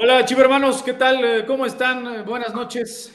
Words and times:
Hola, 0.00 0.24
chivo 0.24 0.42
hermanos, 0.42 0.80
¿qué 0.84 0.92
tal? 0.92 1.24
Eh, 1.24 1.44
¿Cómo 1.44 1.66
están? 1.66 2.24
Buenas 2.24 2.54
noches. 2.54 3.12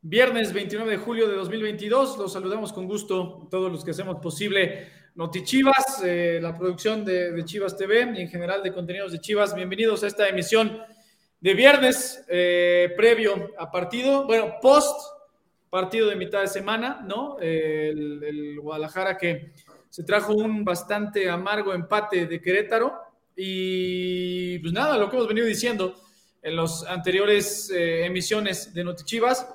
Viernes 0.00 0.54
29 0.54 0.92
de 0.92 0.96
julio 0.96 1.28
de 1.28 1.34
2022. 1.34 2.16
Los 2.16 2.32
saludamos 2.32 2.72
con 2.72 2.86
gusto 2.86 3.46
todos 3.50 3.70
los 3.70 3.84
que 3.84 3.90
hacemos 3.90 4.16
posible 4.16 4.88
Noti 5.16 5.44
Chivas, 5.44 6.02
eh, 6.02 6.38
la 6.40 6.56
producción 6.56 7.04
de, 7.04 7.44
Chivas 7.44 7.76
TV 7.76 8.10
y 8.16 8.22
en 8.22 8.28
general 8.30 8.62
de 8.62 8.72
contenidos 8.72 9.12
de 9.12 9.20
Chivas. 9.20 9.54
Bienvenidos 9.54 10.02
a 10.02 10.06
esta 10.06 10.26
emisión 10.26 10.80
de 11.42 11.52
viernes 11.52 12.24
eh, 12.26 12.94
previo 12.96 13.50
a 13.58 13.70
partido, 13.70 14.24
bueno, 14.24 14.54
post 14.62 14.98
partido 15.68 16.08
de 16.08 16.16
mitad 16.16 16.40
de 16.40 16.48
semana, 16.48 17.04
¿no? 17.06 17.38
el 17.38 18.58
Guadalajara 18.62 19.18
que 19.18 19.52
se 19.90 20.04
trajo 20.04 20.32
un 20.32 20.64
bastante 20.64 21.28
amargo 21.28 21.74
empate 21.74 22.26
de 22.26 22.40
Querétaro 22.40 23.07
y 23.40 24.58
pues 24.58 24.72
nada, 24.72 24.98
lo 24.98 25.08
que 25.08 25.14
hemos 25.14 25.28
venido 25.28 25.46
diciendo 25.46 25.94
en 26.42 26.56
las 26.56 26.84
anteriores 26.84 27.70
eh, 27.70 28.04
emisiones 28.04 28.74
de 28.74 28.82
Notichivas, 28.82 29.48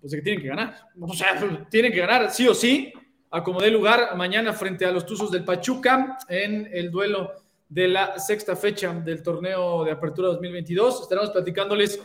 pues 0.00 0.12
que 0.12 0.22
tienen 0.22 0.42
que 0.42 0.48
ganar. 0.48 0.88
O 1.00 1.14
sea, 1.14 1.40
tienen 1.70 1.92
que 1.92 2.00
ganar 2.00 2.32
sí 2.32 2.48
o 2.48 2.54
sí, 2.54 2.92
a 3.30 3.44
como 3.44 3.60
dé 3.60 3.70
lugar 3.70 4.16
mañana 4.16 4.52
frente 4.52 4.84
a 4.84 4.90
los 4.90 5.06
Tuzos 5.06 5.30
del 5.30 5.44
Pachuca 5.44 6.18
en 6.28 6.68
el 6.72 6.90
duelo 6.90 7.32
de 7.68 7.86
la 7.86 8.18
sexta 8.18 8.56
fecha 8.56 8.92
del 8.92 9.22
torneo 9.22 9.84
de 9.84 9.92
apertura 9.92 10.26
2022. 10.26 11.02
Estaremos 11.02 11.30
platicándoles 11.30 12.00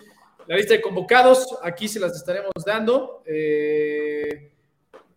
la 0.45 0.55
lista 0.55 0.75
de 0.75 0.81
convocados, 0.81 1.57
aquí 1.63 1.87
se 1.87 1.99
las 1.99 2.15
estaremos 2.15 2.51
dando. 2.63 3.23
Eh, 3.25 4.51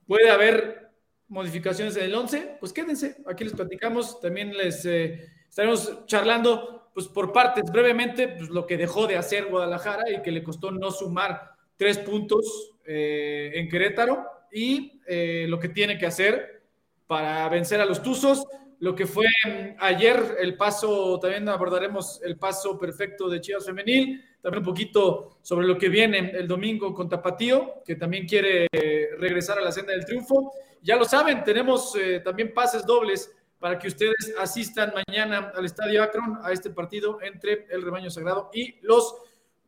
puede 0.06 0.30
haber 0.30 0.88
modificaciones 1.28 1.94
en 1.98 2.04
el 2.04 2.14
11, 2.14 2.56
pues 2.58 2.72
quédense, 2.72 3.18
aquí 3.26 3.44
les 3.44 3.52
platicamos, 3.52 4.18
también 4.18 4.56
les... 4.56 4.86
Eh, 4.86 5.28
estaremos 5.50 6.06
charlando 6.06 6.90
pues, 6.94 7.08
por 7.08 7.32
partes 7.32 7.64
brevemente 7.70 8.28
pues, 8.28 8.48
lo 8.48 8.66
que 8.66 8.76
dejó 8.76 9.06
de 9.06 9.16
hacer 9.16 9.46
Guadalajara 9.46 10.10
y 10.10 10.22
que 10.22 10.30
le 10.30 10.42
costó 10.42 10.70
no 10.70 10.90
sumar 10.90 11.50
tres 11.76 11.98
puntos 11.98 12.72
eh, 12.84 13.52
en 13.54 13.68
Querétaro 13.68 14.26
y 14.52 15.00
eh, 15.06 15.46
lo 15.48 15.58
que 15.58 15.70
tiene 15.70 15.98
que 15.98 16.06
hacer 16.06 16.62
para 17.06 17.48
vencer 17.48 17.80
a 17.80 17.84
los 17.84 18.02
Tuzos. 18.02 18.46
Lo 18.78 18.94
que 18.94 19.06
fue 19.06 19.26
mm, 19.26 19.76
ayer 19.80 20.36
el 20.38 20.56
paso, 20.56 21.18
también 21.20 21.48
abordaremos 21.48 22.22
el 22.22 22.38
paso 22.38 22.78
perfecto 22.78 23.28
de 23.28 23.40
Chivas 23.40 23.66
Femenil, 23.66 24.24
también 24.40 24.62
un 24.62 24.68
poquito 24.68 25.38
sobre 25.42 25.66
lo 25.66 25.76
que 25.76 25.88
viene 25.88 26.30
el 26.34 26.46
domingo 26.46 26.94
con 26.94 27.08
Tapatío, 27.08 27.82
que 27.84 27.96
también 27.96 28.26
quiere 28.26 28.68
eh, 28.72 29.10
regresar 29.18 29.58
a 29.58 29.62
la 29.62 29.72
senda 29.72 29.92
del 29.92 30.06
triunfo. 30.06 30.52
Ya 30.80 30.96
lo 30.96 31.04
saben, 31.04 31.44
tenemos 31.44 31.94
también 32.24 32.54
pases 32.54 32.86
dobles 32.86 33.30
para 33.60 33.78
que 33.78 33.88
ustedes 33.88 34.34
asistan 34.38 34.92
mañana 35.06 35.52
al 35.54 35.66
Estadio 35.66 36.02
Akron 36.02 36.38
a 36.42 36.50
este 36.50 36.70
partido 36.70 37.20
entre 37.22 37.66
el 37.70 37.82
Rebaño 37.82 38.10
Sagrado 38.10 38.50
y 38.52 38.76
los 38.80 39.14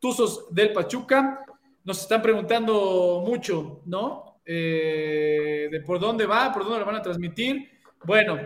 Tuzos 0.00 0.52
del 0.52 0.72
Pachuca. 0.72 1.44
Nos 1.84 2.00
están 2.00 2.22
preguntando 2.22 3.22
mucho, 3.24 3.82
¿no? 3.84 4.40
Eh, 4.44 5.68
de 5.70 5.80
por 5.82 6.00
dónde 6.00 6.26
va, 6.26 6.52
por 6.52 6.64
dónde 6.64 6.80
lo 6.80 6.86
van 6.86 6.96
a 6.96 7.02
transmitir. 7.02 7.70
Bueno, 8.04 8.38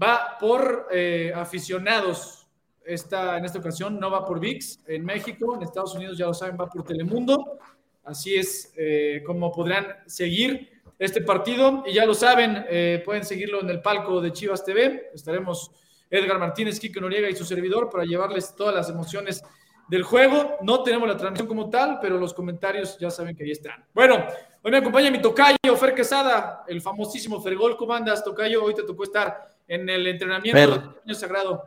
va 0.00 0.36
por 0.38 0.88
eh, 0.90 1.32
aficionados. 1.34 2.40
Esta, 2.84 3.38
en 3.38 3.44
esta 3.44 3.60
ocasión 3.60 4.00
no 4.00 4.10
va 4.10 4.26
por 4.26 4.40
VIX 4.40 4.80
en 4.88 5.04
México, 5.04 5.54
en 5.54 5.62
Estados 5.62 5.94
Unidos 5.94 6.18
ya 6.18 6.26
lo 6.26 6.34
saben, 6.34 6.56
va 6.60 6.68
por 6.68 6.82
Telemundo. 6.82 7.58
Así 8.02 8.34
es 8.34 8.74
eh, 8.76 9.22
como 9.24 9.52
podrán 9.52 9.86
seguir 10.06 10.81
este 11.02 11.20
partido. 11.20 11.82
Y 11.84 11.94
ya 11.94 12.06
lo 12.06 12.14
saben, 12.14 12.64
eh, 12.68 13.02
pueden 13.04 13.24
seguirlo 13.24 13.60
en 13.60 13.70
el 13.70 13.82
palco 13.82 14.20
de 14.20 14.32
Chivas 14.32 14.64
TV. 14.64 15.10
Estaremos 15.12 15.72
Edgar 16.08 16.38
Martínez, 16.38 16.78
Kike 16.78 17.00
Noriega 17.00 17.28
y 17.28 17.34
su 17.34 17.44
servidor 17.44 17.90
para 17.90 18.04
llevarles 18.04 18.54
todas 18.54 18.74
las 18.74 18.88
emociones 18.88 19.42
del 19.88 20.04
juego. 20.04 20.58
No 20.62 20.84
tenemos 20.84 21.08
la 21.08 21.16
transmisión 21.16 21.48
como 21.48 21.68
tal, 21.68 21.98
pero 22.00 22.18
los 22.18 22.32
comentarios 22.32 22.96
ya 23.00 23.10
saben 23.10 23.34
que 23.34 23.42
ahí 23.42 23.50
están. 23.50 23.84
Bueno, 23.92 24.24
hoy 24.62 24.70
me 24.70 24.76
acompaña 24.76 25.10
mi 25.10 25.20
tocayo, 25.20 25.76
Fer 25.76 25.92
Quesada, 25.92 26.64
el 26.68 26.80
famosísimo 26.80 27.40
Fergol. 27.40 27.76
¿Cómo 27.76 27.94
andas, 27.94 28.22
tocayo? 28.22 28.62
Hoy 28.62 28.74
te 28.74 28.84
tocó 28.84 29.02
estar 29.02 29.50
en 29.66 29.88
el 29.88 30.06
entrenamiento 30.06 30.60
del 30.60 30.90
año 31.04 31.14
sagrado. 31.14 31.64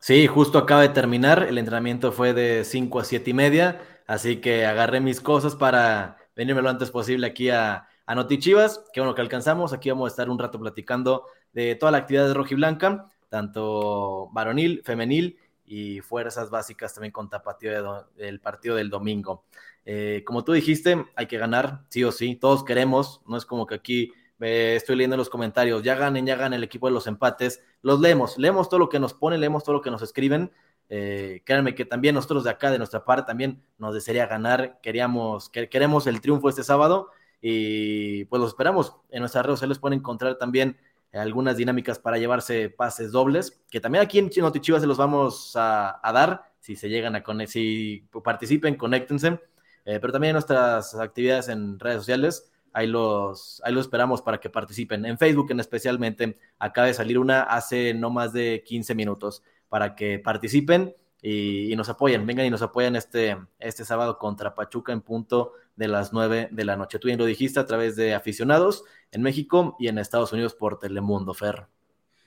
Sí, 0.00 0.26
justo 0.26 0.58
acaba 0.58 0.82
de 0.82 0.90
terminar. 0.90 1.46
El 1.48 1.56
entrenamiento 1.56 2.12
fue 2.12 2.34
de 2.34 2.64
5 2.64 3.00
a 3.00 3.04
7 3.04 3.30
y 3.30 3.32
media, 3.32 3.80
así 4.06 4.36
que 4.42 4.66
agarré 4.66 5.00
mis 5.00 5.22
cosas 5.22 5.54
para 5.54 6.18
venirme 6.36 6.60
lo 6.60 6.68
antes 6.68 6.90
posible 6.90 7.26
aquí 7.26 7.48
a, 7.48 7.88
a 8.06 8.14
Noti 8.14 8.38
Chivas. 8.38 8.84
Qué 8.92 9.00
bueno 9.00 9.14
que 9.14 9.22
alcanzamos. 9.22 9.72
Aquí 9.72 9.90
vamos 9.90 10.06
a 10.06 10.12
estar 10.12 10.28
un 10.28 10.38
rato 10.38 10.58
platicando 10.58 11.26
de 11.52 11.74
toda 11.74 11.92
la 11.92 11.98
actividad 11.98 12.26
de 12.26 12.34
Rojiblanca, 12.34 13.10
tanto 13.28 14.28
varonil, 14.32 14.82
femenil 14.84 15.38
y 15.64 16.00
fuerzas 16.00 16.50
básicas 16.50 16.92
también 16.92 17.12
con 17.12 17.30
tapatío 17.30 18.06
del 18.16 18.40
partido 18.40 18.76
del 18.76 18.90
domingo. 18.90 19.44
Eh, 19.86 20.22
como 20.26 20.44
tú 20.44 20.52
dijiste, 20.52 21.04
hay 21.16 21.26
que 21.26 21.38
ganar, 21.38 21.84
sí 21.88 22.04
o 22.04 22.12
sí. 22.12 22.36
Todos 22.36 22.64
queremos, 22.64 23.22
no 23.26 23.36
es 23.36 23.46
como 23.46 23.66
que 23.66 23.74
aquí 23.76 24.12
eh, 24.40 24.74
estoy 24.76 24.96
leyendo 24.96 25.16
los 25.16 25.30
comentarios, 25.30 25.82
ya 25.82 25.94
ganen, 25.94 26.26
ya 26.26 26.36
ganen 26.36 26.58
el 26.58 26.64
equipo 26.64 26.86
de 26.88 26.92
los 26.92 27.06
empates. 27.06 27.62
Los 27.82 28.00
leemos, 28.00 28.36
leemos 28.36 28.68
todo 28.68 28.80
lo 28.80 28.88
que 28.88 28.98
nos 28.98 29.14
ponen, 29.14 29.40
leemos 29.40 29.64
todo 29.64 29.76
lo 29.76 29.82
que 29.82 29.90
nos 29.90 30.02
escriben. 30.02 30.52
Eh, 30.90 31.40
créanme 31.46 31.74
que 31.74 31.86
también 31.86 32.14
nosotros 32.14 32.44
de 32.44 32.50
acá, 32.50 32.70
de 32.70 32.76
nuestra 32.76 33.04
parte, 33.04 33.26
también 33.26 33.62
nos 33.78 33.94
desearía 33.94 34.26
ganar. 34.26 34.80
Queríamos, 34.82 35.48
queremos 35.48 36.06
el 36.06 36.20
triunfo 36.20 36.50
este 36.50 36.62
sábado 36.62 37.10
y 37.46 38.24
pues 38.24 38.40
los 38.40 38.52
esperamos. 38.52 38.96
En 39.10 39.20
nuestras 39.20 39.44
redes 39.44 39.68
les 39.68 39.78
pueden 39.78 39.98
encontrar 39.98 40.38
también 40.38 40.78
algunas 41.12 41.58
dinámicas 41.58 41.98
para 41.98 42.16
llevarse 42.16 42.70
pases 42.70 43.12
dobles, 43.12 43.62
que 43.70 43.80
también 43.80 44.02
aquí 44.02 44.18
en 44.18 44.30
Chino 44.30 44.50
Chivas 44.50 44.80
se 44.80 44.88
los 44.88 44.96
vamos 44.96 45.52
a, 45.54 46.00
dar, 46.02 46.50
si 46.58 46.74
se 46.74 46.88
llegan 46.88 47.16
a 47.16 47.22
conectar, 47.22 47.52
si 47.52 48.08
participen, 48.24 48.76
conéctense, 48.76 49.38
eh, 49.84 49.98
pero 50.00 50.10
también 50.10 50.30
en 50.30 50.36
nuestras 50.36 50.94
actividades 50.94 51.48
en 51.48 51.78
redes 51.78 51.98
sociales, 51.98 52.50
ahí 52.72 52.86
los, 52.86 53.60
ahí 53.62 53.74
los 53.74 53.84
esperamos 53.84 54.22
para 54.22 54.40
que 54.40 54.48
participen. 54.48 55.04
En 55.04 55.18
Facebook 55.18 55.50
en 55.50 55.60
especialmente, 55.60 56.38
acaba 56.58 56.86
de 56.86 56.94
salir 56.94 57.18
una 57.18 57.42
hace 57.42 57.92
no 57.92 58.08
más 58.08 58.32
de 58.32 58.64
15 58.66 58.94
minutos, 58.94 59.42
para 59.68 59.94
que 59.94 60.18
participen 60.18 60.96
y, 61.26 61.74
nos 61.74 61.88
apoyen, 61.88 62.26
vengan 62.26 62.44
y 62.44 62.50
nos 62.50 62.60
apoyan 62.60 62.96
este, 62.96 63.38
este 63.58 63.86
sábado 63.86 64.18
contra 64.18 64.54
Pachuca 64.54 64.92
en 64.92 65.00
punto 65.00 65.52
de 65.74 65.88
las 65.88 66.12
9 66.12 66.50
de 66.50 66.64
la 66.66 66.76
noche. 66.76 66.98
Tú 66.98 67.06
bien 67.06 67.18
lo 67.18 67.24
dijiste 67.24 67.58
a 67.58 67.64
través 67.64 67.96
de 67.96 68.12
aficionados 68.12 68.84
en 69.10 69.22
México 69.22 69.74
y 69.80 69.88
en 69.88 69.96
Estados 69.96 70.34
Unidos 70.34 70.54
por 70.54 70.78
Telemundo, 70.78 71.32
Fer. 71.32 71.64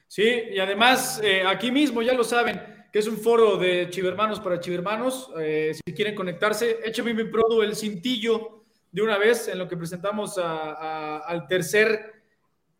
Sí, 0.07 0.45
y 0.51 0.57
además 0.57 1.21
eh, 1.23 1.43
aquí 1.45 1.69
mismo 1.69 2.01
ya 2.01 2.13
lo 2.13 2.23
saben, 2.23 2.59
que 2.91 2.97
es 2.97 3.07
un 3.07 3.17
foro 3.17 3.57
de 3.57 3.87
chivermanos 3.91 4.39
para 4.39 4.59
chivermanos. 4.59 5.31
Eh, 5.39 5.75
si 5.75 5.93
quieren 5.93 6.15
conectarse, 6.15 6.79
écheme 6.83 7.13
mi 7.13 7.25
produ 7.25 7.61
el 7.61 7.75
cintillo 7.75 8.63
de 8.91 9.01
una 9.03 9.19
vez 9.19 9.47
en 9.47 9.59
lo 9.59 9.67
que 9.67 9.77
presentamos 9.77 10.39
al 10.39 11.45
tercer 11.47 12.13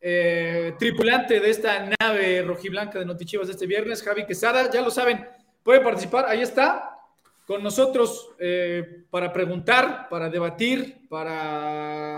eh, 0.02 0.74
tripulante 0.80 1.40
de 1.40 1.50
esta 1.52 1.92
nave 2.00 2.42
rojiblanca 2.42 2.98
de 2.98 3.06
Notichivas 3.06 3.50
este 3.50 3.68
viernes, 3.68 4.02
Javi 4.02 4.26
Quesada. 4.26 4.72
Ya 4.72 4.82
lo 4.82 4.90
saben, 4.90 5.28
pueden 5.68 5.84
participar, 5.84 6.26
ahí 6.30 6.42
está 6.42 6.98
con 7.46 7.62
nosotros 7.62 8.30
eh, 8.40 9.04
para 9.10 9.34
preguntar, 9.34 10.08
para 10.10 10.30
debatir, 10.30 11.06
para 11.10 12.16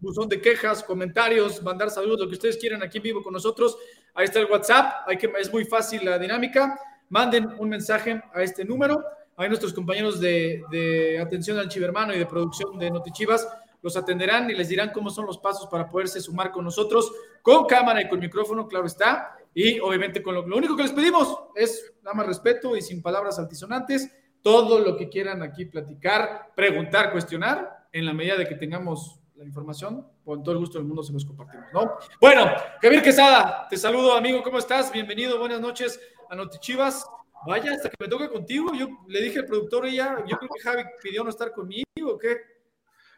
buzón 0.00 0.28
de 0.28 0.40
quejas, 0.40 0.84
comentarios, 0.84 1.60
mandar 1.64 1.90
saludos, 1.90 2.20
lo 2.20 2.28
que 2.28 2.34
ustedes 2.34 2.56
quieran 2.58 2.80
aquí 2.80 2.98
en 2.98 3.02
vivo 3.02 3.20
con 3.20 3.32
nosotros. 3.32 3.76
Ahí 4.14 4.26
está 4.26 4.38
el 4.38 4.46
WhatsApp, 4.46 5.02
hay 5.08 5.16
que, 5.16 5.28
es 5.40 5.52
muy 5.52 5.64
fácil 5.64 6.04
la 6.04 6.16
dinámica. 6.16 6.78
Manden 7.08 7.48
un 7.58 7.70
mensaje 7.70 8.22
a 8.32 8.40
este 8.40 8.64
número. 8.64 9.02
Ahí 9.36 9.48
nuestros 9.48 9.72
compañeros 9.72 10.20
de, 10.20 11.18
atención 11.20 11.58
al 11.58 11.68
chivermano 11.68 12.14
y 12.14 12.20
de 12.20 12.26
producción 12.26 12.78
de 12.78 12.88
Notichivas 12.88 13.48
los 13.82 13.96
atenderán 13.96 14.48
y 14.50 14.54
les 14.54 14.68
dirán 14.68 14.90
cómo 14.92 15.10
son 15.10 15.26
los 15.26 15.38
pasos 15.38 15.66
para 15.66 15.88
poderse 15.88 16.20
sumar 16.20 16.50
con 16.50 16.64
nosotros, 16.64 17.12
con 17.42 17.66
cámara 17.66 18.00
y 18.00 18.08
con 18.08 18.20
micrófono, 18.20 18.66
claro 18.66 18.86
está. 18.86 19.36
Y 19.54 19.80
obviamente 19.80 20.22
con 20.22 20.34
lo, 20.34 20.46
lo 20.46 20.56
único 20.56 20.76
que 20.76 20.84
les 20.84 20.92
pedimos 20.92 21.36
es 21.54 21.92
nada 22.02 22.14
más 22.14 22.26
respeto 22.26 22.74
y 22.76 22.80
sin 22.80 23.02
palabras 23.02 23.38
altisonantes 23.38 24.10
todo 24.42 24.80
lo 24.80 24.96
que 24.96 25.08
quieran 25.08 25.42
aquí 25.42 25.64
platicar, 25.64 26.52
preguntar, 26.54 27.12
cuestionar, 27.12 27.86
en 27.92 28.04
la 28.04 28.12
medida 28.12 28.36
de 28.36 28.46
que 28.46 28.56
tengamos 28.56 29.20
la 29.36 29.44
información, 29.44 30.06
con 30.24 30.42
todo 30.42 30.52
el 30.52 30.60
gusto 30.60 30.78
del 30.78 30.86
mundo 30.86 31.02
se 31.02 31.12
los 31.12 31.24
compartimos, 31.24 31.66
¿no? 31.72 31.94
Bueno, 32.20 32.50
Javier 32.80 33.02
Quesada, 33.02 33.66
te 33.68 33.76
saludo, 33.76 34.14
amigo, 34.14 34.42
¿cómo 34.42 34.58
estás? 34.58 34.92
Bienvenido, 34.92 35.38
buenas 35.38 35.60
noches 35.60 36.00
a 36.28 36.34
Notichivas. 36.34 37.04
Vaya, 37.46 37.72
hasta 37.72 37.88
que 37.88 37.96
me 37.98 38.08
toque 38.08 38.28
contigo, 38.28 38.72
yo 38.74 38.86
le 39.08 39.20
dije 39.20 39.40
al 39.40 39.46
productor 39.46 39.86
ella, 39.86 40.16
yo 40.26 40.36
creo 40.36 40.50
que 40.54 40.60
Javi 40.60 40.82
pidió 41.02 41.24
no 41.24 41.30
estar 41.30 41.52
conmigo, 41.52 41.84
¿o 42.06 42.18
qué? 42.18 42.36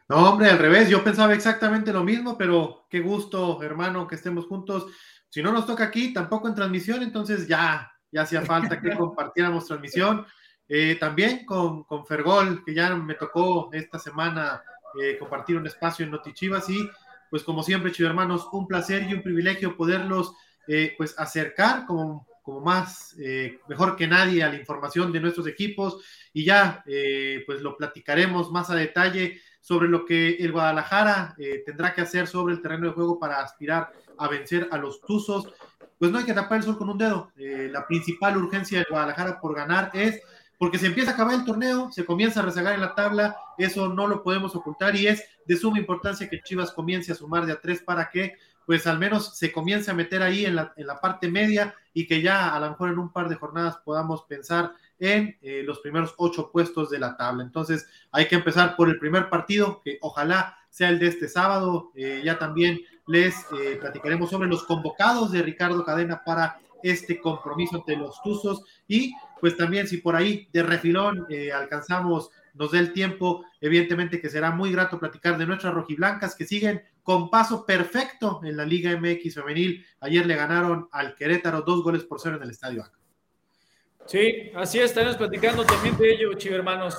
No, 0.07 0.29
hombre, 0.29 0.49
al 0.49 0.59
revés, 0.59 0.89
yo 0.89 1.03
pensaba 1.03 1.33
exactamente 1.33 1.91
lo 1.91 2.03
mismo, 2.03 2.37
pero 2.37 2.85
qué 2.89 2.99
gusto, 2.99 3.61
hermano, 3.63 4.07
que 4.07 4.15
estemos 4.15 4.45
juntos. 4.45 4.85
Si 5.29 5.41
no 5.41 5.51
nos 5.51 5.65
toca 5.65 5.85
aquí, 5.85 6.13
tampoco 6.13 6.47
en 6.47 6.55
transmisión, 6.55 7.01
entonces 7.01 7.47
ya, 7.47 7.91
ya 8.11 8.21
hacía 8.21 8.41
falta 8.41 8.79
que 8.79 8.89
compartiéramos 8.97 9.65
transmisión. 9.65 10.25
Eh, 10.67 10.95
también 10.99 11.45
con, 11.45 11.83
con, 11.83 12.05
Fergol, 12.05 12.63
que 12.63 12.73
ya 12.73 12.95
me 12.95 13.15
tocó 13.15 13.69
esta 13.73 13.99
semana 13.99 14.63
eh, 15.01 15.17
compartir 15.17 15.57
un 15.57 15.67
espacio 15.67 16.05
en 16.05 16.11
Notichivas 16.11 16.69
y 16.69 16.89
pues 17.29 17.43
como 17.43 17.63
siempre, 17.63 17.91
chicos 17.91 18.09
hermanos, 18.09 18.47
un 18.51 18.67
placer 18.67 19.03
y 19.09 19.13
un 19.13 19.21
privilegio 19.21 19.75
poderlos 19.75 20.33
eh, 20.67 20.93
pues 20.97 21.13
acercar 21.17 21.85
como 21.85 22.27
como 22.45 22.61
más, 22.61 23.15
eh, 23.19 23.59
mejor 23.67 23.95
que 23.95 24.05
nadie 24.05 24.43
a 24.43 24.49
la 24.49 24.55
información 24.55 25.11
de 25.11 25.19
nuestros 25.19 25.47
equipos 25.47 25.97
y 26.31 26.45
ya, 26.45 26.83
eh, 26.85 27.41
pues 27.47 27.59
lo 27.61 27.75
platicaremos 27.75 28.51
más 28.51 28.69
a 28.69 28.75
detalle 28.75 29.41
sobre 29.65 29.89
lo 29.89 30.05
que 30.05 30.35
el 30.35 30.51
Guadalajara 30.51 31.35
tendrá 31.65 31.91
que 31.91 32.01
hacer 32.01 32.27
sobre 32.27 32.53
el 32.53 32.61
terreno 32.61 32.85
de 32.85 32.93
juego 32.93 33.17
para 33.17 33.39
aspirar 33.41 33.91
a 34.15 34.27
vencer 34.27 34.69
a 34.69 34.77
los 34.77 35.01
Tuzos. 35.01 35.51
Pues 35.97 36.11
no 36.11 36.19
hay 36.19 36.23
que 36.23 36.35
tapar 36.35 36.59
el 36.59 36.63
sol 36.65 36.77
con 36.77 36.87
un 36.87 36.99
dedo. 36.99 37.31
la 37.35 37.87
principal 37.87 38.37
urgencia 38.37 38.77
del 38.77 38.87
Guadalajara 38.91 39.41
por 39.41 39.55
ganar 39.55 39.89
es 39.93 40.21
porque 40.59 40.77
se 40.77 40.85
empieza 40.85 41.09
a 41.09 41.13
acabar 41.15 41.33
el 41.33 41.45
torneo, 41.45 41.91
se 41.91 42.05
comienza 42.05 42.41
a 42.41 42.43
rezagar 42.43 42.75
en 42.75 42.81
la 42.81 42.93
tabla, 42.93 43.37
eso 43.57 43.89
no 43.89 44.05
lo 44.05 44.21
podemos 44.21 44.55
ocultar 44.55 44.95
y 44.95 45.07
es 45.07 45.23
de 45.47 45.57
suma 45.57 45.79
importancia 45.79 46.29
que 46.29 46.41
Chivas 46.41 46.71
comience 46.71 47.11
a 47.11 47.15
sumar 47.15 47.47
de 47.47 47.53
a 47.53 47.59
tres 47.59 47.81
para 47.81 48.11
que 48.11 48.33
pues 48.67 48.85
al 48.85 48.99
menos 48.99 49.35
se 49.35 49.51
comience 49.51 49.89
a 49.89 49.95
meter 49.95 50.21
ahí 50.21 50.45
en 50.45 50.57
la, 50.57 50.73
en 50.77 50.85
la 50.85 51.01
parte 51.01 51.27
media 51.27 51.73
y 51.91 52.05
que 52.05 52.21
ya 52.21 52.53
a 52.53 52.59
lo 52.59 52.69
mejor 52.69 52.91
en 52.91 52.99
un 52.99 53.11
par 53.11 53.29
de 53.29 53.35
jornadas 53.35 53.77
podamos 53.77 54.25
pensar 54.25 54.73
en 54.99 55.37
eh, 55.41 55.63
los 55.65 55.79
primeros 55.79 56.13
ocho 56.17 56.51
puestos 56.51 56.89
de 56.89 56.99
la 56.99 57.17
tabla. 57.17 57.43
Entonces 57.43 57.87
hay 58.11 58.27
que 58.27 58.35
empezar 58.35 58.75
por 58.75 58.89
el 58.89 58.99
primer 58.99 59.29
partido, 59.29 59.81
que 59.83 59.97
ojalá 60.01 60.57
sea 60.69 60.89
el 60.89 60.99
de 60.99 61.07
este 61.07 61.27
sábado. 61.27 61.91
Eh, 61.95 62.21
ya 62.23 62.37
también 62.37 62.79
les 63.07 63.35
eh, 63.53 63.77
platicaremos 63.79 64.29
sobre 64.29 64.47
los 64.47 64.63
convocados 64.63 65.31
de 65.31 65.41
Ricardo 65.41 65.83
Cadena 65.83 66.23
para 66.23 66.59
este 66.83 67.19
compromiso 67.19 67.77
ante 67.77 67.95
los 67.95 68.21
Tuzos 68.21 68.63
y 68.87 69.13
pues 69.39 69.57
también 69.57 69.87
si 69.87 69.97
por 69.97 70.15
ahí 70.15 70.47
de 70.53 70.61
refilón 70.61 71.25
alcanzamos, 71.53 72.29
nos 72.53 72.71
dé 72.71 72.79
el 72.79 72.93
tiempo, 72.93 73.43
evidentemente 73.59 74.21
que 74.21 74.29
será 74.29 74.51
muy 74.51 74.71
grato 74.71 74.99
platicar 74.99 75.37
de 75.37 75.47
nuestras 75.47 75.73
rojiblancas 75.73 76.35
que 76.35 76.45
siguen 76.45 76.83
con 77.01 77.29
paso 77.29 77.65
perfecto 77.65 78.39
en 78.43 78.57
la 78.57 78.65
Liga 78.65 78.95
MX 78.95 79.35
femenil. 79.35 79.83
Ayer 79.99 80.25
le 80.25 80.35
ganaron 80.35 80.87
al 80.91 81.15
Querétaro 81.15 81.61
dos 81.61 81.83
goles 81.83 82.03
por 82.03 82.19
cero 82.19 82.37
en 82.37 82.43
el 82.43 82.51
Estadio 82.51 82.83
Sí, 84.05 84.51
así 84.55 84.79
es, 84.79 84.85
estaremos 84.85 85.17
platicando 85.17 85.65
también 85.65 85.97
de 85.97 86.11
ello, 86.11 86.31
hermanos. 86.51 86.95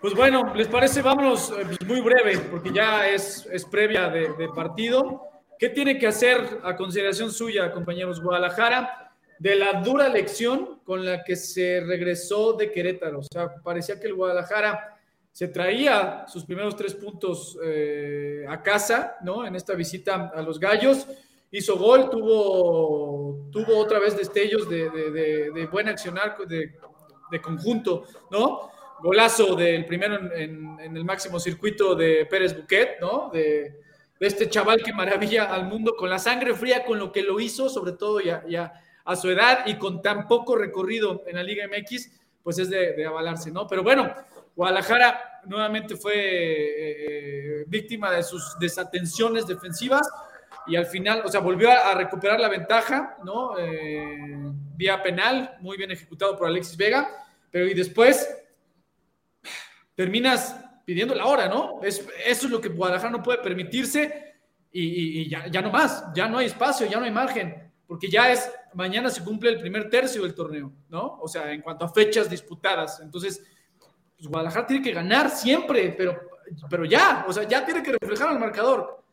Pues 0.00 0.14
bueno, 0.14 0.54
¿les 0.54 0.68
parece? 0.68 1.00
Vámonos 1.00 1.50
eh, 1.50 1.64
pues, 1.64 1.80
muy 1.86 2.00
breve, 2.00 2.38
porque 2.50 2.70
ya 2.72 3.08
es, 3.08 3.46
es 3.50 3.64
previa 3.64 4.08
de, 4.08 4.32
de 4.34 4.48
partido. 4.48 5.22
¿Qué 5.58 5.70
tiene 5.70 5.98
que 5.98 6.06
hacer 6.06 6.60
a 6.62 6.76
consideración 6.76 7.30
suya, 7.30 7.72
compañeros 7.72 8.20
Guadalajara? 8.20 9.04
de 9.38 9.56
la 9.56 9.80
dura 9.82 10.08
lección 10.08 10.80
con 10.84 11.04
la 11.04 11.24
que 11.24 11.36
se 11.36 11.80
regresó 11.80 12.52
de 12.54 12.70
Querétaro. 12.70 13.18
O 13.18 13.22
sea, 13.22 13.52
parecía 13.62 13.98
que 13.98 14.06
el 14.06 14.14
Guadalajara 14.14 14.96
se 15.32 15.48
traía 15.48 16.24
sus 16.28 16.44
primeros 16.44 16.76
tres 16.76 16.94
puntos 16.94 17.58
eh, 17.64 18.44
a 18.48 18.62
casa, 18.62 19.16
¿no? 19.22 19.46
En 19.46 19.56
esta 19.56 19.74
visita 19.74 20.32
a 20.34 20.42
los 20.42 20.60
Gallos. 20.60 21.06
Hizo 21.50 21.76
gol, 21.76 22.08
tuvo, 22.10 23.33
tuvo 23.50 23.78
otra 23.78 23.98
vez 23.98 24.16
destellos 24.16 24.68
de, 24.68 24.90
de, 24.90 25.66
buen 25.66 25.88
accionar 25.88 26.36
de, 26.46 27.40
conjunto, 27.40 28.04
¿no? 28.30 28.70
Golazo 29.00 29.56
del 29.56 29.84
primero 29.86 30.16
en, 30.34 30.78
el 30.80 31.04
máximo 31.04 31.40
circuito 31.40 31.94
de 31.94 32.26
Pérez 32.26 32.56
Buquet, 32.56 33.00
¿no? 33.00 33.30
De, 33.32 33.80
este 34.20 34.48
chaval 34.48 34.82
que 34.82 34.92
maravilla 34.92 35.52
al 35.52 35.66
mundo 35.66 35.94
con 35.96 36.08
la 36.08 36.18
sangre 36.18 36.54
fría, 36.54 36.84
con 36.84 36.98
lo 36.98 37.12
que 37.12 37.22
lo 37.22 37.40
hizo, 37.40 37.68
sobre 37.68 37.92
todo 37.92 38.20
ya, 38.20 38.42
ya 38.48 38.72
a 39.04 39.16
su 39.16 39.28
edad 39.28 39.66
y 39.66 39.76
con 39.76 40.00
tan 40.00 40.26
poco 40.26 40.56
recorrido 40.56 41.22
en 41.26 41.36
la 41.36 41.42
Liga 41.42 41.66
MX, 41.66 42.10
pues 42.42 42.58
es 42.58 42.70
de, 42.70 43.04
avalarse, 43.04 43.50
¿no? 43.50 43.66
Pero 43.66 43.82
bueno, 43.82 44.14
Guadalajara 44.56 45.40
nuevamente 45.46 45.96
fue 45.96 46.14
eh, 46.14 47.60
eh, 47.60 47.64
víctima 47.66 48.10
de 48.10 48.22
sus 48.22 48.56
desatenciones 48.58 49.46
defensivas 49.46 50.08
y 50.66 50.76
al 50.76 50.86
final, 50.86 51.22
o 51.24 51.28
sea, 51.28 51.40
volvió 51.40 51.70
a, 51.70 51.94
recuperar 51.94 52.40
la 52.40 52.48
ventaja, 52.48 53.16
¿no? 53.24 53.58
Eh, 53.58 54.50
vía 54.76 55.02
penal, 55.02 55.56
muy 55.60 55.76
bien 55.76 55.90
ejecutado 55.90 56.36
por 56.36 56.46
Alexis 56.46 56.76
Vega, 56.76 57.08
pero 57.50 57.66
y 57.66 57.74
después 57.74 58.28
terminas 59.94 60.56
pidiendo 60.84 61.14
la 61.14 61.26
hora, 61.26 61.48
¿no? 61.48 61.80
Es, 61.82 62.06
eso 62.26 62.46
es 62.46 62.50
lo 62.50 62.60
que 62.60 62.68
Guadalajara 62.68 63.10
no 63.10 63.22
puede 63.22 63.38
permitirse 63.38 64.34
y, 64.72 65.28
ya, 65.28 65.46
ya 65.46 65.62
no 65.62 65.70
más, 65.70 66.04
ya 66.14 66.28
no 66.28 66.38
hay 66.38 66.46
espacio, 66.46 66.86
ya 66.86 66.98
no 66.98 67.04
hay 67.04 67.12
margen 67.12 67.64
porque 67.86 68.10
ya 68.10 68.32
es, 68.32 68.50
mañana 68.72 69.10
se 69.10 69.22
cumple 69.22 69.50
el 69.50 69.60
primer 69.60 69.90
tercio 69.90 70.22
del 70.22 70.34
torneo, 70.34 70.72
¿no? 70.88 71.18
O 71.20 71.28
sea, 71.28 71.52
en 71.52 71.60
cuanto 71.60 71.84
a 71.84 71.92
fechas 71.92 72.30
disputadas. 72.30 73.00
Entonces, 73.00 73.44
pues 74.16 74.28
Guadalajara 74.28 74.66
tiene 74.66 74.82
que 74.82 74.92
ganar 74.92 75.30
siempre, 75.30 75.94
pero, 75.96 76.18
pero 76.70 76.84
ya, 76.84 77.24
o 77.28 77.32
sea, 77.32 77.44
ya 77.44 77.64
tiene 77.64 77.82
que 77.82 77.92
reflejar 77.92 78.28
al 78.28 78.38
marcador. 78.38 79.03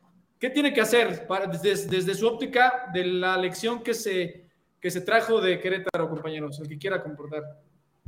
¿Qué 0.42 0.50
tiene 0.50 0.74
que 0.74 0.82
hacer 0.82 1.28
para, 1.28 1.46
desde, 1.46 2.16
su 2.16 2.28
óptica 2.28 2.90
de 2.92 3.06
la 3.06 3.38
lección 3.38 3.82
que 3.82 3.94
se, 3.94 4.50
que 4.82 4.92
se 4.92 5.02
trajo 5.02 5.40
de 5.40 5.60
Querétaro, 5.60 6.10
compañeros? 6.10 6.60
El 6.60 6.68
que 6.68 6.78
quiera 6.78 7.02
comportar. 7.02 7.44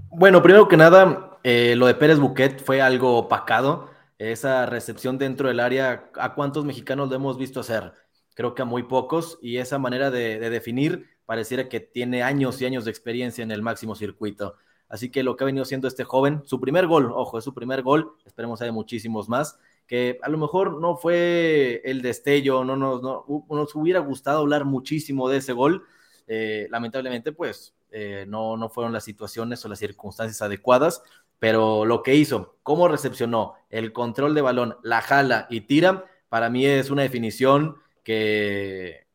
Bueno, 0.09 0.41
primero 0.41 0.68
que 0.68 0.75
nada, 0.75 1.38
eh, 1.44 1.75
lo 1.77 1.85
de 1.85 1.94
Pérez 1.94 2.19
Buquet 2.19 2.59
fue 2.62 2.81
algo 2.81 3.18
opacado. 3.18 3.89
Esa 4.18 4.65
recepción 4.65 5.18
dentro 5.18 5.47
del 5.47 5.59
área, 5.59 6.09
¿a 6.15 6.33
cuántos 6.33 6.65
mexicanos 6.65 7.09
lo 7.09 7.15
hemos 7.15 7.38
visto 7.38 7.59
hacer? 7.59 7.94
creo 8.33 8.56
que 8.56 8.62
a 8.62 8.65
muy 8.65 8.83
pocos, 8.83 9.38
y 9.41 9.57
esa 9.57 9.79
manera 9.79 10.12
de, 10.12 10.39
definir 10.50 11.09
pareciera 11.25 11.69
que 11.69 11.79
tiene 11.79 12.24
años 12.24 12.62
y 12.62 12.65
años 12.65 12.86
de 12.86 12.91
experiencia 12.91 13.44
en 13.44 13.51
el 13.51 13.62
máximo 13.62 13.95
circuito. 13.95 14.56
Así 14.89 15.09
que 15.09 15.24
lo 15.24 15.36
que 15.36 15.44
ha 15.44 15.45
venido 15.45 15.65
siendo 15.65 15.88
este 15.88 16.03
joven, 16.03 16.41
su 16.45 16.59
primer 16.59 16.88
gol, 16.88 17.12
ojo, 17.13 17.38
es 17.38 17.44
su 17.44 17.53
primer 17.53 17.81
gol, 17.81 18.13
esperemos 18.25 18.62
hay 18.62 18.71
muchísimos 18.71 19.29
más, 19.29 19.57
que 19.88 20.19
a 20.21 20.30
lo 20.30 20.38
mejor 20.38 20.80
no 20.80 20.95
fue 20.97 21.81
el 21.83 22.01
destello, 22.01 22.63
no 22.63 22.75
nos, 22.75 23.01
no, 23.01 23.25
nos 23.50 23.75
hubiera 23.75 24.00
gustado 24.00 24.39
hablar 24.39 24.65
muchísimo 24.65 25.30
de 25.30 25.38
ese 25.38 25.53
gol, 25.53 25.85
eh, 26.27 26.68
lamentablemente 26.69 27.31
pues 27.31 27.75
eh, 27.91 28.25
no, 28.27 28.57
no 28.57 28.69
fueron 28.69 28.94
las 28.94 29.03
situaciones 29.03 29.63
o 29.63 29.69
las 29.69 29.80
circunstancias 29.80 30.41
adecuadas, 30.41 31.03
pero 31.39 31.85
lo 31.85 32.01
que 32.01 32.15
hizo, 32.15 32.57
cómo 32.63 32.88
recepcionó 32.88 33.56
el 33.69 33.91
control 33.91 34.33
de 34.33 34.41
balón, 34.41 34.77
la 34.83 35.01
jala 35.01 35.47
y 35.50 35.62
tira, 35.62 36.06
para 36.29 36.50
mí 36.50 36.65
es 36.65 36.89
una 36.89 37.01
definición 37.01 37.77
que 38.03 39.06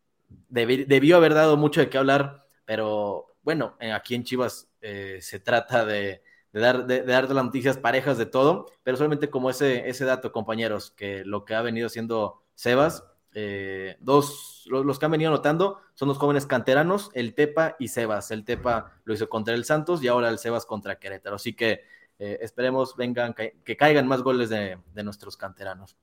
debió 0.49 1.17
haber 1.17 1.35
dado 1.35 1.57
mucho 1.57 1.81
de 1.81 1.89
qué 1.89 1.99
hablar, 1.99 2.47
pero 2.65 3.35
bueno, 3.43 3.77
eh, 3.81 3.93
aquí 3.93 4.15
en 4.15 4.25
Chivas 4.25 4.69
se 4.81 5.41
trata 5.41 5.85
de, 5.85 6.23
dar, 6.59 6.87
de, 6.87 7.05
las 7.05 7.29
noticias 7.31 7.79
parejas 7.79 8.19
de 8.19 8.27
todo, 8.27 8.67
pero 8.83 8.97
solamente 8.97 9.31
como 9.31 9.51
ese, 9.51 9.89
ese 9.89 10.05
dato, 10.05 10.33
compañeros, 10.33 10.91
que 10.91 11.25
lo 11.25 11.45
que 11.45 11.55
ha 11.55 11.63
venido 11.63 11.87
haciendo 11.87 12.43
Sebas, 12.55 13.05
eh, 13.35 13.97
dos, 14.01 14.65
los, 14.67 14.99
que 14.99 15.05
han 15.05 15.13
venido 15.13 15.31
notando 15.31 15.81
son 15.95 16.09
los 16.09 16.19
jóvenes 16.19 16.47
canteranos, 16.47 17.11
el 17.15 17.35
Tepa 17.35 17.77
y 17.79 17.89
Sebas. 17.89 18.31
El 18.31 18.45
Tepa 18.45 19.01
lo 19.05 19.15
hizo 19.15 19.29
contra 19.29 19.55
el 19.55 19.65
Santos 19.65 20.03
y 20.03 20.09
ahora 20.09 20.29
el 20.29 20.39
Sebas 20.39 20.67
contra 20.67 20.99
Querétaro. 20.99 21.37
Así 21.37 21.55
que 21.55 21.85
esperemos 22.19 22.97
vengan, 22.97 23.33
que, 23.33 23.77
caigan 23.77 24.09
más 24.09 24.23
goles 24.23 24.49
de 24.49 25.05
nuestros 25.05 25.37
canteranos. 25.37 25.97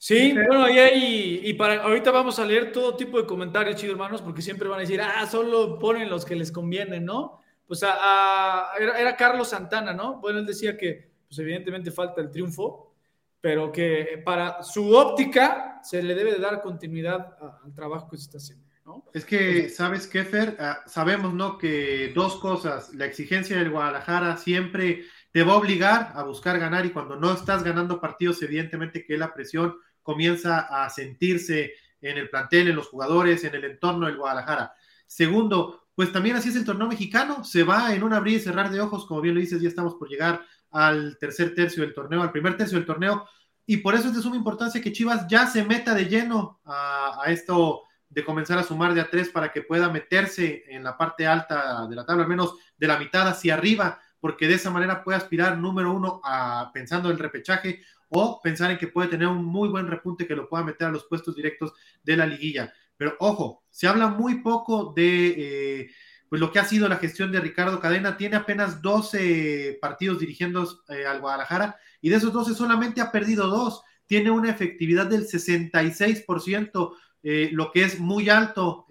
Sí, 0.00 0.32
bueno, 0.32 0.68
y, 0.70 0.78
ahí, 0.78 1.40
y 1.42 1.54
para 1.54 1.82
ahorita 1.82 2.12
vamos 2.12 2.38
a 2.38 2.44
leer 2.44 2.70
todo 2.70 2.94
tipo 2.94 3.18
de 3.18 3.26
comentarios, 3.26 3.74
chido 3.74 3.92
hermanos, 3.92 4.22
porque 4.22 4.42
siempre 4.42 4.68
van 4.68 4.78
a 4.78 4.82
decir, 4.82 5.00
ah, 5.02 5.26
solo 5.26 5.76
ponen 5.80 6.08
los 6.08 6.24
que 6.24 6.36
les 6.36 6.52
convienen, 6.52 7.04
¿no? 7.04 7.40
Pues 7.68 7.84
a, 7.84 8.70
era, 8.80 9.14
Carlos 9.14 9.50
Santana, 9.50 9.92
¿no? 9.92 10.18
Bueno, 10.20 10.38
él 10.38 10.46
decía 10.46 10.76
que, 10.76 11.12
pues 11.28 11.38
evidentemente 11.38 11.90
falta 11.90 12.22
el 12.22 12.30
triunfo, 12.30 12.94
pero 13.42 13.70
que 13.70 14.22
para 14.24 14.62
su 14.62 14.90
óptica 14.96 15.78
se 15.84 16.02
le 16.02 16.14
debe 16.14 16.32
de 16.32 16.38
dar 16.38 16.62
continuidad 16.62 17.36
al 17.62 17.74
trabajo 17.74 18.08
que 18.08 18.16
se 18.16 18.24
está 18.24 18.38
haciendo. 18.38 18.64
¿no? 18.86 19.04
Es 19.12 19.26
que, 19.26 19.68
¿sabes 19.68 20.06
qué, 20.06 20.24
Fer? 20.24 20.56
Ah, 20.58 20.80
sabemos, 20.86 21.34
¿no? 21.34 21.58
Que 21.58 22.10
dos 22.14 22.36
cosas, 22.36 22.94
la 22.94 23.04
exigencia 23.04 23.58
del 23.58 23.70
Guadalajara 23.70 24.38
siempre 24.38 25.04
te 25.30 25.42
va 25.42 25.52
a 25.52 25.56
obligar 25.56 26.12
a 26.14 26.22
buscar 26.22 26.58
ganar 26.58 26.86
y 26.86 26.90
cuando 26.90 27.16
no 27.16 27.32
estás 27.32 27.62
ganando 27.62 28.00
partidos, 28.00 28.40
evidentemente 28.42 29.04
que 29.04 29.18
la 29.18 29.34
presión 29.34 29.76
comienza 30.02 30.60
a 30.60 30.88
sentirse 30.88 31.74
en 32.00 32.16
el 32.16 32.30
plantel, 32.30 32.68
en 32.68 32.76
los 32.76 32.88
jugadores, 32.88 33.44
en 33.44 33.54
el 33.54 33.64
entorno 33.64 34.06
del 34.06 34.16
Guadalajara. 34.16 34.72
Segundo, 35.06 35.87
pues 35.98 36.12
también 36.12 36.36
así 36.36 36.50
es 36.50 36.54
el 36.54 36.64
torneo 36.64 36.86
mexicano, 36.86 37.42
se 37.42 37.64
va 37.64 37.92
en 37.92 38.04
un 38.04 38.12
abrir 38.12 38.36
y 38.36 38.40
cerrar 38.40 38.70
de 38.70 38.80
ojos, 38.80 39.04
como 39.04 39.20
bien 39.20 39.34
lo 39.34 39.40
dices, 39.40 39.60
ya 39.60 39.68
estamos 39.68 39.96
por 39.96 40.08
llegar 40.08 40.42
al 40.70 41.18
tercer 41.18 41.56
tercio 41.56 41.82
del 41.82 41.92
torneo, 41.92 42.22
al 42.22 42.30
primer 42.30 42.56
tercio 42.56 42.78
del 42.78 42.86
torneo, 42.86 43.26
y 43.66 43.78
por 43.78 43.96
eso 43.96 44.06
es 44.06 44.14
de 44.14 44.22
suma 44.22 44.36
importancia 44.36 44.80
que 44.80 44.92
Chivas 44.92 45.26
ya 45.26 45.48
se 45.48 45.64
meta 45.64 45.94
de 45.94 46.04
lleno 46.04 46.60
a, 46.64 47.24
esto 47.26 47.82
de 48.08 48.24
comenzar 48.24 48.60
a 48.60 48.62
sumar 48.62 48.94
de 48.94 49.00
a 49.00 49.10
tres 49.10 49.30
para 49.30 49.50
que 49.50 49.62
pueda 49.62 49.90
meterse 49.90 50.62
en 50.68 50.84
la 50.84 50.96
parte 50.96 51.26
alta 51.26 51.88
de 51.88 51.96
la 51.96 52.06
tabla, 52.06 52.22
al 52.22 52.28
menos 52.28 52.54
de 52.76 52.86
la 52.86 52.96
mitad 52.96 53.26
hacia 53.26 53.54
arriba, 53.54 54.00
porque 54.20 54.46
de 54.46 54.54
esa 54.54 54.70
manera 54.70 55.02
puede 55.02 55.18
aspirar 55.18 55.58
número 55.58 55.92
uno 55.92 56.20
a 56.22 56.70
pensando 56.72 57.08
en 57.08 57.16
el 57.16 57.20
repechaje 57.20 57.82
o 58.08 58.40
pensar 58.40 58.70
en 58.70 58.78
que 58.78 58.86
puede 58.86 59.08
tener 59.08 59.26
un 59.26 59.44
muy 59.44 59.68
buen 59.68 59.88
repunte 59.88 60.28
que 60.28 60.36
lo 60.36 60.48
pueda 60.48 60.62
meter 60.62 60.86
a 60.86 60.92
los 60.92 61.06
puestos 61.06 61.34
directos 61.34 61.72
de 62.04 62.16
la 62.16 62.24
liguilla. 62.24 62.72
Pero 62.98 63.16
ojo, 63.20 63.64
se 63.70 63.86
habla 63.86 64.08
muy 64.08 64.42
poco 64.42 64.92
de 64.94 65.34
eh, 65.38 65.90
pues 66.28 66.40
lo 66.40 66.52
que 66.52 66.58
ha 66.58 66.64
sido 66.64 66.88
la 66.88 66.96
gestión 66.96 67.32
de 67.32 67.40
Ricardo 67.40 67.80
Cadena. 67.80 68.18
Tiene 68.18 68.36
apenas 68.36 68.82
12 68.82 69.78
partidos 69.80 70.18
dirigiendo 70.18 70.68
eh, 70.88 71.06
al 71.06 71.20
Guadalajara 71.20 71.78
y 72.02 72.10
de 72.10 72.16
esos 72.16 72.32
12 72.32 72.54
solamente 72.54 73.00
ha 73.00 73.12
perdido 73.12 73.46
dos. 73.46 73.82
Tiene 74.04 74.30
una 74.30 74.50
efectividad 74.50 75.06
del 75.06 75.26
66%, 75.26 76.92
eh, 77.22 77.50
lo 77.52 77.70
que 77.70 77.84
es 77.84 78.00
muy 78.00 78.28
alto 78.28 78.86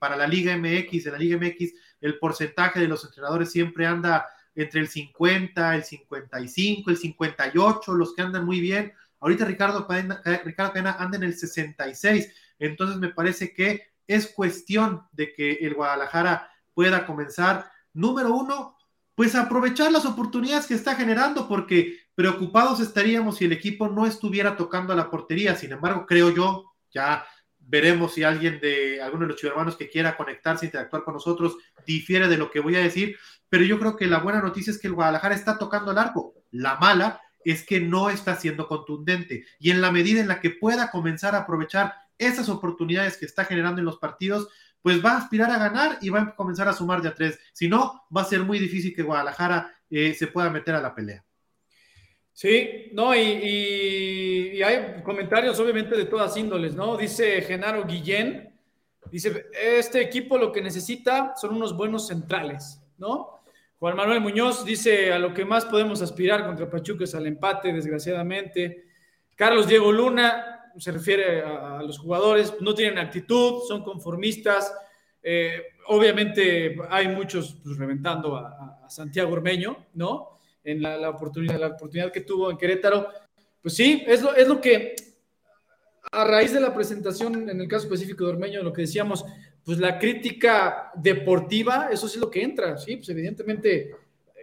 para 0.00 0.16
la 0.16 0.26
Liga 0.26 0.56
MX. 0.56 1.06
En 1.06 1.12
la 1.12 1.18
Liga 1.18 1.38
MX 1.38 1.72
el 2.00 2.18
porcentaje 2.18 2.80
de 2.80 2.88
los 2.88 3.04
entrenadores 3.04 3.50
siempre 3.50 3.86
anda 3.86 4.26
entre 4.54 4.80
el 4.80 4.88
50, 4.88 5.76
el 5.76 5.84
55, 5.84 6.90
el 6.90 6.96
58, 6.96 7.94
los 7.94 8.14
que 8.14 8.22
andan 8.22 8.44
muy 8.44 8.60
bien. 8.60 8.92
Ahorita 9.20 9.44
Ricardo 9.44 9.86
Cadena, 9.86 10.20
Ricardo 10.44 10.72
Cadena 10.72 10.96
anda 10.98 11.16
en 11.16 11.24
el 11.24 11.34
66, 11.34 12.32
entonces 12.58 12.98
me 12.98 13.08
parece 13.08 13.52
que 13.52 13.94
es 14.06 14.26
cuestión 14.28 15.02
de 15.12 15.32
que 15.32 15.52
el 15.52 15.74
Guadalajara 15.74 16.50
pueda 16.74 17.06
comenzar, 17.06 17.70
número 17.92 18.34
uno, 18.34 18.76
pues 19.14 19.34
aprovechar 19.34 19.92
las 19.92 20.04
oportunidades 20.04 20.66
que 20.66 20.74
está 20.74 20.94
generando, 20.96 21.48
porque 21.48 21.98
preocupados 22.14 22.80
estaríamos 22.80 23.36
si 23.36 23.44
el 23.44 23.52
equipo 23.52 23.88
no 23.88 24.06
estuviera 24.06 24.56
tocando 24.56 24.92
a 24.92 24.96
la 24.96 25.10
portería. 25.10 25.54
Sin 25.54 25.72
embargo, 25.72 26.04
creo 26.06 26.30
yo, 26.30 26.72
ya 26.90 27.24
veremos 27.58 28.14
si 28.14 28.24
alguien 28.24 28.60
de 28.60 29.00
alguno 29.00 29.22
de 29.22 29.32
los 29.32 29.40
chivermanos 29.40 29.76
que 29.76 29.88
quiera 29.88 30.16
conectarse, 30.16 30.66
interactuar 30.66 31.04
con 31.04 31.14
nosotros, 31.14 31.56
difiere 31.86 32.28
de 32.28 32.36
lo 32.36 32.50
que 32.50 32.60
voy 32.60 32.76
a 32.76 32.80
decir, 32.80 33.16
pero 33.48 33.64
yo 33.64 33.78
creo 33.78 33.96
que 33.96 34.06
la 34.06 34.18
buena 34.18 34.42
noticia 34.42 34.72
es 34.72 34.78
que 34.78 34.88
el 34.88 34.94
Guadalajara 34.94 35.34
está 35.34 35.58
tocando 35.58 35.92
el 35.92 35.98
arco. 35.98 36.34
La 36.50 36.76
mala 36.76 37.20
es 37.44 37.64
que 37.64 37.80
no 37.80 38.10
está 38.10 38.36
siendo 38.36 38.66
contundente 38.66 39.44
y 39.58 39.70
en 39.70 39.80
la 39.80 39.92
medida 39.92 40.20
en 40.20 40.28
la 40.28 40.40
que 40.40 40.50
pueda 40.50 40.90
comenzar 40.90 41.34
a 41.34 41.40
aprovechar 41.40 41.94
esas 42.18 42.48
oportunidades 42.48 43.16
que 43.16 43.26
está 43.26 43.44
generando 43.44 43.80
en 43.80 43.86
los 43.86 43.98
partidos, 43.98 44.48
pues 44.82 45.02
va 45.02 45.12
a 45.12 45.18
aspirar 45.18 45.50
a 45.50 45.58
ganar 45.58 45.98
y 46.02 46.10
va 46.10 46.20
a 46.20 46.34
comenzar 46.34 46.68
a 46.68 46.74
sumar 46.74 47.00
de 47.00 47.08
a 47.08 47.14
tres. 47.14 47.38
Si 47.52 47.68
no, 47.68 48.04
va 48.14 48.20
a 48.20 48.26
ser 48.26 48.40
muy 48.40 48.58
difícil 48.58 48.94
que 48.94 49.02
Guadalajara 49.02 49.72
eh, 49.88 50.12
se 50.12 50.26
pueda 50.26 50.50
meter 50.50 50.74
a 50.74 50.82
la 50.82 50.94
pelea. 50.94 51.24
Sí, 52.34 52.90
no, 52.92 53.14
y, 53.14 54.60
hay 54.62 55.02
comentarios 55.02 55.58
obviamente 55.60 55.96
de 55.96 56.04
todas 56.04 56.36
índoles, 56.36 56.74
¿no? 56.74 56.96
Dice 56.96 57.40
Genaro 57.42 57.86
Guillén, 57.86 58.52
dice, 59.10 59.46
este 59.52 60.02
equipo 60.02 60.36
lo 60.36 60.50
que 60.50 60.60
necesita 60.60 61.34
son 61.36 61.54
unos 61.54 61.76
buenos 61.76 62.08
centrales, 62.08 62.82
¿no? 62.98 63.40
Juan 63.78 63.96
Manuel 63.96 64.20
Muñoz 64.20 64.64
dice, 64.64 65.12
a 65.12 65.18
lo 65.18 65.32
que 65.32 65.44
más 65.44 65.64
podemos 65.64 66.02
aspirar 66.02 66.44
contra 66.44 66.68
Pachuca 66.68 67.04
es 67.04 67.14
al 67.14 67.26
empate, 67.26 67.72
desgraciadamente. 67.72 68.84
Carlos 69.36 69.68
Diego 69.68 69.92
Luna 69.92 70.53
se 70.78 70.92
refiere 70.92 71.42
a, 71.42 71.82
los 71.82 71.98
jugadores, 71.98 72.54
no 72.60 72.74
tienen 72.74 72.98
actitud, 72.98 73.62
son 73.66 73.82
conformistas. 73.82 74.72
Eh, 75.22 75.62
obviamente 75.86 76.76
hay 76.90 77.08
muchos 77.08 77.56
pues, 77.62 77.76
reventando 77.76 78.36
a, 78.36 78.86
Santiago 78.88 79.32
Ormeño, 79.32 79.86
¿no? 79.94 80.38
en 80.62 80.82
la, 80.82 81.10
oportunidad, 81.10 81.58
la 81.58 81.68
oportunidad 81.68 82.12
que 82.12 82.22
tuvo 82.22 82.50
en 82.50 82.56
Querétaro. 82.56 83.08
Pues 83.60 83.74
sí, 83.74 84.04
es 84.06 84.22
lo, 84.22 84.34
es 84.34 84.48
lo 84.48 84.60
que, 84.60 84.94
a 86.12 86.24
raíz 86.24 86.52
de 86.52 86.60
la 86.60 86.74
presentación, 86.74 87.48
en 87.48 87.60
el 87.60 87.68
caso 87.68 87.84
específico 87.84 88.24
de 88.24 88.30
Ormeño, 88.30 88.62
lo 88.62 88.72
que 88.72 88.82
decíamos, 88.82 89.24
pues 89.64 89.78
la 89.78 89.98
crítica 89.98 90.90
deportiva, 90.94 91.88
eso 91.90 92.08
sí 92.08 92.16
es 92.16 92.20
lo 92.20 92.30
que 92.30 92.42
entra, 92.42 92.76
sí, 92.76 92.96
pues 92.96 93.08
evidentemente, 93.08 93.94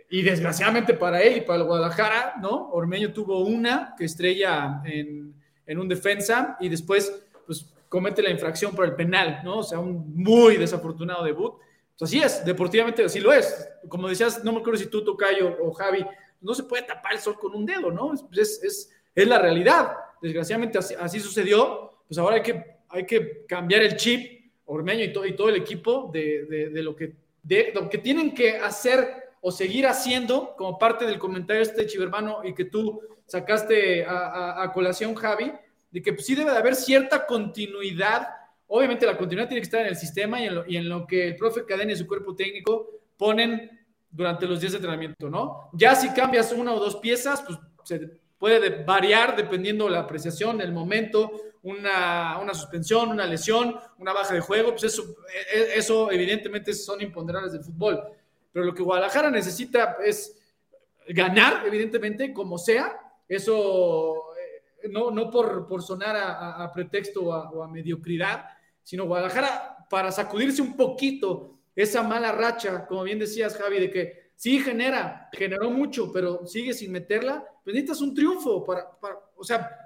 y 0.10 0.22
desgraciadamente 0.22 0.94
para 0.94 1.22
él 1.22 1.38
y 1.38 1.42
para 1.42 1.60
el 1.60 1.68
Guadalajara, 1.68 2.36
¿no? 2.42 2.70
Ormeño 2.72 3.14
tuvo 3.14 3.44
una 3.46 3.94
que 3.98 4.06
estrella 4.06 4.82
en, 4.86 5.36
en 5.72 5.80
un 5.80 5.88
defensa 5.88 6.58
y 6.60 6.68
después, 6.68 7.24
pues 7.46 7.66
comete 7.88 8.22
la 8.22 8.30
infracción 8.30 8.76
por 8.76 8.86
el 8.86 8.96
penal, 8.96 9.42
¿no? 9.44 9.60
O 9.60 9.64
sea, 9.64 9.80
un 9.80 10.14
muy 10.16 10.58
desafortunado 10.58 11.24
debut 11.24 11.56
así 12.02 12.20
es, 12.20 12.44
deportivamente 12.44 13.04
así 13.04 13.20
lo 13.20 13.32
es. 13.32 13.70
Como 13.88 14.10
decías, 14.10 14.44
no 14.44 14.52
me 14.52 14.60
acuerdo 14.60 14.80
si 14.80 14.88
tú, 14.88 15.04
Tocayo 15.04 15.58
o 15.62 15.72
Javi, 15.72 16.06
no 16.42 16.54
se 16.54 16.64
puede 16.64 16.84
tapar 16.84 17.14
el 17.14 17.20
sol 17.20 17.38
con 17.40 17.56
un 17.56 17.66
dedo, 17.66 17.92
¿no? 17.92 18.14
Es, 18.14 18.62
es, 18.64 18.92
es 19.14 19.28
la 19.28 19.40
realidad. 19.40 19.94
Desgraciadamente 20.22 20.78
así, 20.78 21.20
sucedió. 21.20 22.00
Pues 22.08 22.18
ahora 22.18 22.38
hay 22.38 22.42
que, 22.42 22.66
hay 22.90 23.06
que 23.06 23.46
cambiar 23.48 23.84
el 23.84 23.96
chip, 23.96 24.42
Ormeño 24.66 25.04
y, 25.04 25.14
todo 25.14 25.26
y 25.26 25.36
todo 25.36 25.50
el 25.50 25.56
equipo, 25.56 26.10
de, 26.14 26.70
de, 26.72 26.82
lo 26.82 26.96
que, 26.96 27.14
de 27.44 27.72
lo 27.74 27.90
que 27.90 27.98
tienen 27.98 28.34
que 28.34 28.58
hacer 28.58 29.21
o 29.42 29.52
seguir 29.52 29.88
haciendo 29.88 30.56
como 30.56 30.78
parte 30.78 31.06
del 31.06 31.20
comentario 31.20 31.62
este 31.62 31.86
chivermano 31.88 32.42
y 32.44 32.54
que 32.54 32.66
tú 32.66 33.02
sacaste 33.26 34.06
a, 34.08 34.70
colación, 34.74 35.16
Javi, 35.16 35.52
de 35.90 36.02
que 36.02 36.14
pues, 36.14 36.26
sí 36.26 36.36
debe 36.36 36.52
de 36.52 36.58
haber 36.58 36.76
cierta 36.76 37.26
continuidad 37.26 38.28
Obviamente 38.74 39.06
la 39.06 39.18
continuidad 39.18 39.50
tiene 39.50 39.60
que 39.60 39.66
estar 39.66 39.82
en 39.82 39.88
el 39.88 39.98
sistema 39.98 40.40
y 40.40 40.78
en 40.78 40.88
lo, 40.88 41.06
que 41.06 41.28
el 41.28 41.36
profe 41.36 41.66
Cadena 41.66 41.92
y 41.92 41.98
su 41.98 42.08
cuerpo 42.08 42.34
técnico 42.34 42.90
ponen 43.18 43.70
durante 44.10 44.46
los 44.46 44.62
días 44.62 44.72
de 44.72 44.78
entrenamiento, 44.78 45.30
¿no? 45.30 45.70
Ya 45.74 45.94
si 45.94 46.08
cambias 46.14 46.54
una 46.54 46.74
o 46.74 46.80
dos 46.80 46.96
piezas, 46.96 47.42
pues 47.42 47.60
se 47.84 48.00
puede 48.38 48.86
variar 48.86 49.36
dependiendo 49.36 49.90
la 49.90 50.00
apreciación, 50.00 50.62
el 50.62 50.72
momento, 50.72 51.34
una, 51.64 52.40
suspensión, 52.54 53.10
una 53.10 53.26
lesión, 53.26 53.76
una 53.98 54.14
baja 54.14 54.34
de 54.34 54.40
juego, 54.40 54.72
pues 54.72 54.86
eso, 54.86 55.18
e, 55.54 55.60
e, 55.60 55.78
eso 55.78 56.10
evidentemente 56.10 56.74
son 56.74 57.02
imponderables 57.02 57.52
del 57.52 57.66
fútbol. 57.66 58.02
Pero 58.52 58.66
lo 58.66 58.74
que 58.74 58.84
Guadalajara 58.84 59.30
necesita 59.30 59.98
es 60.04 60.38
ganar, 61.08 61.66
evidentemente, 61.66 62.34
como 62.34 62.58
sea. 62.58 63.00
Eso 63.28 64.34
eh, 64.36 64.90
no, 64.90 65.12
no 65.12 65.30
por, 65.30 65.68
por 65.68 65.82
sonar 65.82 66.16
a, 66.18 66.72
pretexto 66.74 67.24
o 67.24 67.64
a 67.64 67.68
mediocridad, 67.68 68.46
sino 68.84 69.06
Guadalajara 69.06 69.88
para 69.90 70.12
sacudirse 70.12 70.62
un 70.62 70.76
poquito 70.76 71.60
esa 71.76 72.04
mala 72.04 72.32
racha, 72.32 72.86
como 72.86 73.04
bien 73.04 73.20
decías, 73.20 73.58
Javi, 73.58 73.80
de 73.80 73.92
que 73.92 74.32
sí 74.36 74.60
genera, 74.60 75.30
generó 75.32 75.70
mucho, 75.70 76.12
pero 76.12 76.46
sigue 76.46 76.74
sin 76.74 76.92
meterla, 76.92 77.46
pues 77.64 77.76
necesitas 77.76 78.02
un 78.02 78.14
triunfo 78.14 78.66
para, 78.66 78.90
o 79.36 79.44
sea, 79.44 79.81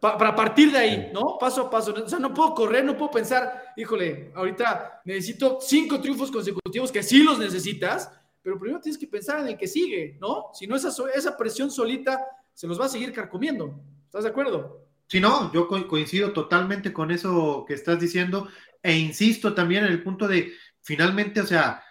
para 0.00 0.34
partir 0.34 0.70
de 0.70 0.78
ahí, 0.78 1.10
¿no? 1.12 1.36
Paso 1.38 1.62
a 1.62 1.70
paso. 1.70 1.92
O 1.92 2.08
sea, 2.08 2.18
no 2.18 2.34
puedo 2.34 2.54
correr, 2.54 2.84
no 2.84 2.96
puedo 2.96 3.10
pensar, 3.10 3.72
híjole, 3.76 4.30
ahorita 4.34 5.02
necesito 5.04 5.58
cinco 5.60 6.00
triunfos 6.00 6.30
consecutivos, 6.30 6.92
que 6.92 7.02
sí 7.02 7.22
los 7.22 7.38
necesitas, 7.38 8.10
pero 8.42 8.58
primero 8.58 8.80
tienes 8.80 8.98
que 8.98 9.06
pensar 9.06 9.40
en 9.40 9.48
el 9.48 9.56
que 9.56 9.66
sigue, 9.66 10.16
¿no? 10.20 10.50
Si 10.52 10.66
no, 10.66 10.76
esa, 10.76 10.90
esa 11.14 11.36
presión 11.36 11.70
solita 11.70 12.24
se 12.52 12.66
los 12.66 12.80
va 12.80 12.86
a 12.86 12.90
seguir 12.90 13.12
carcomiendo. 13.12 13.80
¿Estás 14.04 14.24
de 14.24 14.30
acuerdo? 14.30 14.86
Sí, 15.08 15.20
no, 15.20 15.52
yo 15.52 15.68
coincido 15.68 16.32
totalmente 16.32 16.92
con 16.92 17.10
eso 17.10 17.64
que 17.66 17.74
estás 17.74 18.00
diciendo 18.00 18.48
e 18.82 18.96
insisto 18.96 19.54
también 19.54 19.84
en 19.84 19.92
el 19.92 20.02
punto 20.02 20.28
de, 20.28 20.52
finalmente, 20.80 21.40
o 21.40 21.46
sea, 21.46 21.82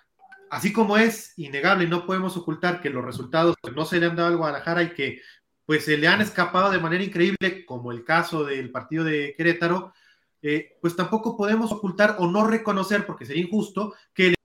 así 0.50 0.71
como 0.71 0.97
es 0.97 1.33
innegable 1.38 1.85
y 1.85 1.89
no 1.89 2.05
podemos 2.05 2.38
ocultar 2.38 2.81
que 2.81 2.89
los 2.89 3.03
resultados 3.03 3.55
no 3.75 3.85
se 3.85 4.00
le 4.00 4.05
han 4.05 4.15
dado 4.15 4.29
al 4.29 4.38
Guadalajara 4.38 4.83
y 4.83 4.93
que 4.93 5.21
pues 5.65 5.86
se 5.86 5.98
le 5.98 6.07
han 6.07 6.22
escapado 6.22 6.72
de 6.72 6.79
manera 6.79 7.03
increíble, 7.03 7.65
como 7.65 7.91
el 7.91 8.03
caso 8.03 8.43
del 8.43 8.72
partido 8.72 9.03
de 9.03 9.34
Querétaro, 9.36 9.93
eh, 10.41 10.77
pues 10.79 10.95
tampoco 10.95 11.36
podemos 11.36 11.72
ocultar 11.72 12.17
o 12.19 12.27
no 12.27 12.45
reconocer, 12.45 13.05
porque 13.05 13.25
sería 13.25 13.43
injusto, 13.43 13.95
que 14.13 14.27
el 14.27 14.36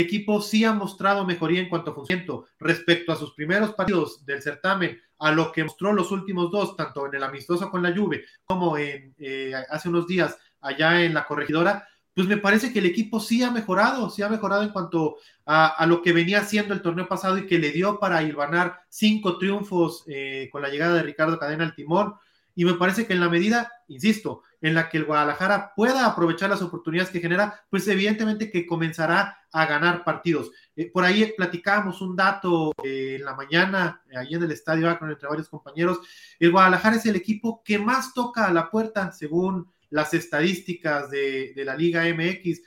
equipo 0.00 0.40
sí 0.40 0.64
ha 0.64 0.72
mostrado 0.72 1.24
mejoría 1.24 1.60
en 1.60 1.68
cuanto 1.68 1.90
a 1.90 1.94
funcionamiento 1.94 2.46
respecto 2.58 3.12
a 3.12 3.16
sus 3.16 3.34
primeros 3.34 3.74
partidos 3.74 4.24
del 4.26 4.42
certamen 4.42 5.00
a 5.18 5.32
lo 5.32 5.52
que 5.52 5.64
mostró 5.64 5.92
los 5.92 6.10
últimos 6.10 6.50
dos, 6.50 6.76
tanto 6.76 7.06
en 7.06 7.14
el 7.14 7.22
amistoso 7.22 7.70
con 7.70 7.82
la 7.82 7.94
Juve 7.94 8.24
como 8.44 8.76
en 8.78 9.14
eh, 9.18 9.52
hace 9.70 9.88
unos 9.88 10.06
días 10.06 10.36
allá 10.60 11.04
en 11.04 11.14
la 11.14 11.26
corregidora, 11.26 11.86
pues 12.18 12.26
me 12.26 12.36
parece 12.36 12.72
que 12.72 12.80
el 12.80 12.86
equipo 12.86 13.20
sí 13.20 13.44
ha 13.44 13.52
mejorado, 13.52 14.10
sí 14.10 14.22
ha 14.22 14.28
mejorado 14.28 14.64
en 14.64 14.70
cuanto 14.70 15.18
a, 15.46 15.86
lo 15.86 16.02
que 16.02 16.12
venía 16.12 16.40
haciendo 16.40 16.74
el 16.74 16.82
torneo 16.82 17.06
pasado 17.06 17.38
y 17.38 17.46
que 17.46 17.60
le 17.60 17.70
dio 17.70 18.00
para 18.00 18.20
ganar 18.22 18.80
cinco 18.88 19.38
triunfos 19.38 20.02
eh, 20.08 20.48
con 20.50 20.60
la 20.62 20.68
llegada 20.68 20.96
de 20.96 21.04
Ricardo 21.04 21.38
Cadena 21.38 21.62
al 21.62 21.76
timón. 21.76 22.16
Y 22.56 22.64
me 22.64 22.74
parece 22.74 23.06
que 23.06 23.12
en 23.12 23.20
la 23.20 23.28
medida, 23.28 23.70
insisto, 23.86 24.42
en 24.60 24.74
la 24.74 24.88
que 24.88 24.98
el 24.98 25.04
Guadalajara 25.04 25.74
pueda 25.76 26.06
aprovechar 26.06 26.50
las 26.50 26.60
oportunidades 26.60 27.12
que 27.12 27.20
genera, 27.20 27.64
pues 27.70 27.86
evidentemente 27.86 28.50
que 28.50 28.66
comenzará 28.66 29.38
a 29.52 29.66
ganar 29.66 30.02
partidos. 30.02 30.50
Eh, 30.74 30.90
por 30.90 31.04
ahí 31.04 31.32
platicábamos 31.36 32.00
un 32.00 32.16
dato 32.16 32.72
eh, 32.82 33.18
en 33.20 33.24
la 33.24 33.36
mañana, 33.36 34.02
ahí 34.16 34.34
en 34.34 34.42
el 34.42 34.50
estadio 34.50 34.90
entre 34.90 35.28
varios 35.28 35.48
compañeros. 35.48 36.00
El 36.40 36.50
Guadalajara 36.50 36.96
es 36.96 37.06
el 37.06 37.14
equipo 37.14 37.62
que 37.64 37.78
más 37.78 38.12
toca 38.12 38.48
a 38.48 38.52
la 38.52 38.72
puerta, 38.72 39.12
según 39.12 39.70
las 39.90 40.14
estadísticas 40.14 41.10
de, 41.10 41.52
la 41.56 41.76
Liga 41.76 42.04
MX, 42.04 42.62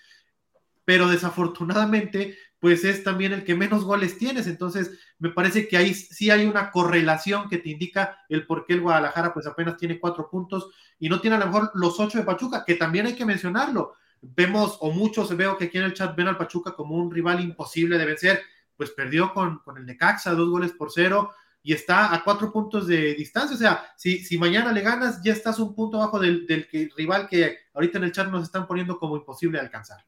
pero 0.85 1.07
desafortunadamente 1.07 2.37
pues 2.59 2.83
es 2.83 3.03
también 3.03 3.33
el 3.33 3.43
que 3.43 3.55
menos 3.55 3.83
goles 3.83 4.19
tienes. 4.19 4.45
Entonces, 4.45 4.91
me 5.17 5.29
parece 5.29 5.67
que 5.67 5.77
ahí 5.77 5.95
sí 5.95 6.29
hay 6.29 6.45
una 6.45 6.69
correlación 6.69 7.49
que 7.49 7.57
te 7.57 7.69
indica 7.69 8.19
el 8.29 8.45
por 8.45 8.65
qué 8.65 8.73
el 8.73 8.81
Guadalajara 8.81 9.33
pues 9.33 9.47
apenas 9.47 9.77
tiene 9.77 9.99
cuatro 9.99 10.29
puntos 10.29 10.69
y 10.99 11.09
no 11.09 11.19
tiene 11.19 11.37
a 11.37 11.39
lo 11.39 11.47
mejor 11.47 11.71
los 11.73 11.99
ocho 11.99 12.19
de 12.19 12.23
Pachuca, 12.23 12.63
que 12.63 12.75
también 12.75 13.07
hay 13.07 13.15
que 13.15 13.25
mencionarlo. 13.25 13.93
Vemos, 14.21 14.77
o 14.79 14.91
muchos 14.91 15.35
veo 15.35 15.57
que 15.57 15.65
aquí 15.65 15.79
en 15.79 15.85
el 15.85 15.95
chat 15.95 16.15
ven 16.15 16.27
al 16.27 16.37
Pachuca 16.37 16.73
como 16.73 16.95
un 16.95 17.09
rival 17.09 17.41
imposible 17.41 17.97
de 17.97 18.05
vencer, 18.05 18.41
pues 18.77 18.91
perdió 18.91 19.33
con, 19.33 19.57
con 19.59 19.77
el 19.77 19.85
Necaxa, 19.87 20.35
dos 20.35 20.49
goles 20.49 20.71
por 20.73 20.91
cero, 20.91 21.31
y 21.63 21.73
está 21.73 22.13
a 22.13 22.23
cuatro 22.23 22.51
puntos 22.51 22.87
de 22.87 23.13
distancia. 23.15 23.55
O 23.55 23.59
sea, 23.59 23.93
si, 23.95 24.23
si 24.23 24.37
mañana 24.37 24.71
le 24.71 24.81
ganas, 24.81 25.21
ya 25.23 25.33
estás 25.33 25.59
un 25.59 25.75
punto 25.75 25.97
abajo 25.97 26.19
del, 26.19 26.47
del 26.47 26.67
rival 26.95 27.27
que 27.27 27.57
ahorita 27.73 27.97
en 27.97 28.03
el 28.05 28.11
chat 28.11 28.29
nos 28.29 28.43
están 28.43 28.67
poniendo 28.67 28.97
como 28.97 29.15
imposible 29.15 29.57
de 29.59 29.65
alcanzar. 29.65 30.05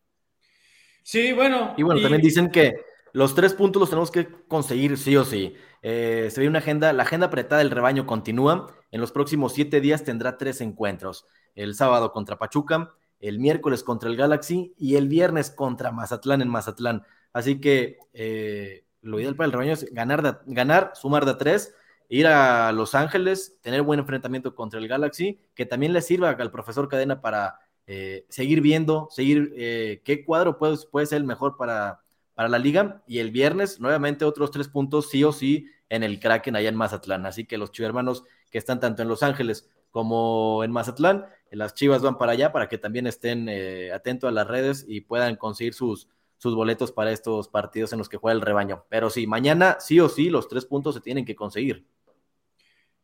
Sí, 1.04 1.34
bueno. 1.34 1.74
Y 1.78 1.84
bueno, 1.84 2.02
también 2.02 2.22
dicen 2.22 2.50
que 2.50 2.74
los 3.12 3.36
tres 3.36 3.54
puntos 3.54 3.80
los 3.80 3.90
tenemos 3.90 4.10
que 4.10 4.28
conseguir 4.48 4.98
sí 4.98 5.16
o 5.16 5.26
sí. 5.26 5.56
Eh, 5.82 6.30
se 6.32 6.42
ve 6.42 6.48
una 6.48 6.60
agenda, 6.60 6.94
la 6.94 7.04
agenda 7.04 7.28
apretada 7.28 7.60
del 7.60 7.72
rebaño 7.72 8.08
continúa. 8.08 8.74
En 8.90 9.02
los 9.02 9.12
próximos 9.12 9.54
siete 9.54 9.82
días 9.82 10.04
tendrá 10.04 10.38
tres 10.38 10.62
encuentros. 10.62 11.28
El 11.56 11.76
sábado 11.76 12.12
contra 12.12 12.40
Pachuca, 12.40 12.96
el 13.20 13.40
miércoles 13.40 13.84
contra 13.84 14.10
el 14.10 14.16
Galaxy 14.16 14.74
y 14.78 14.96
el 14.96 15.08
viernes 15.08 15.52
contra 15.52 15.92
Mazatlán 15.92 16.42
en 16.42 16.50
Mazatlán. 16.50 17.04
Así 17.34 17.60
que 17.60 17.98
eh, 18.14 18.83
lo 19.04 19.20
ideal 19.20 19.36
para 19.36 19.46
el 19.46 19.52
rebaño 19.52 19.74
es 19.74 19.94
ganar, 19.94 20.42
ganar, 20.46 20.92
sumar 20.96 21.26
de 21.26 21.36
tres, 21.36 21.76
ir 22.10 22.28
a 22.28 22.72
Los 22.72 22.96
Ángeles, 22.96 23.58
tener 23.62 23.82
buen 23.82 24.00
enfrentamiento 24.00 24.56
contra 24.56 24.80
el 24.80 24.88
Galaxy, 24.88 25.40
que 25.54 25.66
también 25.66 25.94
le 25.94 26.02
sirva 26.02 26.32
al 26.32 26.52
profesor 26.52 26.88
Cadena 26.88 27.22
para 27.22 27.60
eh, 27.86 28.26
seguir 28.30 28.62
viendo, 28.62 29.08
seguir 29.12 29.54
eh, 29.56 30.02
qué 30.06 30.24
cuadro 30.24 30.58
puede, 30.58 30.78
puede 30.92 31.06
ser 31.06 31.18
el 31.18 31.26
mejor 31.26 31.58
para, 31.58 32.02
para 32.34 32.50
la 32.50 32.60
liga. 32.60 33.04
Y 33.08 33.20
el 33.20 33.32
viernes, 33.32 33.80
nuevamente, 33.80 34.26
otros 34.26 34.52
tres 34.52 34.68
puntos, 34.68 35.10
sí 35.10 35.24
o 35.24 35.32
sí, 35.32 35.68
en 35.90 36.04
el 36.04 36.20
Kraken 36.20 36.56
allá 36.56 36.70
en 36.70 36.76
Mazatlán. 36.76 37.26
Así 37.26 37.46
que 37.46 37.58
los 37.58 37.72
chivermanos 37.72 38.24
que 38.50 38.58
están 38.58 38.80
tanto 38.80 39.02
en 39.02 39.08
Los 39.10 39.22
Ángeles 39.22 39.70
como 39.92 40.64
en 40.64 40.72
Mazatlán, 40.72 41.26
las 41.52 41.76
chivas 41.76 42.02
van 42.02 42.18
para 42.18 42.32
allá 42.32 42.52
para 42.52 42.68
que 42.68 42.80
también 42.80 43.06
estén 43.06 43.48
eh, 43.48 43.92
atentos 43.92 44.28
a 44.28 44.32
las 44.32 44.48
redes 44.48 44.86
y 44.88 45.02
puedan 45.02 45.36
conseguir 45.36 45.76
sus, 45.76 46.08
sus 46.44 46.56
boletos 46.56 46.92
para 46.92 47.14
estos 47.14 47.48
partidos 47.48 47.94
en 47.94 48.00
los 48.00 48.10
que 48.10 48.18
juega 48.18 48.36
el 48.36 48.42
rebaño. 48.42 48.84
Pero 48.90 49.10
sí, 49.10 49.26
mañana 49.26 49.78
sí 49.80 50.02
o 50.02 50.10
sí 50.10 50.30
los 50.30 50.50
tres 50.50 50.66
puntos 50.66 50.94
se 50.94 51.00
tienen 51.00 51.24
que 51.24 51.38
conseguir. 51.38 51.86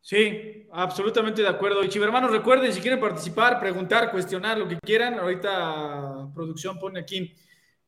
Sí, 0.02 0.68
absolutamente 0.74 1.42
de 1.42 1.48
acuerdo. 1.48 1.82
Y 1.82 1.88
chivermanos, 1.88 2.32
recuerden, 2.32 2.74
si 2.74 2.82
quieren 2.82 3.00
participar, 3.00 3.58
preguntar, 3.58 4.12
cuestionar, 4.12 4.58
lo 4.58 4.68
que 4.68 4.78
quieran, 4.80 5.20
ahorita 5.20 6.28
producción 6.36 6.78
pone 6.80 7.00
aquí 7.00 7.34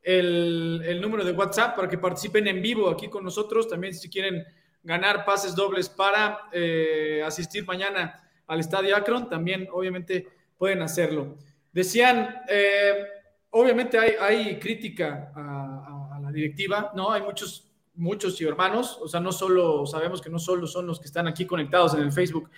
el, 0.02 1.00
número 1.02 1.26
de 1.26 1.34
WhatsApp 1.34 1.76
para 1.76 1.90
que 1.90 1.98
participen 1.98 2.48
en 2.48 2.62
vivo 2.62 2.90
aquí 2.90 3.10
con 3.10 3.26
nosotros. 3.26 3.68
También 3.68 3.94
si 3.94 4.10
quieren 4.10 4.46
ganar 4.84 5.26
pases 5.26 5.54
dobles 5.54 5.90
para 5.90 6.44
eh, 6.54 7.22
asistir 7.26 7.66
mañana 7.66 8.24
al 8.48 8.62
Estadio 8.62 8.96
Akron, 8.96 9.28
también 9.28 9.68
obviamente 9.70 10.30
pueden 10.58 10.82
hacerlo. 10.82 11.36
Decían, 11.74 12.38
eh, 12.48 13.04
obviamente 13.52 13.98
hay, 13.98 14.60
crítica 14.60 15.32
a, 15.36 16.20
la 16.22 16.32
directiva, 16.32 16.92
¿no? 16.96 17.12
Hay 17.12 17.22
muchos 17.22 17.68
muchos 17.94 18.40
hermanos, 18.42 18.98
o 19.02 19.08
sea, 19.08 19.20
no 19.20 19.32
solo, 19.32 19.86
sabemos 19.86 20.22
que 20.22 20.30
no 20.30 20.40
solo 20.40 20.66
son 20.66 20.88
los 20.88 21.00
que 21.00 21.06
están 21.06 21.28
aquí 21.28 21.46
conectados 21.46 21.94
en 21.94 22.02
el 22.02 22.12
Facebook 22.12 22.50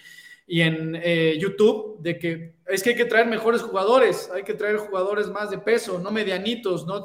y 0.45 0.61
en 0.61 0.95
eh, 1.01 1.37
YouTube, 1.39 1.97
de 1.99 2.17
que 2.17 2.53
es 2.67 2.83
que 2.83 2.91
hay 2.91 2.95
que 2.95 3.05
traer 3.05 3.27
mejores 3.27 3.61
jugadores, 3.61 4.29
hay 4.33 4.43
que 4.43 4.53
traer 4.53 4.77
jugadores 4.77 5.27
más 5.27 5.49
de 5.49 5.57
peso, 5.57 5.99
no 5.99 6.11
medianitos, 6.11 6.85
¿no? 6.85 7.03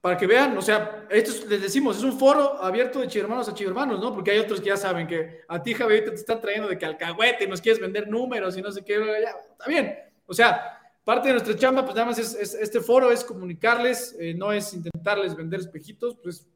Para 0.00 0.16
que 0.16 0.26
vean, 0.26 0.56
o 0.56 0.62
sea, 0.62 1.06
esto 1.10 1.46
les 1.48 1.60
decimos, 1.60 1.98
es 1.98 2.04
un 2.04 2.16
foro 2.18 2.62
abierto 2.62 3.00
de 3.00 3.08
chivermanos 3.08 3.48
a 3.48 3.54
chivermanos, 3.54 4.00
¿no? 4.00 4.14
Porque 4.14 4.30
hay 4.30 4.38
otros 4.38 4.60
que 4.60 4.68
ya 4.68 4.76
saben 4.76 5.06
que 5.06 5.40
a 5.48 5.62
ti, 5.62 5.74
Javier, 5.74 6.04
te 6.04 6.14
están 6.14 6.40
trayendo 6.40 6.68
de 6.68 6.78
que 6.78 6.86
alcahuete 6.86 7.44
y 7.44 7.48
nos 7.48 7.60
quieres 7.60 7.80
vender 7.80 8.08
números 8.08 8.56
y 8.56 8.62
no 8.62 8.70
sé 8.70 8.84
qué, 8.84 8.94
ya, 8.94 9.30
está 9.50 9.66
bien. 9.66 9.94
O 10.26 10.32
sea, 10.32 10.77
parte 11.08 11.28
de 11.28 11.36
nuestra 11.36 11.56
chamba, 11.56 11.84
pues 11.86 11.94
nada 11.94 12.08
más 12.08 12.18
es, 12.18 12.34
este 12.34 12.80
foro 12.80 13.10
es 13.10 13.24
comunicarles, 13.24 14.14
eh, 14.20 14.34
no 14.34 14.52
es 14.52 14.74
intentarles 14.74 15.34
vender 15.34 15.60
espejitos, 15.60 16.18
pues 16.22 16.46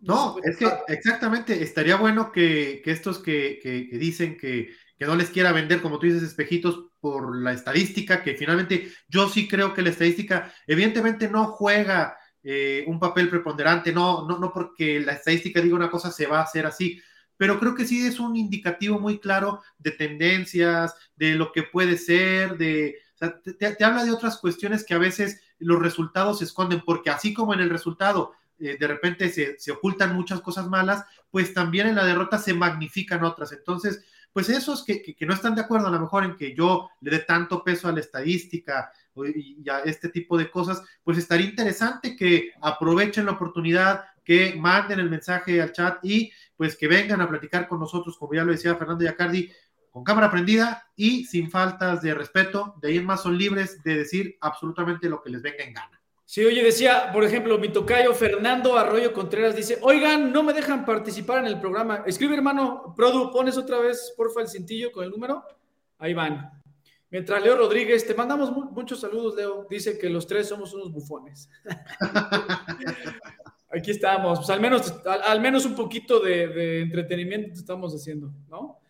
no, 0.00 0.36
es 0.42 0.58
que 0.58 0.66
exactamente, 0.88 1.62
estaría 1.62 1.96
bueno 1.96 2.30
que, 2.30 2.82
estos 2.84 3.18
que, 3.18 3.88
dicen 3.90 4.36
que, 4.36 4.68
no 5.00 5.16
les 5.16 5.30
quiera 5.30 5.50
vender, 5.52 5.80
como 5.80 5.98
tú 5.98 6.04
dices, 6.04 6.22
espejitos 6.24 6.90
por 7.00 7.34
la 7.38 7.54
estadística, 7.54 8.22
que 8.22 8.34
finalmente 8.34 8.92
yo 9.08 9.30
sí 9.30 9.48
creo 9.48 9.72
que 9.72 9.80
la 9.80 9.88
estadística 9.88 10.52
evidentemente 10.66 11.30
no 11.30 11.46
juega 11.46 12.18
eh, 12.42 12.84
un 12.88 13.00
papel 13.00 13.30
preponderante, 13.30 13.94
no, 13.94 14.28
no, 14.28 14.38
no 14.38 14.52
porque 14.52 15.00
la 15.00 15.12
estadística 15.12 15.62
diga 15.62 15.74
una 15.74 15.90
cosa 15.90 16.10
se 16.10 16.26
va 16.26 16.40
a 16.40 16.44
hacer 16.44 16.66
así, 16.66 17.00
pero 17.38 17.58
creo 17.58 17.74
que 17.74 17.86
sí 17.86 18.06
es 18.06 18.20
un 18.20 18.36
indicativo 18.36 19.00
muy 19.00 19.18
claro 19.18 19.62
de 19.78 19.92
tendencias, 19.92 20.94
de 21.16 21.34
lo 21.34 21.50
que 21.50 21.62
puede 21.62 21.96
ser, 21.96 22.58
de, 22.58 22.98
te 23.58 23.84
habla 23.84 24.04
de 24.04 24.10
otras 24.10 24.38
cuestiones 24.38 24.84
que 24.84 24.94
a 24.94 24.98
veces 24.98 25.40
los 25.58 25.80
resultados 25.80 26.38
se 26.38 26.44
esconden, 26.44 26.82
porque 26.84 27.10
así 27.10 27.32
como 27.32 27.54
en 27.54 27.60
el 27.60 27.70
resultado 27.70 28.32
eh, 28.58 28.76
de 28.78 28.86
repente 28.86 29.28
se, 29.30 29.72
ocultan 29.72 30.14
muchas 30.14 30.40
cosas 30.40 30.68
malas, 30.68 31.04
pues 31.30 31.52
también 31.52 31.88
en 31.88 31.96
la 31.96 32.04
derrota 32.04 32.38
se 32.38 32.54
magnifican 32.54 33.24
otras. 33.24 33.52
Entonces, 33.52 34.04
pues 34.32 34.48
esos 34.48 34.84
que, 34.84 35.02
que, 35.02 35.26
no 35.26 35.34
están 35.34 35.54
de 35.54 35.62
acuerdo 35.62 35.88
a 35.88 35.90
lo 35.90 36.00
mejor 36.00 36.24
en 36.24 36.36
que 36.36 36.54
yo 36.54 36.88
le 37.00 37.10
dé 37.10 37.18
tanto 37.20 37.64
peso 37.64 37.88
a 37.88 37.92
la 37.92 38.00
estadística 38.00 38.92
y 39.34 39.68
a 39.68 39.80
este 39.80 40.08
tipo 40.08 40.38
de 40.38 40.50
cosas, 40.50 40.82
pues 41.02 41.18
estaría 41.18 41.46
interesante 41.46 42.16
que 42.16 42.52
aprovechen 42.62 43.26
la 43.26 43.32
oportunidad, 43.32 44.04
que 44.24 44.54
manden 44.54 45.00
el 45.00 45.10
mensaje 45.10 45.60
al 45.60 45.72
chat 45.72 45.98
y 46.04 46.32
pues 46.56 46.76
que 46.76 46.86
vengan 46.86 47.20
a 47.20 47.28
platicar 47.28 47.66
con 47.66 47.80
nosotros, 47.80 48.16
como 48.16 48.34
ya 48.34 48.44
lo 48.44 48.52
decía 48.52 48.76
Fernando 48.76 49.04
Yacardi, 49.04 49.50
con 49.92 50.02
cámara 50.02 50.30
prendida 50.30 50.90
y 50.96 51.26
sin 51.26 51.50
faltas 51.50 52.02
de 52.02 52.14
respeto. 52.14 52.74
De 52.80 52.88
ahí 52.88 52.96
en 52.96 53.04
más 53.04 53.22
son 53.22 53.38
libres 53.38 53.82
de 53.84 53.98
decir 53.98 54.36
absolutamente 54.40 55.08
lo 55.08 55.22
que 55.22 55.30
les 55.30 55.42
venga 55.42 55.62
en 55.62 55.74
gana. 55.74 56.00
Sí, 56.24 56.42
oye, 56.42 56.62
decía, 56.62 57.10
por 57.12 57.24
ejemplo, 57.24 57.58
mi 57.58 57.68
tocayo 57.68 58.14
Fernando 58.14 58.78
Arroyo 58.78 59.12
Contreras 59.12 59.54
dice, 59.54 59.78
oigan, 59.82 60.32
no 60.32 60.42
me 60.42 60.54
dejan 60.54 60.86
participar 60.86 61.40
en 61.40 61.46
el 61.46 61.60
programa. 61.60 62.04
Escribe, 62.06 62.34
hermano, 62.34 62.94
Produ, 62.96 63.30
pones 63.30 63.58
otra 63.58 63.80
vez, 63.80 64.14
porfa, 64.16 64.40
el 64.40 64.48
cintillo 64.48 64.90
con 64.90 65.04
el 65.04 65.10
número. 65.10 65.44
Ahí 65.98 66.14
van. 66.14 66.50
Mientras 67.10 67.42
Leo 67.42 67.58
Rodríguez, 67.58 68.06
te 68.06 68.14
mandamos 68.14 68.50
muchos 68.50 68.98
saludos, 68.98 69.36
Leo. 69.36 69.66
Dice 69.68 69.98
que 69.98 70.08
los 70.08 70.26
tres 70.26 70.48
somos 70.48 70.72
unos 70.72 70.90
bufones. 70.90 71.50
Aquí 73.68 73.90
estamos. 73.90 74.38
Pues 74.38 74.48
al 74.48 74.60
menos, 74.60 74.94
al, 75.04 75.40
menos 75.42 75.66
un 75.66 75.74
poquito 75.74 76.18
de, 76.20 76.48
de, 76.48 76.80
entretenimiento 76.80 77.60
estamos 77.60 77.94
haciendo, 77.94 78.32
¿no? 78.48 78.81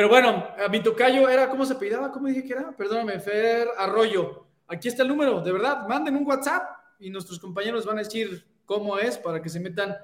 Pero 0.00 0.08
bueno, 0.08 0.48
a 0.58 0.66
mi 0.68 0.82
tocayo 0.82 1.28
era, 1.28 1.50
¿cómo 1.50 1.66
se 1.66 1.74
pedía? 1.74 2.10
¿Cómo 2.10 2.26
dije 2.26 2.42
que 2.42 2.54
era? 2.54 2.74
Perdóname, 2.74 3.20
Fer 3.20 3.68
Arroyo. 3.76 4.46
Aquí 4.66 4.88
está 4.88 5.02
el 5.02 5.10
número, 5.10 5.42
de 5.42 5.52
verdad, 5.52 5.86
manden 5.86 6.16
un 6.16 6.26
WhatsApp 6.26 6.62
y 6.98 7.10
nuestros 7.10 7.38
compañeros 7.38 7.84
van 7.84 7.98
a 7.98 8.02
decir 8.02 8.46
cómo 8.64 8.98
es 8.98 9.18
para 9.18 9.42
que 9.42 9.50
se 9.50 9.60
metan 9.60 9.94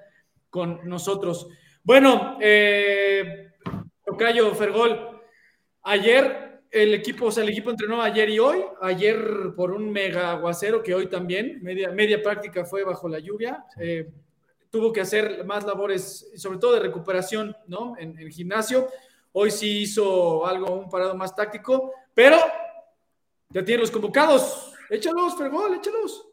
con 0.51 0.87
nosotros. 0.87 1.49
Bueno, 1.83 2.37
eh, 2.43 3.53
Tocayo 4.05 4.55
Fergol, 4.55 5.19
ayer 5.85 6.61
el 6.71 6.93
equipo, 6.93 7.29
o 7.29 7.33
sea, 7.33 7.43
el 7.43 7.49
equipo 7.49 7.71
entrenó 7.71 8.03
ayer 8.03 8.29
y 8.29 8.39
hoy, 8.39 8.65
ayer 8.83 9.55
por 9.57 9.73
un 9.73 9.91
mega 9.91 10.33
aguacero 10.33 10.83
que 10.83 10.95
hoy 10.95 11.07
también, 11.07 11.63
media, 11.63 11.91
media 11.91 12.23
práctica 12.23 12.67
fue 12.67 12.85
bajo 12.85 13.09
la 13.09 13.19
lluvia, 13.19 13.65
eh, 13.81 14.11
tuvo 14.69 14.93
que 14.93 15.01
hacer 15.01 15.43
más 15.47 15.65
labores, 15.65 16.31
sobre 16.37 16.59
todo 16.59 16.75
de 16.75 16.81
recuperación, 16.81 17.57
¿no? 17.67 17.97
En 17.97 18.19
el 18.19 18.29
gimnasio. 18.29 18.91
Hoy 19.39 19.51
sí 19.51 19.81
hizo 19.81 20.47
algo, 20.47 20.75
un 20.77 20.89
parado 20.89 21.15
más 21.15 21.37
táctico, 21.37 21.93
pero 22.15 22.39
ya 23.51 23.63
tienen 23.63 23.83
los 23.83 23.91
convocados. 23.91 24.73
Échalos, 24.89 25.37
Fergol, 25.37 25.75
échalos. 25.75 26.27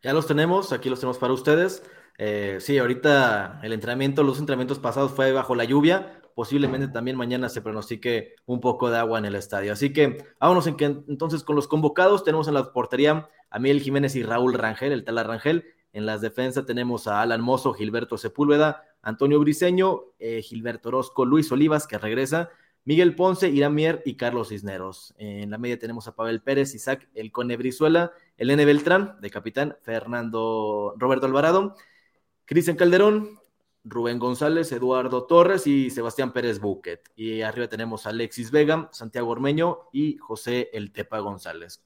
Ya 0.00 0.14
los 0.14 0.26
tenemos, 0.26 0.72
aquí 0.72 0.88
los 0.88 1.00
tenemos 1.00 1.18
para 1.18 1.34
ustedes. 1.34 1.82
Eh, 2.16 2.56
sí, 2.60 2.78
ahorita 2.78 3.60
el 3.62 3.74
entrenamiento, 3.74 4.22
los 4.22 4.38
entrenamientos 4.38 4.78
pasados 4.78 5.12
fue 5.12 5.32
bajo 5.32 5.54
la 5.54 5.64
lluvia. 5.64 6.22
Posiblemente 6.34 6.88
también 6.88 7.18
mañana 7.18 7.50
se 7.50 7.60
pronostique 7.60 8.36
un 8.46 8.60
poco 8.60 8.88
de 8.88 8.96
agua 8.96 9.18
en 9.18 9.26
el 9.26 9.34
estadio. 9.34 9.74
Así 9.74 9.92
que 9.92 10.24
vámonos 10.40 10.66
en 10.68 10.78
que, 10.78 10.86
entonces 10.86 11.42
con 11.44 11.56
los 11.56 11.68
convocados. 11.68 12.24
Tenemos 12.24 12.48
en 12.48 12.54
la 12.54 12.72
portería 12.72 13.28
a 13.50 13.58
Miguel 13.58 13.82
Jiménez 13.82 14.16
y 14.16 14.22
Raúl 14.22 14.54
Rangel, 14.54 14.92
el 14.92 15.04
tal 15.04 15.22
Rangel. 15.22 15.74
En 15.92 16.06
las 16.06 16.22
defensas 16.22 16.64
tenemos 16.64 17.06
a 17.06 17.20
Alan 17.20 17.42
Mozo, 17.42 17.74
Gilberto 17.74 18.16
Sepúlveda, 18.16 18.82
Antonio 19.06 19.38
Briseño, 19.38 20.06
eh, 20.18 20.42
Gilberto 20.42 20.88
Orozco, 20.88 21.24
Luis 21.24 21.52
Olivas, 21.52 21.86
que 21.86 21.96
regresa, 21.96 22.50
Miguel 22.84 23.14
Ponce, 23.14 23.48
Irán 23.48 23.72
Mier 23.72 24.02
y 24.04 24.16
Carlos 24.16 24.48
Cisneros. 24.48 25.14
En 25.16 25.48
la 25.48 25.58
media 25.58 25.78
tenemos 25.78 26.08
a 26.08 26.16
Pavel 26.16 26.42
Pérez, 26.42 26.74
Isaac 26.74 27.08
El 27.14 27.30
Cone 27.30 27.56
Brizuela, 27.56 28.10
Elene 28.36 28.64
Beltrán, 28.64 29.16
de 29.20 29.30
capitán, 29.30 29.76
Fernando 29.82 30.92
Roberto 30.98 31.26
Alvarado, 31.26 31.76
Cristian 32.46 32.76
Calderón, 32.76 33.38
Rubén 33.84 34.18
González, 34.18 34.72
Eduardo 34.72 35.24
Torres 35.24 35.68
y 35.68 35.90
Sebastián 35.90 36.32
Pérez 36.32 36.58
Buquet. 36.58 37.08
Y 37.14 37.42
arriba 37.42 37.68
tenemos 37.68 38.06
a 38.06 38.10
Alexis 38.10 38.50
Vega, 38.50 38.88
Santiago 38.90 39.30
Ormeño 39.30 39.82
y 39.92 40.16
José 40.16 40.68
El 40.72 40.90
Tepa 40.90 41.20
González. 41.20 41.80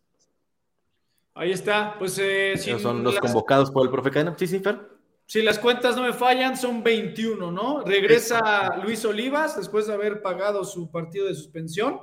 Ahí 1.34 1.52
está, 1.52 1.96
pues 1.98 2.18
eh, 2.18 2.56
son 2.80 3.04
los 3.04 3.18
convocados 3.20 3.70
por 3.70 3.84
el 3.84 3.92
profe 3.92 4.10
Cadena. 4.10 4.34
Sí, 4.38 4.46
sí, 4.46 4.58
Fer 4.60 4.99
si 5.30 5.42
las 5.42 5.60
cuentas 5.60 5.94
no 5.94 6.02
me 6.02 6.12
fallan, 6.12 6.56
son 6.56 6.82
21, 6.82 7.52
¿no? 7.52 7.84
Regresa 7.84 8.78
Luis 8.82 9.04
Olivas 9.04 9.56
después 9.56 9.86
de 9.86 9.92
haber 9.92 10.22
pagado 10.22 10.64
su 10.64 10.90
partido 10.90 11.28
de 11.28 11.36
suspensión, 11.36 12.00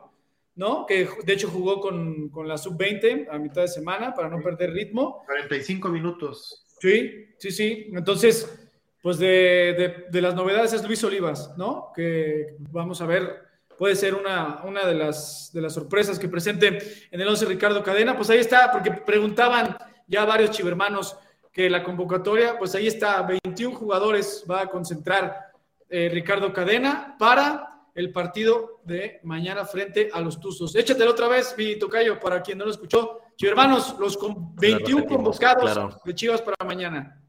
¿no? 0.55 0.85
Que 0.85 1.09
de 1.25 1.33
hecho 1.33 1.49
jugó 1.49 1.81
con, 1.81 2.31
la 2.47 2.57
sub-20 2.57 3.27
a 3.29 3.37
mitad 3.37 3.63
de 3.63 3.67
semana 3.67 4.13
para 4.13 4.29
no 4.29 4.41
perder 4.41 4.71
ritmo. 4.71 5.23
45 5.25 5.89
minutos. 5.89 6.65
Sí, 6.79 7.25
sí, 7.37 7.51
sí. 7.51 7.89
Entonces, 7.91 8.69
pues 9.03 9.17
de, 9.17 10.05
las 10.09 10.33
novedades 10.33 10.71
es 10.71 10.87
Luis 10.87 11.03
Olivas, 11.03 11.53
¿no? 11.57 11.91
Que 11.93 12.55
vamos 12.71 13.01
a 13.01 13.07
ver, 13.07 13.41
puede 13.77 13.97
ser 13.97 14.15
una, 14.15 14.63
una 14.63 14.85
de, 14.85 14.93
las, 14.93 15.51
de 15.51 15.59
las 15.59 15.73
sorpresas 15.73 16.17
que 16.17 16.29
presente 16.29 16.79
en 17.11 17.19
el 17.19 17.27
11 17.27 17.43
Ricardo 17.43 17.83
Cadena. 17.83 18.15
Pues 18.15 18.29
ahí 18.29 18.39
está, 18.39 18.71
porque 18.71 18.91
preguntaban 18.91 19.77
ya 20.07 20.23
varios 20.23 20.51
chivermanos 20.51 21.17
que 21.57 21.71
la 21.71 21.83
convocatoria, 21.83 22.55
pues 22.59 22.75
ahí 22.75 22.85
está, 22.85 23.19
21 23.23 23.75
jugadores 23.75 24.45
va 24.47 24.61
a 24.61 24.69
concentrar 24.69 25.47
eh, 25.89 26.07
Ricardo 26.13 26.53
Cadena 26.53 27.15
para 27.17 27.81
el 27.95 28.11
partido 28.11 28.81
de 28.83 29.19
mañana 29.23 29.65
frente 29.65 30.11
a 30.13 30.21
los 30.21 30.39
Tuzos. 30.39 30.75
Échatelo 30.75 31.09
otra 31.09 31.27
vez, 31.27 31.55
mi 31.57 31.79
tocayo, 31.79 32.19
para 32.19 32.43
quien 32.43 32.59
no 32.59 32.65
lo 32.65 32.69
escuchó. 32.69 33.21
hermanos, 33.41 33.95
los 33.99 34.19
21 34.53 35.07
convocados 35.07 35.97
de 36.05 36.13
Chivas 36.13 36.43
para 36.43 36.57
mañana. 36.63 37.23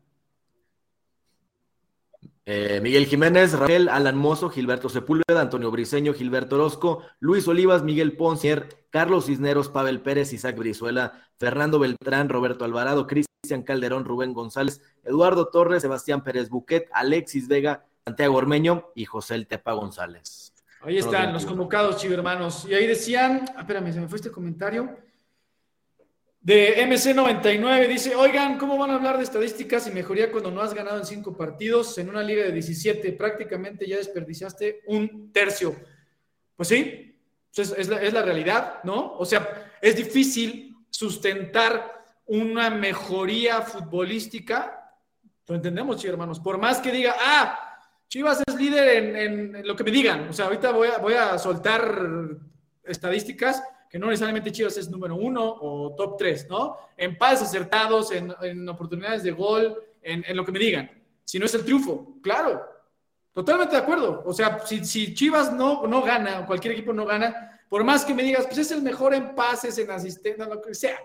Eh, 2.44 2.80
Miguel 2.82 3.06
Jiménez, 3.06 3.54
Rafael, 3.54 3.88
Alan 3.88 4.16
Mozo, 4.16 4.50
Gilberto 4.50 4.90
Sepúlveda, 4.90 5.40
Antonio 5.40 5.70
Briseño, 5.70 6.12
Gilberto 6.12 6.56
Orozco, 6.56 7.02
Luis 7.18 7.48
Olivas, 7.48 7.82
Miguel 7.82 8.14
Poncier, 8.14 8.84
Carlos 8.90 9.24
Cisneros, 9.24 9.70
Pavel 9.70 10.02
Pérez, 10.02 10.34
Isaac 10.34 10.58
Brizuela, 10.58 11.26
Fernando 11.38 11.78
Beltrán, 11.78 12.28
Roberto 12.28 12.66
Alvarado, 12.66 13.06
Cristian 13.06 13.28
Calderón, 13.62 14.04
Rubén 14.04 14.32
González, 14.32 14.80
Eduardo 15.04 15.48
Torres, 15.48 15.82
Sebastián 15.82 16.22
Pérez 16.22 16.48
Buquet, 16.48 16.88
Alexis 16.92 17.48
Vega, 17.48 17.84
Santiago 18.04 18.36
Ormeño 18.36 18.90
y 18.94 19.04
José 19.04 19.34
El 19.34 19.46
Tepa 19.46 19.72
González. 19.72 20.54
Ahí 20.80 20.98
están 20.98 21.32
los 21.32 21.44
convocados, 21.44 21.96
chivo 21.96 22.14
hermanos. 22.14 22.66
Y 22.68 22.74
ahí 22.74 22.86
decían, 22.86 23.44
ah, 23.56 23.60
espérame, 23.60 23.92
se 23.92 24.00
me 24.00 24.08
fue 24.08 24.16
este 24.16 24.30
comentario 24.30 24.96
de 26.40 26.76
MC99 26.86 27.88
dice, 27.88 28.14
oigan, 28.14 28.56
¿cómo 28.56 28.78
van 28.78 28.90
a 28.90 28.94
hablar 28.94 29.18
de 29.18 29.24
estadísticas 29.24 29.86
y 29.86 29.90
mejoría 29.90 30.30
cuando 30.30 30.50
no 30.50 30.62
has 30.62 30.72
ganado 30.72 30.98
en 30.98 31.04
cinco 31.04 31.36
partidos 31.36 31.98
en 31.98 32.08
una 32.08 32.22
liga 32.22 32.44
de 32.44 32.52
17? 32.52 33.12
Prácticamente 33.12 33.86
ya 33.86 33.96
desperdiciaste 33.98 34.82
un 34.86 35.30
tercio. 35.30 35.76
Pues 36.56 36.68
sí, 36.68 37.20
pues 37.54 37.74
es, 37.76 37.88
la, 37.88 38.22
realidad, 38.22 38.82
¿no? 38.84 39.14
O 39.18 39.26
sea, 39.26 39.72
es 39.82 39.96
difícil 39.96 40.76
sustentar 40.88 41.97
una 42.28 42.70
mejoría 42.70 43.62
futbolística. 43.62 44.94
Lo 45.46 45.56
entendemos, 45.56 46.00
sí, 46.00 46.06
hermanos. 46.06 46.40
Por 46.40 46.58
más 46.58 46.78
que 46.78 46.92
diga, 46.92 47.16
ah, 47.18 47.58
Chivas 48.08 48.42
es 48.46 48.54
líder 48.54 49.18
en, 49.18 49.66
lo 49.66 49.74
que 49.74 49.84
me 49.84 49.90
digan. 49.90 50.28
O 50.28 50.32
sea, 50.32 50.46
ahorita 50.46 50.70
voy 50.72 50.88
a, 50.88 50.98
voy 50.98 51.14
a 51.14 51.38
soltar 51.38 52.00
estadísticas 52.84 53.62
que 53.88 53.98
no 53.98 54.08
necesariamente 54.08 54.52
Chivas 54.52 54.76
es 54.76 54.90
número 54.90 55.16
uno 55.16 55.42
o 55.44 55.94
top 55.96 56.16
tres, 56.18 56.46
¿no? 56.48 56.76
En 56.96 57.16
pases 57.16 57.48
acertados, 57.48 58.12
en, 58.12 58.68
oportunidades 58.68 59.22
de 59.22 59.30
gol, 59.30 59.82
en, 60.02 60.24
lo 60.36 60.44
que 60.44 60.52
me 60.52 60.58
digan. 60.58 60.90
Si 61.24 61.38
no 61.38 61.46
es 61.46 61.54
el 61.54 61.64
triunfo, 61.64 62.18
claro, 62.22 62.62
totalmente 63.32 63.76
de 63.76 63.82
acuerdo. 63.82 64.22
O 64.26 64.32
sea, 64.32 64.60
si, 64.66 65.14
Chivas 65.14 65.52
no, 65.52 65.86
no 65.86 66.02
gana, 66.02 66.40
o 66.40 66.46
cualquier 66.46 66.74
equipo 66.74 66.92
no 66.92 67.06
gana, 67.06 67.60
por 67.68 67.84
más 67.84 68.04
que 68.04 68.14
me 68.14 68.22
digas, 68.22 68.46
pues 68.46 68.58
es 68.58 68.70
el 68.70 68.82
mejor 68.82 69.14
en 69.14 69.34
pases, 69.34 69.78
en 69.78 69.90
asistencia, 69.90 70.46
lo 70.46 70.60
que 70.60 70.74
sea. 70.74 70.98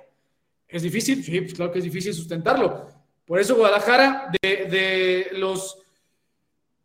¿Es 0.74 0.82
difícil? 0.82 1.24
Sí, 1.24 1.40
pues 1.40 1.54
claro 1.54 1.72
que 1.72 1.80
es 1.80 1.86
difícil 1.86 2.14
sustentarlo. 2.14 2.90
Por 3.26 3.40
eso 3.40 3.56
Guadalajara, 3.56 4.30
de, 4.42 4.50
de 4.66 5.38
los, 5.38 5.78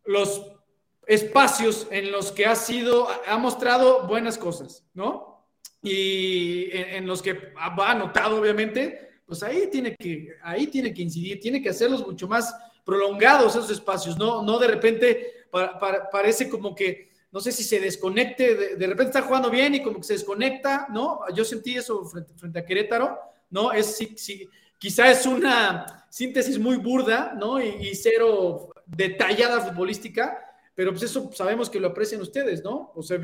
los 0.05 0.53
espacios 1.05 1.87
en 1.91 2.11
los 2.11 2.31
que 2.31 2.45
ha 2.45 2.55
sido, 2.55 3.07
ha 3.27 3.37
mostrado 3.37 4.07
buenas 4.07 4.37
cosas, 4.37 4.85
¿no? 4.93 5.29
y 5.81 6.69
en, 6.71 7.07
los 7.07 7.21
que 7.21 7.53
ha 7.57 7.91
anotado, 7.91 8.39
obviamente, 8.39 9.21
pues 9.25 9.43
ahí 9.43 9.67
tiene 9.71 9.95
que, 9.95 10.35
ahí 10.43 10.67
tiene 10.67 10.93
que 10.93 11.01
incidir, 11.01 11.39
tiene 11.39 11.61
que 11.61 11.69
hacerlos 11.69 12.05
mucho 12.05 12.27
más 12.27 12.53
prolongados 12.83 13.55
esos 13.55 13.69
espacios, 13.69 14.17
no, 14.17 14.43
no 14.43 14.57
de 14.59 14.67
repente 14.67 15.33
parece 16.11 16.49
como 16.49 16.75
que, 16.75 17.09
no 17.31 17.39
sé 17.39 17.51
si 17.51 17.63
se 17.63 17.79
desconecte, 17.79 18.75
de, 18.75 18.87
repente 18.87 19.17
está 19.17 19.21
jugando 19.21 19.49
bien 19.49 19.75
y 19.75 19.83
como 19.83 19.97
que 19.97 20.03
se 20.03 20.13
desconecta, 20.13 20.87
¿no? 20.89 21.21
Yo 21.33 21.45
sentí 21.45 21.75
eso 21.75 22.03
frente, 22.05 22.59
a 22.59 22.65
Querétaro, 22.65 23.19
¿no? 23.49 23.71
Es, 23.71 23.97
si, 23.97 24.49
quizá 24.77 25.11
es 25.11 25.25
una 25.25 26.07
síntesis 26.09 26.57
muy 26.57 26.77
burda, 26.77 27.33
¿no? 27.37 27.61
Y, 27.61 27.93
cero 27.95 28.69
detallada 28.85 29.61
futbolística, 29.61 30.37
pero 30.73 30.91
pues 30.91 31.03
eso 31.03 31.29
sabemos 31.33 31.69
que 31.69 31.79
lo 31.79 31.89
aprecian 31.89 32.21
ustedes, 32.21 32.63
¿no? 32.63 32.91
O 32.95 33.03
sea, 33.03 33.19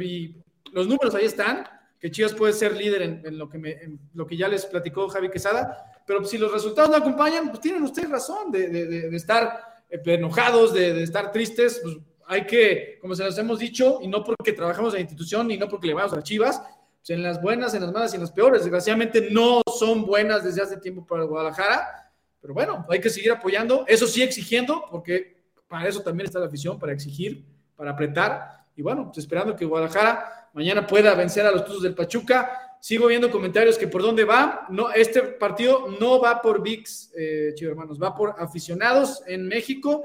los 0.72 0.88
números 0.88 1.16
ahí 1.16 1.26
están, 1.26 1.68
que 2.00 2.12
Chivas 2.12 2.34
puede 2.34 2.54
ser 2.54 2.76
líder 2.76 3.02
en, 3.02 3.38
lo, 3.38 3.50
que 3.50 3.58
me, 3.58 3.78
lo 4.14 4.28
que 4.28 4.38
ya 4.38 4.48
les 4.48 4.66
platicó 4.66 5.08
Javi 5.08 5.30
Quesada, 5.30 5.92
pero 6.06 6.24
si 6.24 6.38
los 6.38 6.52
resultados 6.52 6.92
no 6.92 6.98
acompañan, 6.98 7.50
pues 7.50 7.62
tienen 7.62 7.82
ustedes 7.82 8.10
razón 8.10 8.52
de, 8.52 9.10
estar 9.16 9.60
eh, 9.90 10.02
enojados, 10.06 10.74
de, 10.74 11.02
estar 11.02 11.32
tristes, 11.32 11.80
pues 11.82 11.98
hay 12.28 12.46
que, 12.46 12.98
como 13.02 13.16
se 13.16 13.24
los 13.24 13.38
hemos 13.38 13.60
dicho, 13.60 14.00
y 14.02 14.08
no 14.08 14.24
porque 14.24 14.54
trabajamos 14.54 14.94
en 14.94 14.98
la 14.98 15.02
institución, 15.02 15.50
y 15.50 15.58
no 15.58 15.68
porque 15.68 15.88
le 15.88 15.94
vamos 15.94 16.14
a 16.14 16.22
Chivas, 16.22 16.60
pues 16.60 16.75
en 17.14 17.24
las 17.24 17.42
buenas, 17.42 17.74
en 17.74 17.82
las 17.82 17.92
malas 17.92 18.14
y 18.14 18.16
en 18.16 18.22
las 18.22 18.32
peores. 18.32 18.62
Desgraciadamente 18.62 19.30
no 19.32 19.62
son 19.78 20.06
buenas 20.06 20.44
desde 20.44 20.62
hace 20.62 20.78
tiempo 20.78 21.06
para 21.06 21.24
Guadalajara, 21.24 22.12
pero 22.42 22.54
bueno, 22.54 22.86
hay 22.90 23.00
que 23.00 23.10
seguir 23.10 23.32
apoyando, 23.32 23.86
eso 23.88 24.08
sí 24.08 24.24
exigiendo, 24.24 24.86
porque 24.90 25.38
para 25.68 25.88
eso 25.88 26.02
también 26.02 26.26
está 26.28 26.40
la 26.40 26.48
afición, 26.48 26.80
para 26.80 26.94
exigir, 26.94 27.46
para 27.76 27.92
apretar, 27.92 28.66
y 28.76 28.82
bueno, 28.82 29.06
pues 29.06 29.20
esperando 29.20 29.56
que 29.56 29.66
Guadalajara 29.66 30.50
mañana 30.54 30.88
pueda 30.88 31.14
vencer 31.16 31.46
a 31.46 31.52
los 31.52 31.66
Tuzos 31.66 31.84
del 31.84 31.94
Pachuca. 31.94 32.78
Sigo 32.80 33.08
viendo 33.08 33.32
comentarios 33.32 33.78
que 33.78 33.88
por 33.88 34.02
dónde 34.02 34.26
va. 34.26 34.66
No, 34.70 34.92
este 34.92 35.22
partido 35.22 35.88
no 36.00 36.20
va 36.20 36.42
por 36.42 36.62
VIX, 36.62 37.12
eh, 37.16 37.54
chido 37.56 37.72
hermanos, 37.72 38.02
va 38.02 38.16
por 38.16 38.36
aficionados 38.38 39.24
en 39.28 39.48
México, 39.48 40.04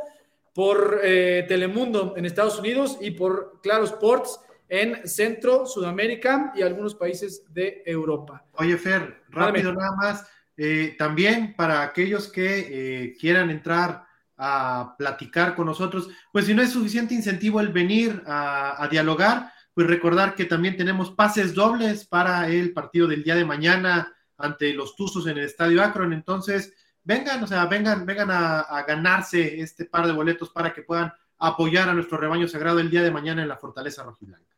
por 0.55 1.01
eh, 1.03 1.45
Telemundo 1.47 2.15
en 2.17 2.25
Estados 2.25 2.59
Unidos 2.59 2.99
y 3.01 3.13
por 3.13 3.61
Claro 3.61 3.85
Sports 3.85 4.41
en 4.71 5.07
Centro, 5.07 5.67
Sudamérica 5.67 6.53
y 6.55 6.63
algunos 6.63 6.95
países 6.95 7.45
de 7.53 7.83
Europa. 7.85 8.45
Oye, 8.53 8.79
Fer, 8.79 9.25
rápido 9.29 9.75
nada 9.75 9.95
más. 9.97 10.27
Eh, 10.57 10.95
también 10.99 11.55
para 11.55 11.83
aquellos 11.83 12.29
que 12.29 12.69
eh, 12.71 13.17
quieran 13.19 13.51
entrar 13.51 14.05
a 14.39 14.95
platicar 14.97 15.55
con 15.55 15.67
nosotros, 15.67 16.09
pues 16.33 16.47
si 16.47 16.55
no 16.55 16.63
es 16.63 16.71
suficiente 16.71 17.15
incentivo 17.15 17.61
el 17.61 17.69
venir 17.69 18.23
a 18.27 18.89
dialogar, 18.91 19.53
pues 19.75 19.87
recordar 19.87 20.35
que 20.35 20.47
también 20.47 20.77
tenemos 20.77 21.11
pases 21.11 21.55
dobles 21.55 22.07
para 22.07 22.49
el 22.49 22.73
partido 22.73 23.07
del 23.07 23.23
día 23.23 23.35
de 23.35 23.45
mañana 23.45 24.15
ante 24.37 24.73
los 24.73 24.97
Tuzos 24.97 25.27
en 25.27 25.39
el 25.39 25.45
Estadio 25.45 25.83
Akron. 25.83 26.13
Entonces, 26.13 26.73
vengan, 27.05 27.43
o 27.43 27.47
sea, 27.47 27.67
vengan, 27.67 28.05
vengan 28.05 28.31
a, 28.31 28.85
ganarse 28.87 29.61
este 29.61 29.85
par 29.85 30.07
de 30.07 30.13
boletos 30.13 30.51
para 30.51 30.73
que 30.73 30.83
puedan 30.83 31.13
apoyar 31.39 31.89
a 31.89 31.95
nuestro 31.95 32.19
rebaño 32.19 32.49
sagrado 32.49 32.81
el 32.81 32.91
día 32.91 33.03
de 33.03 33.11
mañana 33.11 33.43
en 33.43 33.49
la 33.49 33.57
Fortaleza 33.57 34.03
Rojiblanca. 34.03 34.50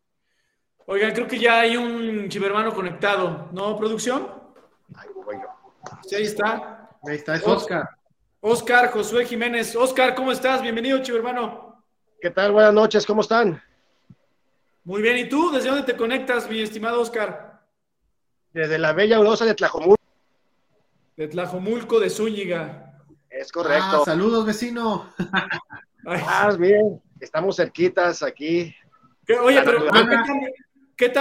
Oigan, 0.86 1.12
creo 1.12 1.28
que 1.28 1.38
ya 1.38 1.60
hay 1.60 1.76
un 1.76 2.28
chivermano 2.28 2.74
conectado, 2.74 3.48
¿no, 3.52 3.76
producción? 3.76 4.28
Ahí 4.94 5.08
voy 5.14 5.36
Sí, 6.06 6.16
ahí 6.16 6.24
está. 6.24 6.90
Ahí 7.06 7.16
está, 7.16 7.36
es 7.36 7.46
Oscar. 7.46 7.88
Oscar 8.40 8.90
Josué 8.90 9.24
Jiménez. 9.24 9.76
Oscar, 9.76 10.14
¿cómo 10.14 10.32
estás? 10.32 10.60
Bienvenido, 10.60 11.00
chivermano. 11.00 11.84
¿Qué 12.20 12.30
tal? 12.30 12.52
Buenas 12.52 12.74
noches, 12.74 13.06
¿cómo 13.06 13.20
están? 13.20 13.62
Muy 14.84 15.00
bien, 15.00 15.16
¿y 15.18 15.28
tú? 15.28 15.52
¿Desde 15.52 15.68
dónde 15.68 15.84
te 15.84 15.96
conectas, 15.96 16.50
mi 16.50 16.60
estimado 16.60 17.00
Oscar? 17.00 17.62
Desde 18.52 18.78
la 18.78 18.92
bella 18.92 19.20
Urosa 19.20 19.44
de 19.44 19.54
Tlajomulco. 19.54 20.02
De 21.16 21.28
Tlajomulco 21.28 22.00
de 22.00 22.10
Zúñiga. 22.10 22.98
Es 23.30 23.52
correcto. 23.52 24.02
Ah, 24.02 24.04
saludos, 24.04 24.46
vecino. 24.46 25.12
Ah, 26.04 26.50
bien, 26.58 27.00
estamos 27.20 27.54
cerquitas 27.54 28.24
aquí. 28.24 28.74
Oye, 29.40 29.62
pero 29.64 29.84
¿qué 29.84 29.90
tan, 29.90 30.26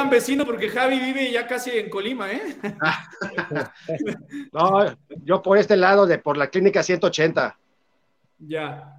vecino? 0.10 0.46
Porque 0.46 0.70
Javi 0.70 1.00
vive 1.00 1.32
ya 1.32 1.48
casi 1.48 1.72
en 1.72 1.90
Colima, 1.90 2.32
¿eh? 2.32 2.56
no, 4.52 4.96
yo 5.24 5.42
por 5.42 5.58
este 5.58 5.78
lado 5.78 6.06
de 6.06 6.18
por 6.18 6.38
la 6.38 6.50
clínica 6.50 6.84
180. 6.84 7.58
Ya, 8.40 8.96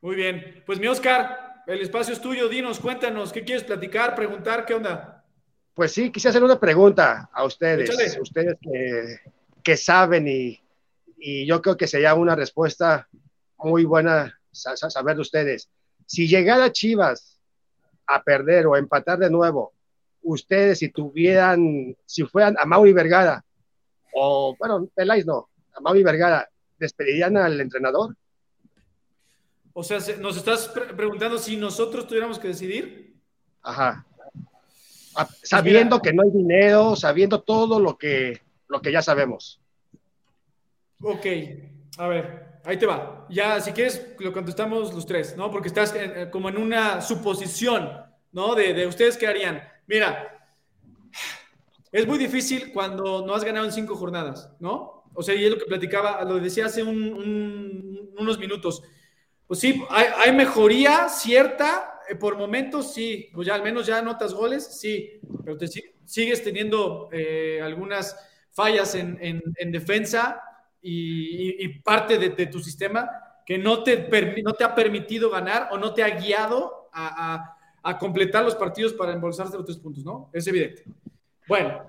muy 0.00 0.16
bien. 0.16 0.62
Pues 0.66 0.78
mi 0.78 0.86
Oscar, 0.86 1.62
el 1.66 1.80
espacio 1.80 2.14
es 2.14 2.20
tuyo, 2.20 2.48
dinos, 2.48 2.80
cuéntanos, 2.80 3.32
¿qué 3.32 3.44
quieres 3.44 3.64
platicar, 3.64 4.14
preguntar, 4.14 4.64
qué 4.64 4.74
onda? 4.74 5.24
Pues 5.74 5.92
sí, 5.92 6.10
quise 6.10 6.28
hacer 6.28 6.42
una 6.42 6.58
pregunta 6.58 7.30
a 7.32 7.44
ustedes, 7.44 8.18
ustedes 8.20 8.56
que, 9.62 9.76
saben 9.76 10.26
y, 10.26 10.60
yo 11.46 11.60
creo 11.60 11.76
que 11.76 11.86
sería 11.86 12.14
una 12.14 12.34
respuesta 12.34 13.08
muy 13.58 13.84
buena 13.84 14.40
saber 14.50 15.16
de 15.16 15.20
ustedes. 15.20 15.68
Si 16.06 16.26
llegara 16.26 16.72
Chivas 16.72 17.38
a 18.06 18.22
perder 18.22 18.66
o 18.66 18.76
empatar 18.76 19.18
de 19.18 19.30
nuevo, 19.30 19.74
ustedes 20.22 20.78
si 20.78 20.90
tuvieran, 20.90 21.96
si 22.04 22.24
fueran 22.24 22.56
a 22.58 22.64
Mauri 22.64 22.92
Vergara, 22.92 23.44
o 24.14 24.54
bueno, 24.58 24.88
Peláis 24.94 25.26
no, 25.26 25.48
a 25.74 25.80
Mauri 25.80 26.02
Vergara, 26.02 26.48
¿despedirían 26.78 27.36
al 27.36 27.60
entrenador? 27.60 28.16
O 29.72 29.84
sea, 29.84 29.98
nos 30.18 30.36
estás 30.36 30.68
preguntando 30.96 31.38
si 31.38 31.56
nosotros 31.56 32.06
tuviéramos 32.06 32.38
que 32.38 32.48
decidir. 32.48 33.14
Ajá. 33.62 34.04
Sabiendo 35.42 36.00
que 36.00 36.12
no 36.12 36.22
hay 36.22 36.30
dinero, 36.30 36.96
sabiendo 36.96 37.42
todo 37.42 37.78
lo 37.78 37.96
que, 37.96 38.40
lo 38.68 38.80
que 38.80 38.92
ya 38.92 39.02
sabemos. 39.02 39.60
Ok, 41.00 41.26
a 41.98 42.08
ver, 42.08 42.60
ahí 42.64 42.76
te 42.76 42.86
va. 42.86 43.26
Ya, 43.30 43.60
si 43.60 43.72
quieres, 43.72 44.14
lo 44.18 44.32
contestamos 44.32 44.92
los 44.92 45.06
tres, 45.06 45.36
¿no? 45.36 45.50
Porque 45.50 45.68
estás 45.68 45.94
como 46.32 46.48
en 46.48 46.56
una 46.56 47.00
suposición, 47.00 47.88
¿no? 48.32 48.54
De, 48.54 48.74
de, 48.74 48.86
ustedes 48.86 49.16
qué 49.16 49.26
harían. 49.26 49.62
Mira, 49.88 50.48
es 51.90 52.06
muy 52.06 52.18
difícil 52.18 52.70
cuando 52.72 53.26
no 53.26 53.34
has 53.34 53.42
ganado 53.42 53.66
en 53.66 53.72
cinco 53.72 53.96
jornadas, 53.96 54.52
¿no? 54.60 55.02
O 55.14 55.22
sea, 55.24 55.34
y 55.34 55.44
es 55.44 55.50
lo 55.50 55.58
que 55.58 55.64
platicaba, 55.64 56.22
lo 56.22 56.38
decía 56.38 56.66
hace 56.66 56.84
unos 56.84 58.38
minutos 58.38 58.84
pues 59.48 59.60
sí, 59.60 59.82
hay, 59.88 60.30
mejoría 60.32 61.08
cierta, 61.08 62.00
eh, 62.06 62.14
por 62.14 62.36
momentos 62.36 62.92
sí, 62.92 63.30
pues 63.32 63.46
ya 63.46 63.54
al 63.54 63.62
menos 63.62 63.86
ya 63.86 63.98
anotas 63.98 64.34
goles, 64.34 64.78
sí, 64.78 65.18
pero 65.42 65.56
te 65.56 65.66
sigues 66.04 66.44
teniendo 66.44 67.08
eh, 67.10 67.58
algunas 67.62 68.14
fallas 68.50 68.94
en, 68.94 69.42
defensa 69.72 70.42
y, 70.82 71.66
parte 71.80 72.18
de, 72.18 72.46
tu 72.46 72.60
sistema 72.60 73.08
que 73.46 73.56
no 73.56 73.82
te, 73.82 74.06
no 74.42 74.52
te 74.52 74.64
ha 74.64 74.74
permitido 74.74 75.30
ganar 75.30 75.70
o 75.72 75.78
no 75.78 75.94
te 75.94 76.02
ha 76.02 76.10
guiado 76.10 76.90
a, 76.92 77.56
completar 77.98 78.44
los 78.44 78.54
partidos 78.54 78.92
para 78.92 79.12
embolsarse 79.12 79.56
los 79.56 79.64
tres 79.64 79.78
puntos, 79.78 80.04
¿no? 80.04 80.30
Es 80.32 80.46
evidente. 80.46 80.84
Bueno, 81.46 81.82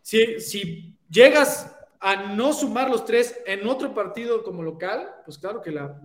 si, 0.00 0.40
si 0.40 0.96
llegas 1.10 1.74
a 2.00 2.34
no 2.34 2.52
sumar 2.52 2.90
los 2.90 3.04
tres 3.04 3.40
en 3.46 3.66
otro 3.66 3.92
partido 3.92 4.42
como 4.42 4.62
local, 4.62 5.08
pues 5.24 5.38
claro 5.38 5.60
que 5.60 5.70
la, 5.70 6.00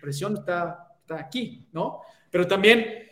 presión 0.00 0.36
está, 0.36 0.96
está, 1.00 1.18
aquí, 1.18 1.66
¿no? 1.72 2.00
Pero 2.30 2.46
también 2.46 3.10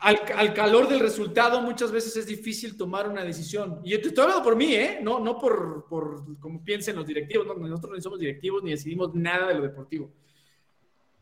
al, 0.00 0.54
calor 0.54 0.88
del 0.88 1.00
resultado 1.00 1.60
muchas 1.60 1.90
veces 1.90 2.16
es 2.16 2.26
difícil 2.26 2.76
tomar 2.76 3.08
una 3.08 3.22
decisión. 3.22 3.80
Y 3.84 3.96
te 3.98 4.08
estoy 4.08 4.24
hablando 4.24 4.44
por 4.44 4.56
mí, 4.56 4.74
¿eh? 4.74 5.00
No, 5.02 5.20
no 5.20 5.38
por, 5.38 5.86
por 5.88 6.38
como 6.38 6.64
piensen 6.64 6.96
los 6.96 7.06
directivos, 7.06 7.46
nosotros 7.46 7.92
no 7.92 8.00
somos 8.00 8.18
directivos 8.18 8.62
ni 8.62 8.70
decidimos 8.70 9.14
nada 9.14 9.48
de 9.48 9.54
lo 9.54 9.62
deportivo. 9.62 10.10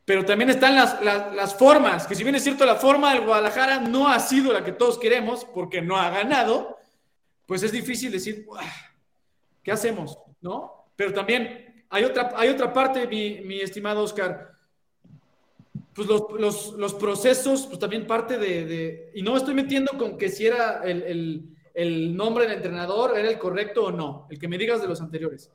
Pero 0.06 0.24
también 0.24 0.50
están 0.50 0.76
las, 0.76 1.02
las, 1.02 1.58
formas, 1.58 2.06
que 2.06 2.14
si 2.14 2.22
bien 2.22 2.36
es 2.36 2.44
cierto, 2.44 2.64
la 2.64 2.76
forma 2.76 3.12
del 3.12 3.24
Guadalajara 3.24 3.80
no 3.80 4.08
ha 4.08 4.20
sido 4.20 4.52
la 4.52 4.64
que 4.64 4.70
todos 4.70 4.98
queremos 4.98 5.44
porque 5.44 5.82
no 5.82 5.96
ha 5.96 6.10
ganado, 6.10 6.78
pues 7.44 7.64
es 7.64 7.72
difícil 7.72 8.12
decir, 8.12 8.46
¿qué 9.64 9.72
hacemos? 9.72 10.16
¿No? 10.40 10.86
Pero 10.94 11.12
también 11.12 11.84
hay 11.90 12.04
otra, 12.04 12.32
hay 12.36 12.48
otra 12.50 12.72
parte, 12.72 13.08
mi, 13.08 13.60
estimado 13.60 14.04
Oscar. 14.04 14.52
Pues 15.92 16.06
los, 16.06 16.74
los, 16.74 16.94
procesos, 16.94 17.66
pues 17.66 17.80
también 17.80 18.06
parte 18.06 18.38
de, 18.38 19.10
Y 19.12 19.22
no 19.22 19.32
me 19.32 19.38
estoy 19.38 19.54
metiendo 19.54 19.98
con 19.98 20.16
que 20.16 20.28
si 20.28 20.46
era 20.46 20.82
el, 20.84 21.02
el, 21.02 21.56
el 21.74 22.16
nombre 22.16 22.46
del 22.46 22.58
entrenador, 22.58 23.18
era 23.18 23.28
el 23.28 23.38
correcto 23.40 23.86
o 23.86 23.90
no, 23.90 24.28
el 24.30 24.38
que 24.38 24.46
me 24.46 24.56
digas 24.56 24.80
de 24.80 24.86
los 24.86 25.00
anteriores 25.00 25.50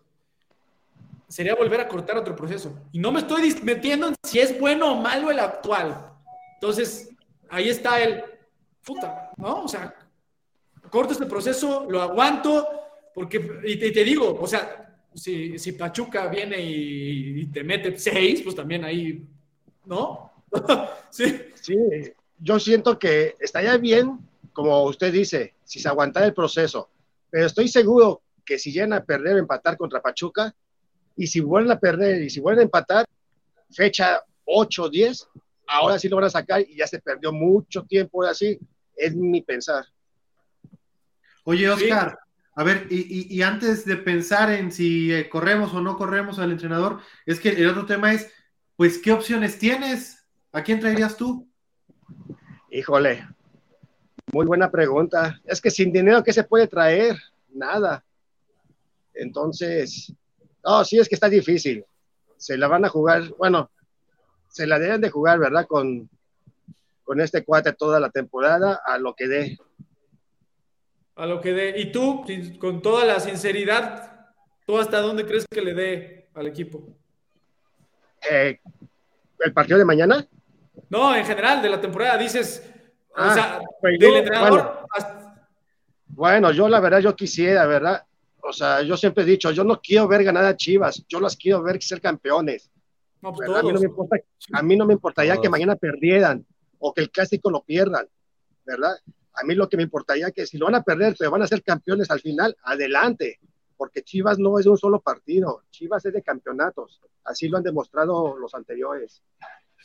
sería 1.32 1.56
volver 1.56 1.80
a 1.80 1.88
cortar 1.88 2.17
otro 2.17 2.36
proceso. 2.36 2.78
Y 2.91 3.00
no 3.00 3.12
me 3.12 3.22
estoy 3.22 3.56
metiendo 3.63 4.10
en 4.10 4.15
si 4.22 4.39
es 4.39 4.60
bueno 4.60 4.91
o 4.91 5.02
malo 5.02 5.32
el 5.32 5.39
actual. 5.39 6.12
Entonces, 6.56 7.10
ahí 7.50 7.70
está 7.70 8.02
el, 8.04 8.22
puta, 8.86 9.32
¿no? 9.38 9.63
O 9.63 9.67
sea, 9.67 9.96
corto 10.89 11.13
este 11.13 11.26
proceso, 11.26 11.88
lo 11.89 12.02
aguanto, 12.02 12.67
porque, 13.15 13.62
y 13.63 13.78
te, 13.78 14.04
digo, 14.04 14.38
o 14.39 14.46
sea, 14.46 15.00
si, 15.15 15.58
si 15.58 15.72
Pachuca 15.72 16.28
viene 16.28 16.58
y, 16.60 17.46
te 17.46 17.63
mete 17.63 17.98
seis, 17.98 18.41
pues 18.41 18.54
también 18.54 18.84
ahí, 18.84 19.26
¿no? 19.86 20.34
sí. 21.10 21.39
Yo 22.39 22.60
siento 22.60 23.00
que 23.00 23.36
estaría 23.39 23.78
bien, 23.78 24.20
como 24.52 24.84
usted 24.84 25.13
dice, 25.13 25.54
si 25.63 25.80
se 25.80 25.88
aguantara 25.88 26.26
el 26.26 26.34
proceso, 26.34 26.89
pero 27.30 27.46
estoy 27.46 27.70
seguro 27.70 28.22
que 28.44 28.60
si 28.60 28.74
llegan 28.74 28.91
a 28.91 29.06
perder 29.06 29.36
o 29.36 29.39
empatar 29.39 29.78
contra 29.78 30.02
Pachuca, 30.02 30.54
y 31.15 31.28
si 31.28 31.39
vuelven 31.39 31.71
a 31.71 31.80
perder 31.80 32.21
y 32.21 32.30
si 32.30 32.39
vuelven 32.39 32.62
a 32.62 32.63
empatar, 32.63 33.06
fecha 33.69 34.24
8 34.45 34.84
o 34.84 34.89
10, 34.89 35.28
ahora 35.67 36.00
sí 36.00 36.10
lo 36.10 36.17
van 36.17 36.26
a 36.26 36.30
sacar 36.30 36.62
y 36.62 36.76
ya 36.76 36.88
se 36.88 37.00
perdió 37.00 37.32
mucho 37.32 37.84
tiempo 37.84 38.24
así, 38.24 38.60
es 38.95 39.15
mi 39.15 39.41
pensar. 39.41 39.86
Oye, 41.43 41.69
Oscar, 41.69 42.19
a 42.56 42.63
ver, 42.63 42.88
y, 42.89 43.36
y, 43.36 43.41
antes 43.41 43.86
de 43.86 43.97
pensar 43.97 44.52
en 44.52 44.71
si 44.71 45.12
eh, 45.12 45.30
corremos 45.30 45.74
o 45.74 45.82
no 45.82 45.97
corremos 45.97 46.38
al 46.38 46.52
entrenador, 46.52 47.00
es 47.26 47.39
que 47.39 47.50
el 47.50 47.67
otro 47.67 47.86
tema 47.86 48.13
es, 48.13 48.32
pues, 48.76 48.97
¿qué 49.00 49.12
opciones 49.12 49.58
tienes? 49.58 50.28
¿A 50.52 50.62
quién 50.62 50.80
traerías 50.80 51.15
tú? 51.15 51.50
Híjole, 52.69 53.28
muy 54.32 54.45
buena 54.45 54.69
pregunta. 54.69 55.41
Es 55.45 55.62
que 55.62 55.71
sin 55.71 55.91
dinero, 55.91 56.24
¿qué 56.24 56.34
se 56.34 56.43
puede 56.43 56.67
traer? 56.67 57.17
Nada. 57.50 58.04
Entonces, 59.13 60.13
no, 60.63 60.84
sí, 60.86 61.00
es 61.00 61.10
que 61.10 61.15
está 61.15 61.30
difícil. 61.30 61.86
Se 62.38 62.58
la 62.58 62.67
van 62.67 62.86
a 62.86 62.89
jugar, 62.89 63.24
bueno, 63.38 63.69
se 64.50 64.67
la 64.67 64.80
deben 64.80 65.02
de 65.02 65.10
jugar, 65.10 65.39
¿verdad? 65.39 65.65
Con, 65.67 66.10
con 67.04 67.21
este 67.21 67.43
cuate 67.43 67.74
toda 67.74 68.00
la 68.00 68.10
temporada 68.10 68.82
a 68.86 68.97
lo 68.97 69.13
que 69.13 69.28
dé. 69.28 69.58
A 71.15 71.26
lo 71.26 71.39
que 71.39 71.54
dé. 71.54 71.80
Y 71.80 71.91
tú, 71.91 72.26
con 72.60 72.82
toda 72.82 73.06
la 73.06 73.19
sinceridad, 73.19 74.30
¿tú 74.65 74.78
hasta 74.78 75.00
dónde 75.00 75.26
crees 75.26 75.45
que 75.50 75.62
le 75.62 75.74
dé 75.74 76.30
al 76.34 76.47
equipo? 76.47 76.84
Eh, 78.30 78.60
¿El 79.39 79.54
partido 79.54 79.78
de 79.78 79.86
mañana? 79.86 80.28
No, 80.89 81.15
en 81.15 81.26
general, 81.26 81.62
de 81.62 81.69
la 81.69 81.82
temporada, 81.82 82.17
dices, 82.17 82.69
o 83.10 83.13
ah, 83.15 83.34
sea, 83.34 83.62
pues 83.80 84.00
del 84.00 84.17
entrenador 84.17 84.82
bueno, 86.13 86.52
yo 86.52 86.67
la 86.67 86.80
verdad, 86.80 87.00
yo 87.00 87.15
quisiera, 87.15 87.65
¿verdad? 87.65 88.04
O 88.44 88.54
sea, 88.54 88.82
yo 88.82 88.98
siempre 88.98 89.24
he 89.24 89.28
dicho, 89.28 89.52
yo 89.52 89.64
no 89.64 89.80
quiero 89.80 90.08
ver 90.08 90.24
ganar 90.24 90.46
a 90.46 90.56
Chivas, 90.56 91.04
yo 91.08 91.20
las 91.20 91.36
quiero 91.36 91.62
ver 91.62 91.82
ser 91.82 92.02
campeones. 92.02 92.72
Pues 93.20 93.50
a, 93.50 93.62
mí 93.62 93.72
no 93.72 93.80
me 93.80 93.86
importa, 93.86 94.18
a 94.52 94.64
mí 94.64 94.76
no 94.76 94.86
me 94.86 94.94
importaría 94.94 95.38
que 95.38 95.50
mañana 95.50 95.76
perdieran 95.76 96.46
o 96.80 96.92
que 96.92 97.02
el 97.02 97.12
clásico 97.12 97.52
lo 97.52 97.64
pierdan, 97.64 98.08
¿verdad? 98.66 98.96
A 99.34 99.44
mí 99.44 99.54
lo 99.54 99.70
que 99.70 99.78
me 99.78 99.84
importaría 99.84 100.28
es 100.28 100.34
que 100.34 100.48
si 100.48 100.58
lo 100.58 100.66
van 100.66 100.76
a 100.76 100.84
perder, 100.84 101.16
pero 101.18 101.30
van 101.30 101.44
a 101.44 101.48
ser 101.48 101.62
campeones 101.62 102.10
al 102.10 102.20
final, 102.20 102.58
adelante, 102.64 103.40
porque 103.78 104.02
Chivas 104.02 104.40
no 104.40 104.58
es 104.58 104.66
de 104.66 104.72
un 104.72 104.78
solo 104.78 105.02
partido, 105.02 105.64
Chivas 105.70 106.04
es 106.06 106.14
de 106.14 106.24
campeonatos, 106.24 107.00
así 107.24 107.48
lo 107.48 107.58
han 107.58 107.64
demostrado 107.64 108.36
los 108.38 108.56
anteriores, 108.56 109.22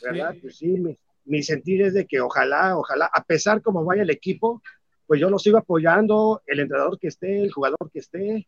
¿verdad? 0.01 0.35
Pues 0.41 0.57
sí, 0.57 0.69
mi, 0.69 0.97
mi 1.25 1.43
sentir 1.43 1.83
es 1.83 1.93
de 1.93 2.07
que 2.07 2.19
ojalá, 2.19 2.77
ojalá, 2.77 3.09
a 3.13 3.23
pesar 3.23 3.61
como 3.61 3.85
vaya 3.85 4.01
el 4.01 4.09
equipo, 4.09 4.61
pues 5.07 5.19
yo 5.21 5.29
lo 5.29 5.39
sigo 5.39 5.57
apoyando, 5.57 6.41
el 6.45 6.59
entrenador 6.59 6.99
que 6.99 7.07
esté, 7.07 7.41
el 7.41 7.51
jugador 7.51 7.89
que 7.91 7.99
esté, 7.99 8.47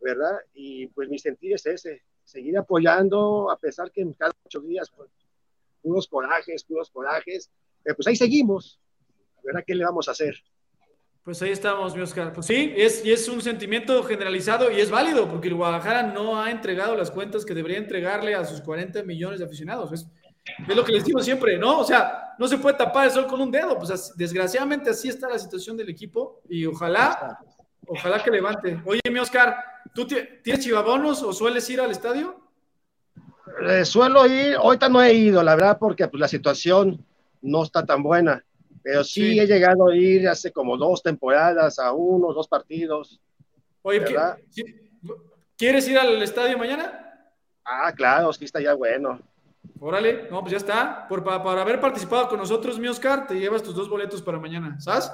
¿verdad? 0.00 0.38
Y 0.52 0.88
pues 0.88 1.08
mi 1.08 1.18
sentir 1.18 1.54
es 1.54 1.64
ese, 1.66 2.02
seguir 2.24 2.58
apoyando 2.58 3.50
a 3.50 3.56
pesar 3.56 3.90
que 3.92 4.02
en 4.02 4.12
cada 4.12 4.32
ocho 4.44 4.60
días, 4.60 4.90
pues, 4.94 5.08
puros 5.82 6.08
corajes, 6.08 6.64
puros 6.64 6.90
corajes, 6.90 7.50
pues 7.84 8.06
ahí 8.06 8.16
seguimos, 8.16 8.80
¿verdad? 9.42 9.62
¿Qué 9.66 9.74
le 9.74 9.84
vamos 9.84 10.08
a 10.08 10.10
hacer? 10.10 10.34
Pues 11.22 11.40
ahí 11.42 11.50
estamos, 11.50 11.94
mi 11.94 12.02
Oscar. 12.02 12.32
Pues 12.32 12.46
sí, 12.46 12.72
es, 12.76 13.04
y 13.04 13.12
es 13.12 13.28
un 13.28 13.42
sentimiento 13.42 14.02
generalizado 14.02 14.70
y 14.70 14.80
es 14.80 14.90
válido, 14.90 15.28
porque 15.28 15.48
el 15.48 15.54
Guadalajara 15.54 16.02
no 16.02 16.40
ha 16.40 16.50
entregado 16.50 16.96
las 16.96 17.10
cuentas 17.10 17.44
que 17.44 17.54
debería 17.54 17.78
entregarle 17.78 18.34
a 18.34 18.44
sus 18.44 18.60
40 18.62 19.02
millones 19.04 19.38
de 19.38 19.44
aficionados. 19.44 19.92
Es, 19.92 20.08
es 20.44 20.76
lo 20.76 20.84
que 20.84 20.92
les 20.92 21.04
digo 21.04 21.20
siempre, 21.20 21.58
¿no? 21.58 21.80
O 21.80 21.84
sea, 21.84 22.34
no 22.38 22.48
se 22.48 22.58
puede 22.58 22.76
tapar 22.76 23.06
el 23.06 23.12
sol 23.12 23.26
con 23.26 23.40
un 23.40 23.50
dedo. 23.50 23.76
Pues 23.78 24.12
desgraciadamente 24.16 24.90
así 24.90 25.08
está 25.08 25.28
la 25.28 25.38
situación 25.38 25.76
del 25.76 25.88
equipo 25.88 26.40
y 26.48 26.66
ojalá, 26.66 27.38
ojalá 27.86 28.22
que 28.22 28.30
levante. 28.30 28.80
Oye, 28.84 29.00
mi 29.10 29.18
Oscar, 29.18 29.56
¿tú 29.94 30.06
tienes 30.06 30.64
chivabonos 30.64 31.22
o 31.22 31.32
sueles 31.32 31.68
ir 31.70 31.80
al 31.80 31.90
estadio? 31.90 32.40
Eh, 33.68 33.84
suelo 33.84 34.26
ir, 34.26 34.54
ahorita 34.54 34.88
no 34.88 35.02
he 35.02 35.12
ido, 35.12 35.42
la 35.42 35.54
verdad, 35.54 35.78
porque 35.78 36.08
pues, 36.08 36.20
la 36.20 36.28
situación 36.28 37.04
no 37.42 37.62
está 37.62 37.84
tan 37.84 38.02
buena. 38.02 38.44
Pero 38.82 39.04
sí, 39.04 39.38
he 39.38 39.46
llegado 39.46 39.88
a 39.88 39.96
ir 39.96 40.26
hace 40.28 40.50
como 40.52 40.76
dos 40.76 41.02
temporadas 41.02 41.78
a 41.78 41.92
uno, 41.92 42.32
dos 42.32 42.48
partidos. 42.48 43.20
Oye, 43.82 44.02
¿quieres 45.56 45.86
ir 45.88 45.98
al 45.98 46.22
estadio 46.22 46.56
mañana? 46.56 47.28
Ah, 47.64 47.92
claro, 47.94 48.32
sí 48.32 48.46
está 48.46 48.60
ya 48.60 48.72
bueno. 48.74 49.20
Órale, 49.78 50.28
no, 50.30 50.40
pues 50.40 50.52
ya 50.52 50.58
está. 50.58 51.08
Por, 51.08 51.24
para, 51.24 51.62
haber 51.62 51.80
participado 51.80 52.28
con 52.28 52.38
nosotros, 52.38 52.78
mi 52.78 52.88
Oscar, 52.88 53.26
te 53.26 53.38
llevas 53.38 53.62
tus 53.62 53.74
dos 53.74 53.88
boletos 53.88 54.20
para 54.20 54.38
mañana, 54.38 54.78
¿sabes? 54.80 55.10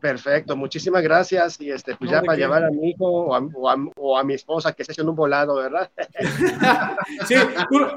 Perfecto, 0.00 0.56
muchísimas 0.56 1.02
gracias. 1.02 1.60
Y 1.60 1.70
este, 1.70 1.96
pues 1.96 2.10
ya 2.10 2.22
para 2.22 2.38
llevar 2.38 2.64
a 2.64 2.70
mi 2.70 2.90
hijo 2.90 3.04
o 3.04 4.16
a, 4.18 4.24
mi 4.24 4.34
esposa 4.34 4.72
que 4.72 4.84
se 4.84 4.92
echen 4.92 5.08
un 5.08 5.16
volado, 5.16 5.56
¿verdad? 5.56 5.90
sí, 7.26 7.34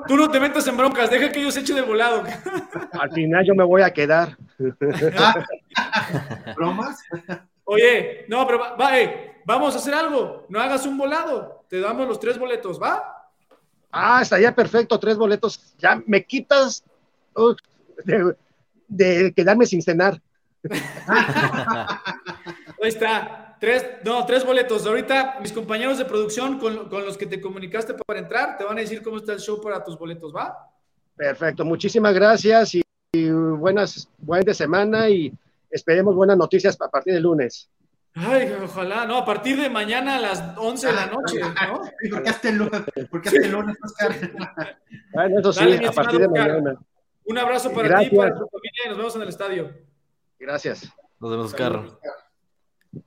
tú, 0.07 0.15
no 0.15 0.31
te 0.31 0.39
metas 0.39 0.65
en 0.67 0.77
broncas, 0.77 1.09
deja 1.09 1.31
que 1.31 1.39
ellos 1.39 1.57
echen 1.57 1.77
el 1.77 1.85
volado. 1.85 2.23
Al 2.93 3.11
final 3.11 3.45
yo 3.45 3.53
me 3.53 3.63
voy 3.63 3.81
a 3.81 3.91
quedar. 3.91 4.37
¿Bromas? 6.55 7.03
Oye, 7.65 8.25
no, 8.27 8.47
pero 8.47 8.59
va, 8.79 8.99
eh, 8.99 9.41
vamos 9.45 9.75
a 9.75 9.77
hacer 9.77 9.93
algo. 9.93 10.45
No 10.49 10.59
hagas 10.59 10.85
un 10.85 10.97
volado. 10.97 11.65
Te 11.69 11.79
damos 11.79 12.07
los 12.07 12.19
tres 12.19 12.37
boletos, 12.37 12.81
¿va? 12.81 13.20
Ah, 13.91 14.21
estaría 14.21 14.55
perfecto, 14.55 14.99
tres 14.99 15.17
boletos. 15.17 15.75
Ya 15.77 16.01
me 16.05 16.23
quitas 16.23 16.83
de, 18.87 19.33
quedarme 19.33 19.65
sin 19.65 19.81
cenar. 19.81 20.21
Ahí 22.81 22.89
está. 22.89 23.57
Tres, 23.59 23.85
no, 24.03 24.25
tres 24.25 24.43
boletos. 24.43 24.87
Ahorita 24.87 25.37
mis 25.39 25.51
compañeros 25.51 25.97
de 25.99 26.05
producción 26.05 26.57
con, 26.57 26.89
los 26.89 27.17
que 27.17 27.27
te 27.27 27.39
comunicaste 27.39 27.93
para 27.93 28.19
entrar 28.19 28.57
te 28.57 28.63
van 28.63 28.77
a 28.77 28.81
decir 28.81 29.03
cómo 29.03 29.17
está 29.17 29.33
el 29.33 29.39
show 29.39 29.61
para 29.61 29.83
tus 29.83 29.99
boletos, 29.99 30.33
¿va? 30.35 30.67
Perfecto, 31.15 31.63
muchísimas 31.63 32.15
gracias 32.15 32.73
y, 32.73 32.81
y 33.11 33.29
buenas, 33.29 34.09
buen 34.17 34.43
de 34.43 34.55
semana 34.55 35.07
y 35.09 35.31
esperemos 35.69 36.15
buenas 36.15 36.37
noticias 36.37 36.75
a 36.81 36.89
partir 36.89 37.13
del 37.13 37.21
lunes. 37.21 37.69
Ay, 38.13 38.53
ojalá, 38.61 39.05
no, 39.05 39.17
a 39.17 39.25
partir 39.25 39.59
de 39.59 39.69
mañana 39.69 40.17
a 40.17 40.19
las 40.19 40.43
11 40.57 40.87
de 40.87 40.93
la 40.93 41.05
noche, 41.05 41.39
¿no? 41.39 41.81
¿Por 42.09 42.23
qué 42.23 42.29
hasta 42.29 42.49
el 42.49 42.57
lunes, 42.57 42.81
¿Por 43.09 43.21
qué 43.21 43.29
hasta 43.29 43.41
el 43.41 43.51
lunes 43.51 43.77
Oscar? 43.83 44.11
Bueno, 45.13 45.39
eso 45.39 45.51
sí, 45.51 45.85
a 45.85 45.91
partir 45.91 46.19
de 46.21 46.27
mañana. 46.29 46.75
Un 47.25 47.37
abrazo 47.37 47.71
para 47.73 47.99
ti 47.99 48.05
y 48.11 48.15
para 48.15 48.33
tu 48.33 48.47
familia 48.47 48.81
y 48.85 48.89
nos 48.89 48.97
vemos 48.97 49.15
en 49.15 49.21
el 49.21 49.29
estadio. 49.29 49.71
Gracias. 50.39 50.91
Nos 51.19 51.31
vemos, 51.31 51.45
Oscar. 51.47 51.83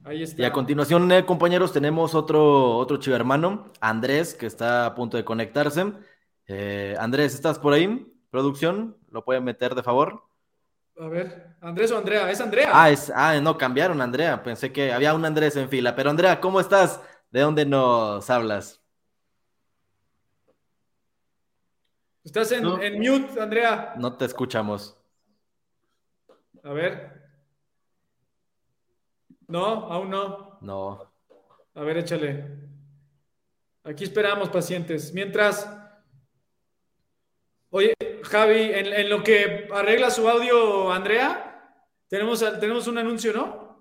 Ahí 0.04 0.22
está. 0.22 0.42
Y 0.42 0.44
a 0.44 0.52
continuación, 0.52 1.10
eh, 1.12 1.24
compañeros, 1.24 1.72
tenemos 1.72 2.14
otro, 2.14 2.76
otro 2.76 2.98
chivo 2.98 3.16
hermano, 3.16 3.66
Andrés, 3.80 4.34
que 4.34 4.46
está 4.46 4.86
a 4.86 4.94
punto 4.94 5.16
de 5.16 5.24
conectarse. 5.24 5.92
Eh, 6.46 6.94
Andrés, 6.98 7.34
¿estás 7.34 7.58
por 7.58 7.72
ahí? 7.72 8.06
¿Producción? 8.30 8.96
¿Lo 9.10 9.24
pueden 9.24 9.44
meter 9.44 9.74
de 9.74 9.82
favor? 9.82 10.24
A 10.96 11.08
ver, 11.08 11.56
Andrés 11.60 11.90
o 11.90 11.98
Andrea, 11.98 12.30
es 12.30 12.40
Andrea. 12.40 12.70
Ah, 12.72 12.90
es, 12.90 13.10
ah, 13.14 13.40
no, 13.40 13.58
cambiaron 13.58 14.00
Andrea. 14.00 14.42
Pensé 14.42 14.72
que 14.72 14.92
había 14.92 15.12
un 15.14 15.24
Andrés 15.24 15.56
en 15.56 15.68
fila. 15.68 15.96
Pero 15.96 16.10
Andrea, 16.10 16.40
¿cómo 16.40 16.60
estás? 16.60 17.00
¿De 17.30 17.40
dónde 17.40 17.66
nos 17.66 18.30
hablas? 18.30 18.80
Estás 22.22 22.52
en, 22.52 22.64
en 22.80 23.00
mute, 23.00 23.40
Andrea. 23.40 23.94
No 23.98 24.16
te 24.16 24.24
escuchamos. 24.24 24.96
A 26.62 26.72
ver. 26.72 27.22
No, 29.48 29.64
aún 29.64 30.10
no. 30.10 30.58
No. 30.60 31.12
A 31.74 31.82
ver, 31.82 31.98
échale. 31.98 32.44
Aquí 33.82 34.04
esperamos, 34.04 34.48
pacientes. 34.48 35.12
Mientras. 35.12 35.68
Oye, 37.70 37.94
Javi, 38.24 38.70
en, 38.72 39.08
lo 39.08 39.22
que 39.22 39.68
arregla 39.72 40.10
su 40.10 40.28
audio, 40.28 40.92
Andrea, 40.92 41.80
tenemos, 42.08 42.44
tenemos 42.60 42.86
un 42.86 42.98
anuncio, 42.98 43.32
¿no? 43.32 43.80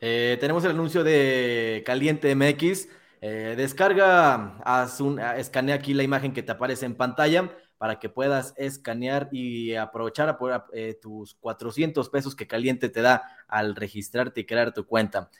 Eh, 0.00 0.36
tenemos 0.40 0.64
el 0.64 0.72
anuncio 0.72 1.04
de 1.04 1.82
Caliente 1.86 2.34
MX. 2.34 2.88
Eh, 3.20 3.54
descarga, 3.56 4.58
haz 4.64 5.00
un, 5.00 5.18
escanea 5.18 5.74
aquí 5.74 5.94
la 5.94 6.02
imagen 6.02 6.32
que 6.32 6.42
te 6.42 6.52
aparece 6.52 6.86
en 6.86 6.94
pantalla 6.94 7.50
para 7.78 7.98
que 7.98 8.08
puedas 8.08 8.54
escanear 8.56 9.28
y 9.32 9.74
aprovechar 9.74 10.38
eh, 10.72 10.98
tus 11.00 11.34
400 11.34 12.08
pesos 12.08 12.34
que 12.34 12.46
Caliente 12.46 12.88
te 12.88 13.02
da 13.02 13.22
al 13.48 13.74
registrarte 13.74 14.40
y 14.40 14.46
crear 14.46 14.72
tu 14.72 14.86
cuenta. 14.86 15.30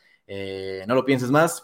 No 0.87 0.95
lo 0.95 1.05
pienses 1.05 1.31
más, 1.31 1.62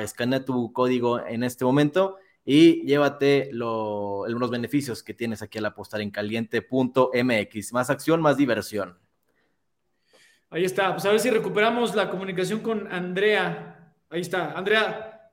escanea 0.00 0.44
tu 0.44 0.72
código 0.72 1.24
en 1.24 1.42
este 1.42 1.64
momento 1.64 2.16
y 2.44 2.86
llévate 2.86 3.50
los 3.52 4.50
beneficios 4.50 5.02
que 5.02 5.14
tienes 5.14 5.42
aquí 5.42 5.58
al 5.58 5.66
apostar 5.66 6.00
en 6.00 6.10
caliente.mx. 6.10 7.72
Más 7.72 7.90
acción, 7.90 8.22
más 8.22 8.36
diversión. 8.36 8.98
Ahí 10.50 10.64
está. 10.64 10.92
Pues 10.92 11.04
a 11.06 11.10
ver 11.10 11.20
si 11.20 11.30
recuperamos 11.30 11.94
la 11.94 12.10
comunicación 12.10 12.60
con 12.60 12.92
Andrea. 12.92 13.94
Ahí 14.08 14.22
está. 14.22 14.52
Andrea, 14.52 15.30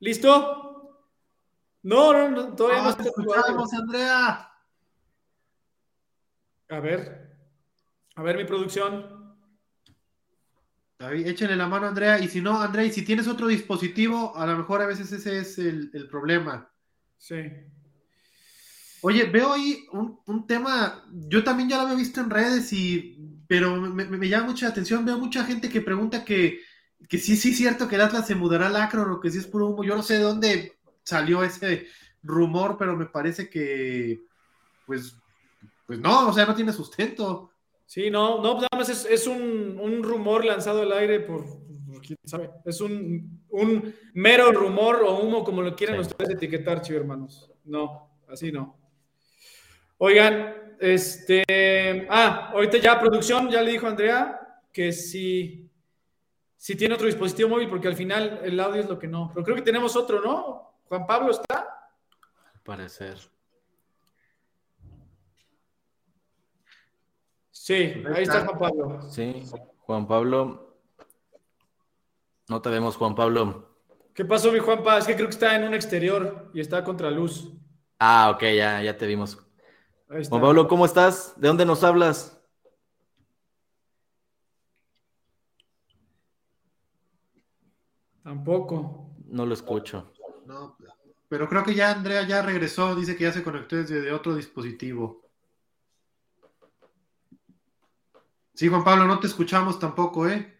¿listo? 0.00 1.00
No, 1.82 2.28
no, 2.28 2.54
todavía 2.54 2.82
no, 2.82 2.96
te 2.96 3.04
escuchamos, 3.04 3.72
Andrea. 3.72 4.52
A 6.68 6.80
ver, 6.80 7.36
a 8.16 8.22
ver 8.22 8.36
mi 8.36 8.44
producción. 8.44 9.15
David, 10.98 11.26
échenle 11.26 11.56
la 11.56 11.68
mano, 11.68 11.86
Andrea. 11.86 12.18
Y 12.18 12.28
si 12.28 12.40
no, 12.40 12.60
Andrea, 12.60 12.86
y 12.86 12.92
si 12.92 13.02
tienes 13.02 13.28
otro 13.28 13.48
dispositivo, 13.48 14.36
a 14.36 14.46
lo 14.46 14.56
mejor 14.56 14.80
a 14.80 14.86
veces 14.86 15.12
ese 15.12 15.38
es 15.40 15.58
el, 15.58 16.08
problema. 16.10 16.70
Sí. 17.18 17.36
Oye, 19.02 19.24
veo 19.24 19.52
ahí 19.52 19.86
un, 19.92 20.46
tema, 20.46 21.04
yo 21.12 21.44
también 21.44 21.68
ya 21.68 21.76
lo 21.76 21.82
había 21.82 21.96
visto 21.96 22.20
en 22.20 22.30
redes, 22.30 22.72
y, 22.72 23.42
pero 23.46 23.76
me, 23.76 24.28
llama 24.28 24.46
mucha 24.46 24.68
atención. 24.68 25.04
Veo 25.04 25.18
mucha 25.18 25.44
gente 25.44 25.68
que 25.68 25.82
pregunta 25.82 26.24
que, 26.24 26.60
que 27.08 27.18
sí, 27.18 27.36
sí 27.36 27.50
es 27.50 27.58
cierto 27.58 27.88
que 27.88 27.96
el 27.96 28.00
Atlas 28.00 28.26
se 28.26 28.34
mudará 28.34 28.68
al 28.68 28.76
Acron 28.76 29.10
o 29.10 29.20
que 29.20 29.30
sí 29.30 29.38
es 29.38 29.46
puro 29.46 29.68
humo. 29.68 29.84
Yo 29.84 29.94
no 29.94 30.02
sé 30.02 30.14
de 30.14 30.20
dónde 30.20 30.78
salió 31.02 31.44
ese 31.44 31.86
rumor, 32.22 32.76
pero 32.78 32.96
me 32.96 33.06
parece 33.06 33.50
que, 33.50 34.24
pues, 34.86 35.14
pues 35.86 36.00
no, 36.00 36.28
o 36.28 36.32
sea, 36.32 36.46
no 36.46 36.54
tiene 36.54 36.72
sustento. 36.72 37.52
Sí, 37.86 38.10
no, 38.10 38.42
no, 38.42 38.56
pues 38.56 38.66
nada 38.70 38.82
más 38.82 39.06
es, 39.06 39.26
un, 39.28 40.02
rumor 40.02 40.44
lanzado 40.44 40.82
al 40.82 40.92
aire 40.92 41.20
por, 41.20 41.44
quién 42.04 42.18
sabe. 42.24 42.50
Es 42.64 42.80
un, 42.80 43.40
mero 44.12 44.50
rumor 44.52 45.02
o 45.04 45.20
humo, 45.20 45.44
como 45.44 45.62
lo 45.62 45.74
quieran 45.76 46.00
ustedes 46.00 46.34
etiquetar, 46.34 46.82
chivo 46.82 46.98
hermanos. 46.98 47.50
No, 47.64 48.10
así 48.28 48.50
no. 48.50 48.76
Oigan, 49.98 50.76
este, 50.80 52.06
ah, 52.10 52.50
ahorita 52.52 52.78
ya 52.78 53.00
producción, 53.00 53.48
ya 53.48 53.62
le 53.62 53.70
dijo 53.70 53.86
Andrea 53.86 54.40
que 54.72 54.92
si, 54.92 55.70
si 56.56 56.74
tiene 56.74 56.94
otro 56.94 57.06
dispositivo 57.06 57.50
móvil, 57.50 57.68
porque 57.68 57.88
al 57.88 57.96
final 57.96 58.40
el 58.42 58.58
audio 58.58 58.82
es 58.82 58.88
lo 58.88 58.98
que 58.98 59.06
no. 59.06 59.30
Pero 59.32 59.44
creo 59.44 59.56
que 59.56 59.62
tenemos 59.62 59.94
otro, 59.94 60.20
¿no? 60.20 60.80
Juan 60.88 61.06
Pablo 61.06 61.30
está. 61.30 61.60
Al 62.52 62.60
parecer. 62.62 63.16
Sí, 67.66 67.74
ahí 68.14 68.22
está 68.22 68.46
Juan 68.46 68.58
Pablo. 68.60 69.02
Sí, 69.10 69.42
Juan 69.80 70.06
Pablo. 70.06 70.78
No 72.48 72.62
te 72.62 72.70
vemos, 72.70 72.96
Juan 72.96 73.16
Pablo. 73.16 73.80
¿Qué 74.14 74.24
pasó, 74.24 74.52
mi 74.52 74.60
Juanpa? 74.60 74.98
Es 74.98 75.06
que 75.08 75.16
creo 75.16 75.26
que 75.26 75.32
está 75.34 75.56
en 75.56 75.64
un 75.64 75.74
exterior 75.74 76.48
y 76.54 76.60
está 76.60 76.84
contra 76.84 77.10
luz. 77.10 77.52
Ah, 77.98 78.30
ok, 78.32 78.42
ya, 78.56 78.80
ya 78.84 78.96
te 78.96 79.04
vimos. 79.08 79.44
Juan 80.06 80.40
Pablo, 80.40 80.68
¿cómo 80.68 80.86
estás? 80.86 81.34
¿De 81.40 81.48
dónde 81.48 81.66
nos 81.66 81.82
hablas? 81.82 82.40
Tampoco. 88.22 89.10
No 89.26 89.44
lo 89.44 89.54
escucho. 89.54 90.12
No, 90.46 90.76
pero 91.28 91.48
creo 91.48 91.64
que 91.64 91.74
ya 91.74 91.90
Andrea 91.90 92.24
ya 92.28 92.42
regresó, 92.42 92.94
dice 92.94 93.16
que 93.16 93.24
ya 93.24 93.32
se 93.32 93.42
conectó 93.42 93.74
desde 93.74 94.12
otro 94.12 94.36
dispositivo. 94.36 95.25
Sí, 98.56 98.66
Juan 98.66 98.82
Pablo, 98.82 99.04
no 99.04 99.20
te 99.20 99.28
escuchamos 99.28 99.78
tampoco, 99.78 100.28
¿eh? 100.28 100.58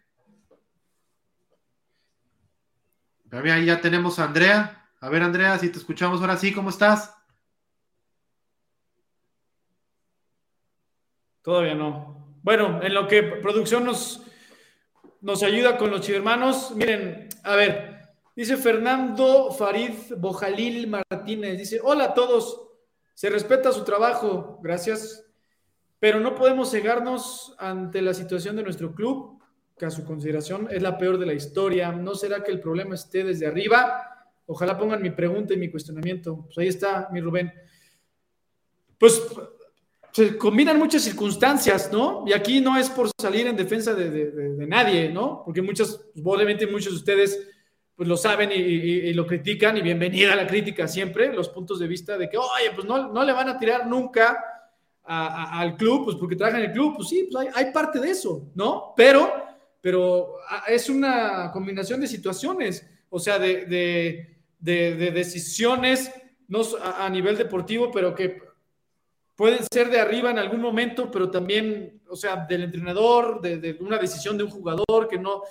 Ya 3.65 3.81
tenemos 3.81 4.19
a 4.19 4.23
Andrea. 4.23 4.89
A 5.01 5.09
ver, 5.09 5.21
Andrea, 5.23 5.59
si 5.59 5.69
te 5.69 5.79
escuchamos 5.79 6.21
ahora 6.21 6.37
sí, 6.37 6.53
¿cómo 6.53 6.69
estás? 6.69 7.13
Todavía 11.41 11.75
no. 11.75 12.37
Bueno, 12.43 12.81
en 12.81 12.93
lo 12.93 13.07
que 13.07 13.23
producción 13.23 13.83
nos, 13.83 14.21
nos 15.19 15.43
ayuda 15.43 15.77
con 15.77 15.91
los 15.91 16.07
hermanos, 16.07 16.71
miren, 16.75 17.27
a 17.43 17.55
ver, 17.55 17.97
Dice 18.37 18.55
Fernando 18.55 19.51
Farid 19.51 20.13
Bojalil 20.15 20.87
Martínez, 20.87 21.57
dice, 21.57 21.79
hola 21.83 22.03
a 22.03 22.13
todos, 22.13 22.69
se 23.15 23.31
respeta 23.31 23.71
su 23.71 23.83
trabajo, 23.83 24.59
gracias, 24.61 25.26
pero 25.99 26.19
no 26.19 26.35
podemos 26.35 26.71
cegarnos 26.71 27.55
ante 27.57 28.01
la 28.01 28.13
situación 28.13 28.55
de 28.55 28.63
nuestro 28.63 28.93
club, 28.93 29.41
que 29.77 29.85
a 29.85 29.91
su 29.91 30.03
consideración 30.03 30.67
es 30.71 30.81
la 30.81 30.97
peor 30.97 31.17
de 31.17 31.25
la 31.25 31.33
historia. 31.33 31.91
¿No 31.91 32.15
será 32.15 32.43
que 32.43 32.51
el 32.51 32.59
problema 32.59 32.95
esté 32.95 33.23
desde 33.23 33.45
arriba? 33.45 34.03
Ojalá 34.47 34.77
pongan 34.77 35.01
mi 35.01 35.11
pregunta 35.11 35.53
y 35.53 35.57
mi 35.57 35.69
cuestionamiento. 35.69 36.45
Pues 36.45 36.57
ahí 36.57 36.67
está, 36.67 37.09
mi 37.11 37.21
Rubén. 37.21 37.53
Pues 38.97 39.21
se 40.11 40.37
combinan 40.37 40.79
muchas 40.79 41.03
circunstancias, 41.03 41.91
¿no? 41.91 42.23
Y 42.25 42.33
aquí 42.33 42.59
no 42.59 42.77
es 42.77 42.89
por 42.89 43.09
salir 43.19 43.45
en 43.45 43.55
defensa 43.55 43.93
de, 43.93 44.65
nadie, 44.67 45.09
¿no? 45.09 45.43
Porque 45.45 45.61
muchas, 45.61 45.99
obviamente 46.23 46.65
muchos 46.65 46.93
de 46.93 46.97
ustedes 46.97 47.47
pues 47.95 48.07
lo 48.07 48.17
saben 48.17 48.51
y, 48.51 49.11
lo 49.13 49.25
critican 49.25 49.75
y 49.77 49.81
bienvenida 49.81 50.33
a 50.33 50.35
la 50.35 50.45
crítica 50.45 50.87
siempre, 50.87 51.33
los 51.33 51.49
puntos 51.49 51.79
de 51.79 51.87
vista 51.87 52.15
de 52.15 52.29
que, 52.29 52.37
oye, 52.37 52.71
pues 52.75 52.85
no, 52.85 53.11
no 53.11 53.23
le 53.23 53.33
van 53.33 53.49
a 53.49 53.57
tirar 53.57 53.87
nunca 53.87 54.56
al 55.07 55.75
club, 55.77 56.05
pues 56.05 56.17
porque 56.17 56.35
trabajan 56.35 56.61
en 56.61 56.67
el 56.67 56.73
club, 56.73 56.95
pues 56.95 57.09
sí, 57.09 57.27
pues 57.31 57.47
hay, 57.53 57.71
parte 57.71 57.99
de 57.99 58.11
eso, 58.11 58.49
¿no? 58.55 58.93
Pero, 58.95 59.31
pero 59.81 60.35
es 60.67 60.89
una 60.89 61.51
combinación 61.51 62.01
de 62.01 62.07
situaciones, 62.07 62.85
o 63.09 63.19
sea, 63.19 63.39
de, 63.39 63.65
de, 64.59 65.11
decisiones 65.11 66.11
no 66.47 66.61
a, 66.81 67.09
nivel 67.09 67.37
deportivo, 67.37 67.91
pero 67.91 68.13
que 68.13 68.41
pueden 69.35 69.59
ser 69.71 69.89
de 69.89 69.99
arriba 69.99 70.31
en 70.31 70.39
algún 70.39 70.61
momento, 70.61 71.09
pero 71.09 71.29
también, 71.29 72.01
o 72.09 72.15
sea, 72.15 72.45
del 72.47 72.63
entrenador, 72.63 73.41
de 73.41 73.77
una 73.79 73.97
decisión 73.97 74.37
de 74.37 74.43
un 74.43 74.49
jugador 74.49 75.07
que 75.07 75.17
no 75.17 75.43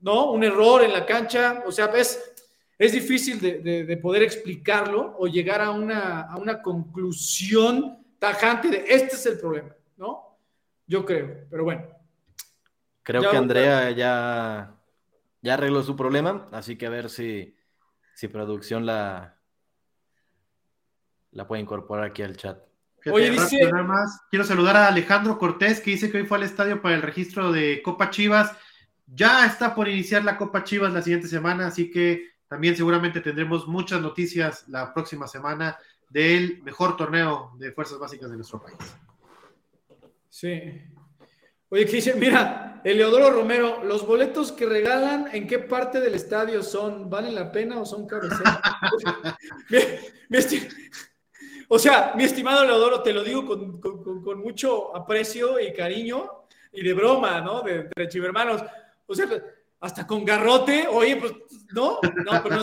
¿no? 0.00 0.30
Un 0.32 0.44
error 0.44 0.84
en 0.84 0.92
la 0.92 1.04
cancha, 1.04 1.62
o 1.66 1.72
sea, 1.72 1.86
es, 1.86 2.34
es 2.78 2.92
difícil 2.92 3.40
de, 3.40 3.96
poder 4.00 4.22
explicarlo 4.22 5.16
o 5.18 5.26
llegar 5.26 5.60
a 5.60 5.70
una, 5.70 6.22
a 6.22 6.36
una 6.36 6.62
conclusión 6.62 7.97
tajante 8.18 8.68
de 8.68 8.84
este 8.86 9.16
es 9.16 9.26
el 9.26 9.38
problema, 9.38 9.74
¿no? 9.96 10.38
Yo 10.86 11.04
creo, 11.04 11.46
pero 11.50 11.64
bueno. 11.64 11.86
Creo 13.02 13.30
que 13.30 13.36
Andrea 13.36 13.90
ya, 13.90 14.74
ya 15.40 15.54
arregló 15.54 15.82
su 15.82 15.96
problema, 15.96 16.48
así 16.52 16.76
que 16.76 16.86
a 16.86 16.90
ver 16.90 17.08
si, 17.08 17.56
si 18.14 18.28
producción 18.28 18.84
la, 18.84 19.38
la 21.32 21.46
puede 21.46 21.62
incorporar 21.62 22.04
aquí 22.04 22.22
al 22.22 22.36
chat. 22.36 22.58
Oye, 23.10 23.30
dice... 23.30 23.70
quiero 24.28 24.44
saludar 24.44 24.76
a 24.76 24.88
Alejandro 24.88 25.38
Cortés, 25.38 25.80
que 25.80 25.92
dice 25.92 26.10
que 26.10 26.18
hoy 26.18 26.26
fue 26.26 26.36
al 26.38 26.44
estadio 26.44 26.82
para 26.82 26.96
el 26.96 27.02
registro 27.02 27.52
de 27.52 27.80
Copa 27.82 28.10
Chivas 28.10 28.54
ya 29.14 29.46
está 29.46 29.74
por 29.74 29.88
iniciar 29.88 30.24
la 30.24 30.36
Copa 30.36 30.64
Chivas 30.64 30.92
la 30.92 31.02
siguiente 31.02 31.28
semana, 31.28 31.68
así 31.68 31.90
que 31.90 32.32
también 32.46 32.76
seguramente 32.76 33.20
tendremos 33.20 33.66
muchas 33.66 34.00
noticias 34.00 34.68
la 34.68 34.92
próxima 34.92 35.26
semana 35.26 35.78
del 36.10 36.62
mejor 36.62 36.96
torneo 36.96 37.52
de 37.58 37.72
fuerzas 37.72 37.98
básicas 37.98 38.30
de 38.30 38.36
nuestro 38.36 38.60
país. 38.60 38.78
Sí. 40.28 40.82
Oye, 41.70 41.84
que 41.84 41.92
dice, 41.92 42.14
mira, 42.14 42.80
Eleodoro 42.84 43.30
Romero, 43.30 43.82
los 43.84 44.06
boletos 44.06 44.52
que 44.52 44.66
regalan, 44.66 45.28
¿en 45.32 45.46
qué 45.46 45.58
parte 45.58 46.00
del 46.00 46.14
estadio 46.14 46.62
son? 46.62 47.10
¿Valen 47.10 47.34
la 47.34 47.52
pena 47.52 47.80
o 47.80 47.84
son 47.84 48.06
caros? 48.06 48.32
o 51.68 51.78
sea, 51.78 52.12
mi 52.16 52.24
estimado 52.24 52.64
Eleodoro, 52.64 53.02
te 53.02 53.12
lo 53.12 53.22
digo 53.22 53.44
con, 53.46 54.40
mucho 54.40 54.96
aprecio 54.96 55.60
y 55.60 55.72
cariño 55.74 56.44
y 56.72 56.82
de 56.82 56.94
broma, 56.94 57.40
¿no? 57.40 57.62
De, 57.62 57.90
de 57.94 58.08
chivermanos. 58.08 58.62
O 59.06 59.14
sea, 59.14 59.26
hasta 59.80 60.06
con 60.06 60.24
garrote, 60.24 60.86
oye, 60.88 61.16
pues, 61.16 61.32
no, 61.72 62.00
no, 62.24 62.42
pero 62.42 62.62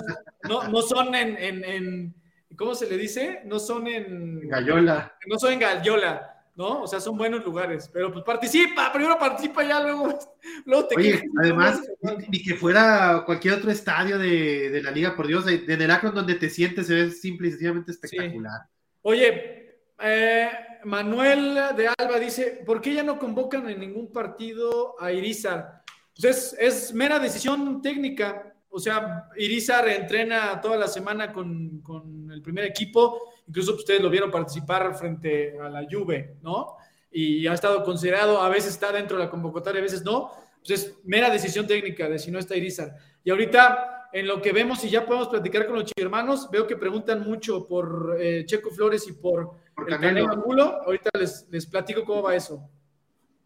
no, 0.50 0.68
no, 0.68 0.82
son 0.82 1.16
en, 1.16 1.38
en, 1.38 1.64
en, 1.64 2.16
¿cómo 2.58 2.76
se 2.76 2.90
le 2.90 2.98
dice? 2.98 3.42
No 3.46 3.60
son 3.60 3.88
en... 3.88 4.48
Gallola. 4.48 5.16
No 5.28 5.38
son 5.38 5.54
en 5.54 5.60
Gallola. 5.60 6.36
¿no? 6.56 6.84
O 6.84 6.88
sea, 6.88 7.00
son 7.00 7.18
buenos 7.18 7.44
lugares, 7.44 7.90
pero 7.92 8.12
pues 8.12 8.24
participa, 8.24 8.92
primero 8.92 9.20
participa 9.20 9.64
ya, 9.64 9.82
luego, 9.82 10.18
luego 10.66 10.88
te 10.88 10.96
Oye, 10.96 11.24
además, 11.38 11.82
ni 12.30 12.42
que 12.42 12.56
fuera 12.56 13.24
cualquier 13.26 13.56
otro 13.56 13.72
estadio 13.72 14.18
de, 14.18 14.80
la 14.82 14.92
liga, 14.92 15.16
por 15.16 15.28
Dios, 15.28 15.46
de, 15.46 15.60
de 15.60 15.88
donde 16.14 16.36
te 16.36 16.50
sientes 16.50 16.88
se 16.88 16.96
ve 16.96 17.12
simple 17.12 17.50
y 17.50 17.52
sencillamente 17.52 17.92
espectacular. 17.92 18.62
Oye, 19.02 19.80
eh, 20.00 20.50
Manuel 20.86 21.56
de 21.76 21.90
Alba 21.98 22.20
dice, 22.20 22.64
¿por 22.66 22.82
qué 22.82 22.94
ya 22.94 23.04
no 23.04 23.20
convocan 23.20 23.70
en 23.70 23.80
ningún 23.80 24.12
partido 24.12 24.96
a 25.02 25.12
Irizar? 25.12 25.84
Pues 26.20 26.56
es, 26.58 26.94
mera 26.94 27.20
decisión 27.20 27.82
técnica, 27.82 28.56
o 28.70 28.80
sea, 28.80 29.30
Irizar 29.38 29.88
entrena 29.90 30.62
toda 30.62 30.78
la 30.78 30.88
semana 30.88 31.34
con, 31.34 31.82
con 31.82 32.25
el 32.25 32.25
primer 32.46 32.66
equipo, 32.66 33.34
incluso 33.48 33.76
ustedes 33.76 34.02
lo 34.02 34.10
vieron 34.10 34.32
participar 34.32 34.96
frente 34.96 35.60
a 35.60 35.70
la 35.70 35.86
Juve, 35.90 36.38
¿no? 36.42 36.78
Y 37.12 37.48
ha 37.48 37.54
estado 37.54 37.84
considerado, 37.84 38.42
a 38.42 38.50
veces 38.50 38.72
está 38.72 38.92
dentro 38.92 39.18
de 39.18 39.24
la 39.24 39.30
convocatoria, 39.30 39.80
a 39.80 39.84
veces 39.84 40.04
no. 40.04 40.32
Pues 40.66 40.80
es 40.80 40.96
mera 41.04 41.30
decisión 41.30 41.68
técnica 41.68 42.10
de 42.10 42.20
si 42.20 42.32
no 42.32 42.40
está 42.40 42.56
Irizar. 42.56 42.96
Y 43.24 43.30
ahorita, 43.30 44.10
en 44.12 44.28
lo 44.28 44.42
que 44.42 44.52
vemos, 44.52 44.84
y 44.84 44.90
ya 44.90 45.06
podemos 45.06 45.28
platicar 45.28 45.66
con 45.66 45.76
los 45.76 45.92
hermanos, 45.96 46.50
veo 46.52 46.66
que 46.68 46.76
preguntan 46.76 47.24
mucho 47.24 47.68
por 47.68 48.18
eh, 48.20 48.46
Checo 48.46 48.72
Flores 48.72 49.08
y 49.08 49.14
por, 49.14 49.52
el 49.78 50.00
Canelo 50.00 50.32
Angulo. 50.32 50.82
Ahorita 50.86 51.10
les, 51.20 51.48
les 51.50 51.66
platico 51.66 52.04
cómo 52.06 52.24
va 52.24 52.36
eso. 52.36 52.70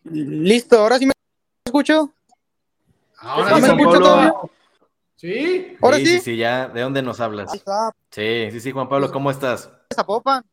Listo, 0.04 0.80
ahora 0.80 0.98
sí 0.98 1.06
me 1.06 1.14
escucho. 1.66 2.12
Ahora 3.18 3.56
sí 3.56 3.62
me 3.62 3.68
escucho 3.68 4.00
todo. 4.00 4.52
¿Sí? 5.20 5.76
¿Ahora 5.82 5.98
sí, 5.98 6.06
sí? 6.06 6.20
Sí, 6.20 6.38
ya. 6.38 6.70
¿De 6.70 6.80
dónde 6.80 7.02
nos 7.02 7.20
hablas? 7.20 7.52
Sí, 8.10 8.48
sí, 8.52 8.60
sí, 8.62 8.72
Juan 8.72 8.88
Pablo, 8.88 9.12
¿cómo 9.12 9.30
estás? 9.30 9.70
Zapopan. 9.94 10.46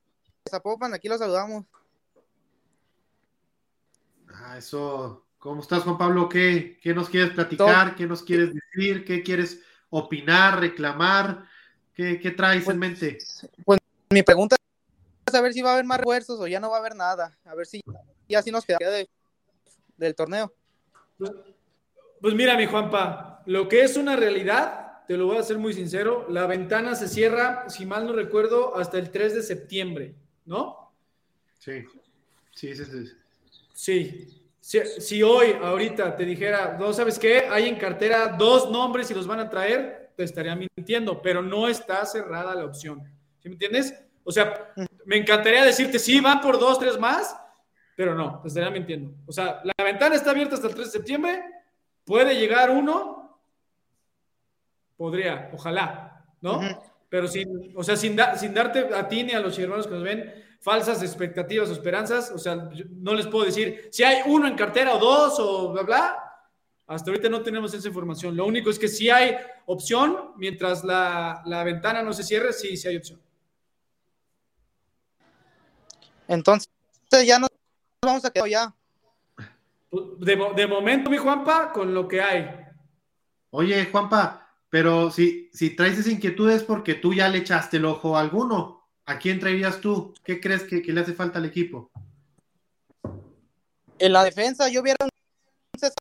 Zapopan, 0.51 0.93
aquí 0.93 1.09
los 1.09 1.21
saludamos. 1.21 1.65
Ah, 4.35 4.59
eso. 4.59 5.25
¿Cómo 5.39 5.61
estás, 5.61 5.85
Juan 5.85 5.97
Pablo? 5.97 6.29
¿Qué, 6.29 6.81
qué 6.83 6.93
nos 6.95 7.09
quieres 7.09 7.31
platicar? 7.31 7.95
¿Qué 7.95 8.09
nos 8.09 8.25
quieres 8.25 8.51
decir? 8.53 9.05
¿Qué 9.05 9.23
quieres 9.23 9.63
opinar, 9.89 10.59
reclamar? 10.59 11.45
¿Qué, 11.95 12.19
qué 12.19 12.33
traes 12.33 12.59
en 12.59 12.65
pues, 12.65 12.77
mente? 12.77 13.19
Pues 13.65 13.79
mi 14.11 14.25
pregunta 14.25 14.57
es 15.27 15.35
a 15.37 15.41
ver 15.43 15.53
si 15.53 15.63
va 15.63 15.71
a 15.71 15.73
haber 15.75 15.85
más 15.85 15.99
refuerzos 15.99 16.41
o 16.41 16.49
ya 16.49 16.59
no 16.59 16.71
va 16.71 16.79
a 16.79 16.81
haber 16.81 16.97
nada. 16.97 17.39
A 17.45 17.55
ver 17.55 17.67
si 17.67 17.85
ya 18.29 18.41
así 18.41 18.51
nos 18.51 18.65
queda 18.65 18.91
del 19.97 20.15
torneo. 20.17 20.53
Pues, 22.21 22.35
mira, 22.35 22.57
mi 22.57 22.67
Juanpa, 22.67 23.43
lo 23.47 23.69
que 23.69 23.83
es 23.83 23.97
una 23.97 24.17
realidad, 24.17 25.05
te 25.07 25.17
lo 25.17 25.27
voy 25.27 25.39
a 25.39 25.43
ser 25.43 25.59
muy 25.59 25.73
sincero, 25.73 26.27
la 26.29 26.47
ventana 26.47 26.95
se 26.95 27.09
cierra, 27.09 27.69
si 27.69 27.87
mal 27.87 28.07
no 28.07 28.13
recuerdo, 28.13 28.77
hasta 28.77 28.99
el 28.99 29.11
3 29.11 29.35
de 29.35 29.43
septiembre, 29.43 30.15
¿no? 30.45 30.93
Sí, 31.59 31.85
sí, 32.53 32.75
sí. 32.75 32.85
Sí. 33.73 34.29
sí. 34.61 34.83
Si, 34.99 35.23
hoy, 35.23 35.55
ahorita, 35.63 36.17
te 36.17 36.25
dijera, 36.25 36.77
no 36.77 36.93
sabes 36.93 37.21
qué, 37.21 37.47
hay 37.49 37.69
en 37.69 37.77
cartera 37.77 38.35
dos 38.37 38.69
nombres 38.69 39.09
y 39.11 39.15
los 39.15 39.27
van 39.27 39.39
a 39.39 39.49
traer, 39.49 40.11
te 40.17 40.25
estaría 40.25 40.57
mintiendo, 40.57 41.23
pero 41.23 41.41
no 41.41 41.69
está 41.69 42.05
cerrada 42.05 42.53
la 42.53 42.65
opción. 42.65 43.01
¿Sí 43.39 43.49
me 43.49 43.55
entiendes? 43.55 43.95
O 44.25 44.33
sea, 44.33 44.73
me 45.05 45.19
encantaría 45.19 45.65
decirte, 45.65 46.01
sí, 46.01 46.19
van 46.19 46.41
por 46.41 46.59
dos, 46.59 46.81
tres 46.81 46.99
más, 46.99 47.37
pero 47.95 48.17
no, 48.17 48.41
te 48.41 48.49
estaría 48.49 48.71
mintiendo. 48.71 49.15
O 49.25 49.31
sea, 49.31 49.63
la 49.63 49.85
ventana 49.85 50.17
está 50.17 50.33
abierta 50.33 50.57
hasta 50.57 50.67
el 50.67 50.75
3 50.75 50.87
de 50.89 50.93
septiembre, 50.93 51.45
¿Puede 52.07 52.39
llegar 52.39 52.71
uno? 52.71 53.39
Podría, 54.97 55.51
ojalá, 55.53 56.25
¿no? 56.41 56.61
Pero 57.11 57.27
sin, 57.27 57.75
o 57.77 57.83
sea, 57.83 57.97
sin, 57.97 58.17
sin 58.37 58.55
darte 58.55 58.95
a 58.95 59.07
ti 59.09 59.25
ni 59.25 59.33
a 59.33 59.41
los 59.41 59.59
hermanos 59.59 59.87
que 59.89 59.95
nos 59.95 60.05
ven 60.05 60.33
falsas 60.61 61.03
expectativas 61.03 61.69
o 61.69 61.73
esperanzas, 61.73 62.31
o 62.31 62.39
sea, 62.39 62.71
no 62.91 63.15
les 63.15 63.27
puedo 63.27 63.45
decir 63.45 63.89
si 63.91 64.05
hay 64.05 64.23
uno 64.27 64.47
en 64.47 64.55
cartera 64.55 64.95
o 64.95 64.99
dos 64.99 65.39
o 65.41 65.73
bla, 65.73 65.83
bla. 65.83 66.23
Hasta 66.87 67.11
ahorita 67.11 67.29
no 67.29 67.43
tenemos 67.43 67.75
esa 67.75 67.89
información. 67.89 68.37
Lo 68.37 68.47
único 68.47 68.71
es 68.71 68.79
que 68.79 68.87
si 68.87 69.11
hay 69.11 69.37
opción, 69.67 70.33
mientras 70.37 70.85
la, 70.85 71.43
ventana 71.65 72.05
no 72.05 72.13
se 72.13 72.23
cierre, 72.23 72.53
sí, 72.53 72.77
sí 72.77 72.87
hay 72.87 72.99
opción. 72.99 73.21
Entonces, 76.29 76.69
ya 77.25 77.41
nos 77.41 77.51
vamos 78.01 78.25
a 78.25 78.31
quedar 78.31 78.49
ya. 78.49 78.76
De, 79.91 80.67
momento, 80.67 81.11
mi 81.11 81.17
Juanpa, 81.17 81.73
con 81.73 81.95
lo 81.95 82.09
que 82.09 82.21
hay. 82.21 82.51
Oye, 83.51 83.87
Juanpa, 83.87 84.47
pero 84.69 85.11
si, 85.11 85.49
si 85.53 85.71
traes 85.77 85.99
esa 85.99 86.11
inquietud 86.11 86.51
es 86.51 86.63
porque 86.63 86.95
tú 86.95 87.15
ya 87.15 87.29
le 87.29 87.39
echaste 87.39 87.77
el 87.77 87.85
ojo 87.85 88.17
a 88.17 88.21
alguno. 88.21 88.77
¿A 89.07 89.19
quién 89.19 89.39
traerías 89.39 89.81
tú? 89.81 90.13
¿Qué 90.25 90.41
crees 90.41 90.65
que, 90.65 90.83
le 90.83 91.01
hace 91.01 91.15
falta 91.15 91.39
al 91.39 91.45
equipo? 91.45 91.91
En 93.99 94.13
la 94.13 94.25
defensa, 94.25 94.69
yo 94.69 94.83
viera 94.83 94.99
un 95.03 95.11
César 95.79 95.95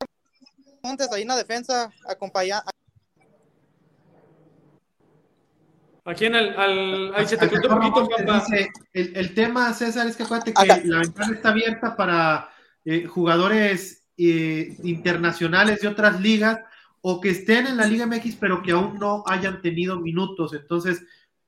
Montes 0.83 1.11
ahí 1.11 1.21
en 1.21 1.27
la 1.27 1.37
defensa, 1.37 1.93
acompañando. 2.07 2.71
Aquí 6.03 6.25
en 6.25 6.35
el, 6.35 7.13
ahí 7.15 7.27
se 7.27 7.37
te 7.37 7.45
un 7.45 7.91
poquito, 7.91 8.07
el, 8.93 9.17
el, 9.17 9.33
tema, 9.33 9.73
César, 9.73 10.05
es 10.05 10.15
que 10.15 10.23
acuérdate 10.23 10.53
que 10.53 10.65
la 10.85 10.99
ventana 10.99 11.35
está 11.35 11.49
abierta 11.49 11.95
para 11.95 12.49
eh, 12.85 13.05
jugadores 13.05 14.05
eh, 14.17 14.77
internacionales 14.83 15.81
de 15.81 15.87
otras 15.87 16.21
ligas 16.21 16.59
o 17.01 17.19
que 17.19 17.29
estén 17.29 17.67
en 17.67 17.77
la 17.77 17.85
Liga 17.85 18.05
MX 18.05 18.35
pero 18.37 18.61
que 18.61 18.71
aún 18.71 18.97
no 18.99 19.23
hayan 19.27 19.61
tenido 19.61 19.99
minutos. 19.99 20.53
Entonces, 20.53 21.03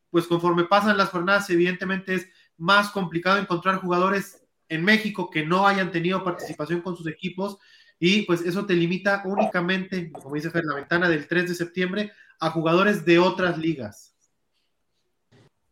pues 0.09 0.27
conforme 0.27 0.65
pasan 0.65 0.97
las 0.97 1.09
jornadas, 1.09 1.49
evidentemente 1.49 2.15
es 2.15 2.27
más 2.57 2.89
complicado 2.89 3.37
encontrar 3.37 3.77
jugadores 3.77 4.43
en 4.69 4.83
México 4.83 5.29
que 5.29 5.45
no 5.45 5.67
hayan 5.67 5.91
tenido 5.91 6.23
participación 6.23 6.81
con 6.81 6.95
sus 6.95 7.07
equipos 7.07 7.57
y 7.99 8.23
pues 8.23 8.41
eso 8.41 8.65
te 8.65 8.73
limita 8.73 9.23
únicamente, 9.25 10.11
como 10.11 10.35
dice 10.35 10.51
Fer, 10.51 10.65
la 10.65 10.75
ventana 10.75 11.09
del 11.09 11.27
3 11.27 11.49
de 11.49 11.55
septiembre 11.55 12.11
a 12.39 12.49
jugadores 12.49 13.05
de 13.05 13.19
otras 13.19 13.57
ligas. 13.57 14.15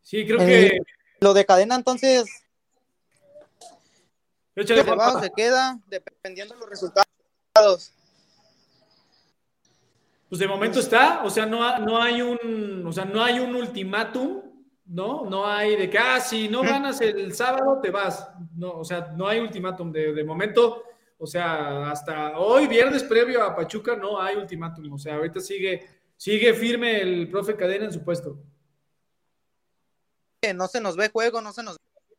Sí, 0.01 0.25
creo 0.25 0.39
que... 0.39 0.65
Eh, 0.67 0.79
lo 1.19 1.33
de 1.33 1.45
cadena 1.45 1.75
entonces 1.75 2.44
se 4.63 5.31
queda 5.35 5.79
dependiendo 5.87 6.53
de 6.53 6.59
los 6.59 6.69
resultados. 6.69 7.93
Pues 10.29 10.39
de 10.39 10.47
momento 10.47 10.79
está, 10.79 11.23
o 11.23 11.29
sea, 11.29 11.45
no, 11.45 11.79
no 11.79 12.01
hay 12.01 12.21
un, 12.21 12.85
o 12.85 12.91
sea, 12.91 13.05
no 13.05 13.23
hay 13.23 13.39
un 13.39 13.55
ultimátum, 13.55 14.41
¿no? 14.85 15.25
No 15.25 15.45
hay 15.45 15.75
de 15.75 15.89
que, 15.89 15.97
ah, 15.97 16.19
si 16.19 16.47
no 16.49 16.61
ganas 16.61 16.99
el 17.01 17.33
sábado, 17.33 17.79
te 17.81 17.91
vas. 17.91 18.27
No, 18.55 18.71
o 18.71 18.83
sea, 18.83 19.13
no 19.15 19.27
hay 19.27 19.39
ultimátum. 19.39 19.91
De, 19.91 20.13
de 20.13 20.23
momento, 20.23 20.83
o 21.17 21.27
sea, 21.27 21.91
hasta 21.91 22.37
hoy, 22.37 22.67
viernes 22.67 23.03
previo 23.03 23.43
a 23.43 23.55
Pachuca, 23.55 23.95
no 23.95 24.19
hay 24.19 24.35
ultimátum. 24.35 24.91
O 24.91 24.97
sea, 24.97 25.15
ahorita 25.15 25.39
sigue, 25.39 25.87
sigue 26.17 26.53
firme 26.53 27.01
el 27.01 27.29
profe 27.29 27.55
Cadena 27.55 27.85
en 27.85 27.93
su 27.93 28.03
puesto. 28.03 28.37
No 30.55 30.67
se 30.67 30.81
nos 30.81 30.95
ve 30.95 31.09
juego, 31.09 31.41
no 31.41 31.53
se 31.53 31.63
nos 31.63 31.77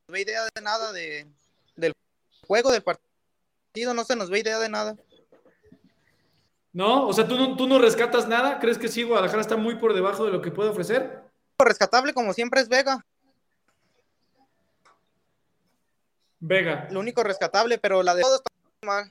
ve 0.09 0.20
idea 0.20 0.43
de 0.55 0.61
nada 0.62 0.93
de, 0.93 1.26
juego 2.47 2.72
del 2.72 2.82
partido, 2.82 3.94
no 3.94 4.05
se 4.05 4.16
nos 4.16 4.30
ve 4.30 4.40
idea 4.40 4.59
de 4.59 4.68
nada. 4.68 4.97
No, 6.72 7.09
o 7.09 7.12
sea, 7.12 7.26
¿tú 7.26 7.36
no, 7.36 7.57
tú 7.57 7.66
no 7.66 7.78
rescatas 7.78 8.28
nada. 8.28 8.59
¿Crees 8.59 8.76
que 8.76 8.88
sí, 8.88 9.03
Guadalajara 9.03 9.40
está 9.40 9.57
muy 9.57 9.76
por 9.76 9.94
debajo 9.94 10.26
de 10.26 10.32
lo 10.32 10.42
que 10.42 10.51
puede 10.51 10.70
ofrecer? 10.70 11.22
Rescatable 11.59 12.12
como 12.12 12.34
siempre 12.34 12.61
es 12.61 12.68
Vega. 12.68 13.05
Vega. 16.38 16.86
Lo 16.90 17.01
único 17.01 17.22
rescatable, 17.22 17.78
pero 17.78 18.03
la 18.03 18.14
de 18.14 18.22
todo 18.22 18.36
está 18.36 18.51
mal. 18.82 19.11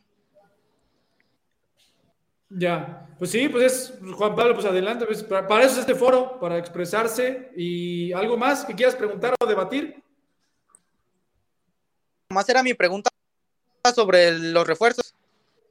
Ya, 2.49 3.09
pues 3.17 3.31
sí, 3.31 3.49
pues 3.49 3.63
es 3.63 3.99
Juan 4.15 4.35
Pablo, 4.35 4.53
pues 4.53 4.65
adelante, 4.65 5.05
pues 5.05 5.23
para, 5.23 5.63
eso 5.63 5.73
es 5.73 5.79
este 5.79 5.95
foro, 5.95 6.39
para 6.39 6.57
expresarse 6.57 7.51
y 7.55 8.13
algo 8.13 8.37
más 8.37 8.63
que 8.63 8.75
quieras 8.75 8.95
preguntar 8.95 9.33
o 9.39 9.45
debatir. 9.45 10.01
Más 12.29 12.47
era 12.47 12.61
mi 12.61 12.73
pregunta 12.73 13.09
sobre 13.93 14.37
los 14.37 14.65
refuerzos. 14.67 15.13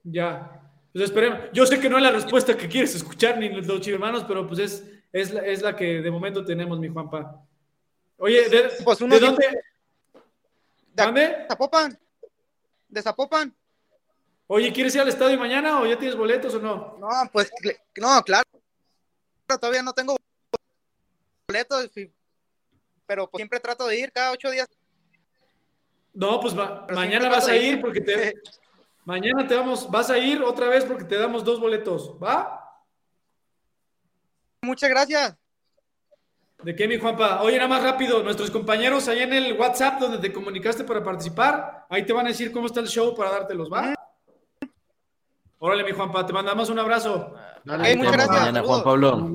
Ya, 0.02 0.60
pues 0.92 1.06
esperemos. 1.06 1.40
Yo 1.52 1.66
sé 1.66 1.80
que 1.80 1.88
no 1.88 1.96
es 1.96 2.02
la 2.02 2.10
respuesta 2.10 2.56
que 2.56 2.68
quieres 2.68 2.94
escuchar 2.94 3.38
ni 3.38 3.48
los 3.48 3.86
hermanos, 3.88 4.24
pero 4.28 4.46
pues 4.46 4.60
es, 4.60 4.84
es, 5.12 5.32
la, 5.32 5.40
es 5.40 5.62
la 5.62 5.74
que 5.74 6.02
de 6.02 6.10
momento 6.10 6.44
tenemos, 6.44 6.78
mi 6.78 6.88
Juanpa. 6.88 7.44
Oye, 8.18 8.48
¿de, 8.48 8.70
pues 8.84 8.98
¿de 8.98 9.20
dónde? 9.20 9.62
¿De, 10.94 11.04
¿Dónde? 11.04 11.46
Zapopan. 11.48 11.98
De 12.88 13.02
Zapopan. 13.02 13.54
Oye, 14.46 14.72
¿quieres 14.72 14.94
ir 14.94 15.00
al 15.00 15.08
estadio 15.08 15.38
mañana 15.38 15.80
o 15.80 15.86
ya 15.86 15.98
tienes 15.98 16.16
boletos 16.16 16.54
o 16.54 16.60
no? 16.60 16.96
No, 17.00 17.08
pues, 17.32 17.50
no, 17.96 18.22
claro. 18.22 18.44
Todavía 19.46 19.82
no 19.82 19.92
tengo 19.92 20.16
boletos, 21.48 21.90
pero 23.06 23.28
pues, 23.28 23.40
siempre 23.40 23.60
trato 23.60 23.86
de 23.86 23.98
ir 23.98 24.12
cada 24.12 24.32
ocho 24.32 24.50
días. 24.50 24.68
No, 26.14 26.40
pues 26.40 26.54
mañana 26.54 27.28
vas 27.28 27.48
a 27.48 27.56
ir 27.56 27.80
porque 27.80 28.00
te... 28.00 28.34
mañana 29.04 29.46
te 29.46 29.56
vamos, 29.56 29.90
vas 29.90 30.10
a 30.10 30.18
ir 30.18 30.42
otra 30.42 30.68
vez 30.68 30.84
porque 30.84 31.04
te 31.04 31.18
damos 31.18 31.44
dos 31.44 31.60
boletos, 31.60 32.16
¿va? 32.22 32.60
Muchas 34.62 34.88
gracias. 34.88 35.36
¿De 36.62 36.74
qué, 36.74 36.88
mi 36.88 36.98
Juanpa? 36.98 37.42
Oye, 37.42 37.56
nada 37.56 37.68
más 37.68 37.82
rápido, 37.82 38.22
nuestros 38.22 38.50
compañeros 38.50 39.06
allá 39.08 39.24
en 39.24 39.34
el 39.34 39.52
WhatsApp 39.58 40.00
donde 40.00 40.18
te 40.18 40.32
comunicaste 40.32 40.84
para 40.84 41.04
participar, 41.04 41.84
ahí 41.90 42.06
te 42.06 42.12
van 42.12 42.26
a 42.26 42.30
decir 42.30 42.52
cómo 42.52 42.66
está 42.66 42.80
el 42.80 42.88
show 42.88 43.14
para 43.14 43.32
dártelos, 43.32 43.70
¿va? 43.70 43.94
Órale, 45.58 45.84
mi 45.84 45.92
Juanpa, 45.92 46.24
te 46.24 46.32
mandamos 46.32 46.70
un 46.70 46.78
abrazo. 46.78 47.34
Dale, 47.64 47.96
muchas 47.96 48.12
gracias. 48.12 48.40
Mañana, 48.40 48.62
Juan 48.62 48.82
Pablo. 48.82 49.30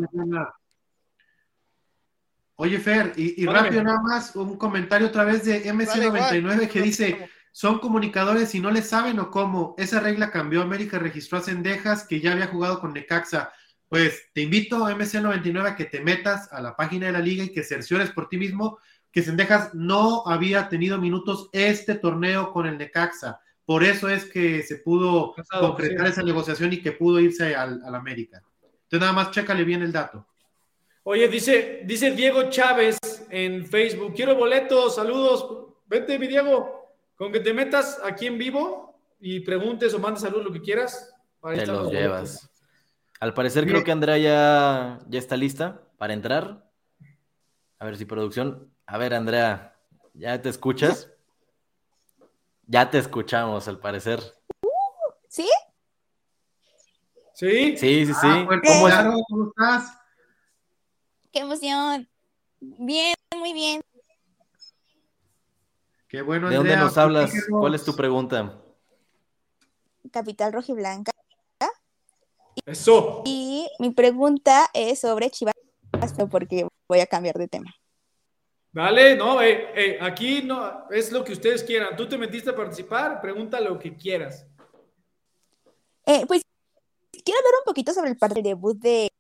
Oye, 2.62 2.78
Fer, 2.78 3.14
y, 3.16 3.46
rápido 3.46 3.82
nada 3.82 4.02
más, 4.02 4.36
un 4.36 4.58
comentario 4.58 5.08
otra 5.08 5.24
vez 5.24 5.46
de 5.46 5.64
MC99 5.64 6.68
que 6.68 6.82
dice, 6.82 7.30
son 7.54 7.80
comunicadores 7.80 8.54
y 8.54 8.60
no 8.60 8.70
le 8.70 8.82
saben 8.82 9.18
o 9.20 9.32
cómo. 9.32 9.76
Esa 9.78 10.02
regla 10.02 10.30
cambió, 10.30 10.62
América 10.62 11.00
registró 11.00 11.38
a 11.38 11.42
Cendejas 11.42 12.06
que 12.06 12.20
ya 12.20 12.34
había 12.34 12.48
jugado 12.48 12.82
con 12.82 12.92
Necaxa. 12.92 13.54
Pues 13.88 14.24
te 14.34 14.42
invito, 14.42 14.90
MC99, 14.90 15.68
a 15.68 15.76
que 15.78 15.86
te 15.86 16.02
metas 16.02 16.52
a 16.52 16.60
la 16.60 16.76
página 16.76 17.06
de 17.06 17.14
la 17.14 17.20
liga 17.20 17.46
y 17.46 17.54
que 17.54 17.64
cerciores 17.64 18.12
por 18.12 18.28
ti 18.28 18.36
mismo 18.36 18.78
que 19.10 19.22
Cendejas 19.22 19.74
no 19.74 20.28
había 20.28 20.68
tenido 20.68 20.98
minutos 20.98 21.50
este 21.54 21.96
torneo 21.96 22.52
con 22.52 22.66
el 22.66 22.78
Necaxa. 22.78 23.40
Por 23.64 23.86
eso 23.86 24.10
es 24.10 24.26
que 24.26 24.64
se 24.64 24.80
pudo 24.80 25.34
concretar 25.50 26.08
esa 26.08 26.24
negociación 26.24 26.74
y 26.74 26.82
que 26.82 26.92
pudo 26.92 27.22
irse 27.22 27.56
al, 27.56 27.82
al 27.86 27.96
América. 27.96 28.44
Entonces 28.62 29.00
nada 29.00 29.14
más 29.14 29.32
chécale 29.32 29.64
bien 29.64 29.82
el 29.82 29.94
dato. 29.94 30.28
Oye, 31.04 31.28
dice, 31.28 31.82
dice 31.86 32.12
Diego 32.12 32.50
Chávez 32.50 32.98
en 33.30 33.66
Facebook, 33.66 34.14
quiero 34.16 34.36
boletos, 34.36 34.96
saludos. 34.96 35.74
Vente, 35.88 36.20
mi 36.20 36.28
Diego, 36.28 36.96
con 37.16 37.32
que 37.32 37.40
te 37.40 37.54
metas 37.54 38.00
aquí 38.04 38.28
en 38.28 38.38
vivo 38.38 39.00
y 39.20 39.40
preguntes 39.40 39.94
o 39.94 40.00
mandes 40.00 40.22
saludos, 40.22 40.46
lo 40.46 40.54
que 40.54 40.62
quieras. 40.62 41.14
te 41.42 41.66
los 41.66 41.92
llevas. 41.92 42.50
Al 43.20 43.34
parecer 43.34 43.66
creo 43.66 43.84
que 43.84 43.92
Andrea 43.92 44.18
ya, 44.18 45.00
ya 45.08 45.20
está 45.20 45.36
lista 45.36 45.82
para 45.98 46.14
entrar. 46.14 46.70
A 47.80 47.86
ver 47.86 47.98
si 47.98 48.06
producción. 48.06 48.72
A 48.86 48.98
ver, 48.98 49.14
Andrea, 49.14 49.76
¿ya 50.14 50.42
te 50.42 50.50
escuchas? 50.50 51.10
Ya 52.66 52.90
te 52.90 52.98
escuchamos, 52.98 53.68
al 53.68 53.80
parecer. 53.80 54.20
¿Sí? 55.28 55.50
¿Sí? 57.34 57.78
Sí, 57.78 58.06
sí, 58.06 58.14
sí. 58.14 58.14
Ah, 58.22 58.44
pues, 58.48 58.62
¿Cómo 59.28 59.48
estás? 59.48 59.99
Qué 61.32 61.40
emoción. 61.40 62.10
Bien, 62.60 63.16
muy 63.36 63.54
bien. 63.54 63.82
Qué 66.08 66.22
bueno. 66.22 66.50
¿De 66.50 66.56
dónde 66.56 66.76
nos 66.76 66.98
hablas? 66.98 67.32
¿Cuál 67.50 67.76
es 67.76 67.84
tu 67.84 67.96
pregunta? 67.96 68.60
Capital 70.12 70.54
Rojiblanca. 70.54 71.12
Eso. 72.66 73.24
Y 73.26 73.68
mi 73.80 73.92
pregunta 73.92 74.70
es 74.74 75.02
sobre 75.02 75.30
Chivas, 75.30 75.56
porque 76.30 76.68
voy 76.88 77.00
a 77.00 77.08
cambiar 77.08 77.38
de 77.38 77.48
tema. 77.48 77.74
Dale, 78.72 79.16
no, 79.16 79.42
eh, 79.42 79.72
eh, 79.76 79.98
aquí 80.00 80.44
no 80.44 80.90
es 80.92 81.12
lo 81.12 81.24
que 81.24 81.34
ustedes 81.34 81.64
quieran. 81.64 81.96
Tú 81.96 82.08
te 82.08 82.18
metiste 82.18 82.52
a 82.52 82.56
participar, 82.56 83.20
pregunta 83.22 83.60
lo 83.60 83.80
que 83.80 83.96
quieras. 83.96 84.46
Eh, 86.06 86.26
pues 86.28 86.44
quiero 87.12 87.40
hablar 87.40 87.54
un 87.60 87.66
poquito 87.66 87.94
sobre 87.94 88.12
el 88.12 88.44
debut 88.44 88.78
de 88.78 89.12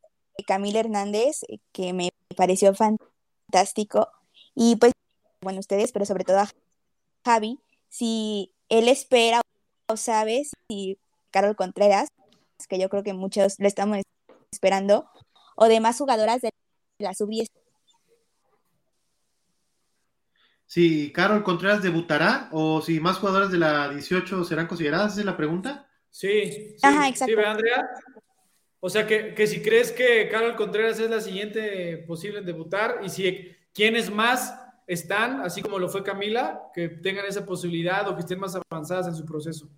Camila 0.43 0.79
Hernández, 0.79 1.41
que 1.71 1.93
me 1.93 2.09
pareció 2.35 2.73
fantástico. 2.73 4.09
Y 4.55 4.75
pues, 4.77 4.93
bueno, 5.41 5.59
ustedes, 5.59 5.91
pero 5.91 6.05
sobre 6.05 6.23
todo 6.23 6.39
a 6.39 6.49
Javi, 7.25 7.59
si 7.89 8.53
él 8.69 8.87
espera 8.87 9.41
o 9.87 9.97
sabe 9.97 10.43
si 10.69 10.97
Carol 11.31 11.55
Contreras, 11.55 12.09
que 12.67 12.79
yo 12.79 12.89
creo 12.89 13.03
que 13.03 13.13
muchos 13.13 13.59
le 13.59 13.67
estamos 13.67 13.99
esperando, 14.51 15.09
o 15.55 15.65
demás 15.67 15.97
jugadoras 15.97 16.41
de 16.41 16.51
la 16.99 17.13
sub 17.13 17.29
-10. 17.29 17.47
Si 20.65 21.11
Carol 21.11 21.43
Contreras 21.43 21.81
debutará 21.81 22.47
o 22.51 22.81
si 22.81 22.99
más 22.99 23.17
jugadoras 23.17 23.51
de 23.51 23.57
la 23.57 23.89
18 23.89 24.43
serán 24.43 24.67
consideradas, 24.67 25.13
¿esa 25.13 25.21
es 25.21 25.25
la 25.25 25.35
pregunta? 25.35 25.89
Sí, 26.11 26.43
sí, 26.43 26.75
Ajá, 26.83 27.07
exacto. 27.07 27.35
¿Sí, 27.35 27.43
Andrea? 27.43 27.89
O 28.81 28.89
sea, 28.89 29.05
que, 29.05 29.33
que, 29.33 29.45
si 29.47 29.61
crees 29.61 29.91
que 29.91 30.29
Carol 30.29 30.55
Contreras 30.55 30.99
es 30.99 31.09
la 31.09 31.19
siguiente 31.19 31.97
posible 32.07 32.39
en 32.39 32.45
debutar 32.45 33.01
y 33.03 33.09
si 33.09 33.51
quienes 33.73 34.09
más 34.09 34.53
están, 34.87 35.41
así 35.41 35.61
como 35.61 35.77
lo 35.77 35.89
fue 35.89 36.03
Camila, 36.03 36.63
que 36.73 36.89
tengan 36.89 37.25
esa 37.25 37.45
posibilidad 37.45 38.07
o 38.07 38.15
que 38.15 38.21
estén 38.21 38.39
más 38.39 38.57
avanzadas 38.69 39.07
en 39.07 39.15
su 39.15 39.25
proceso. 39.25 39.69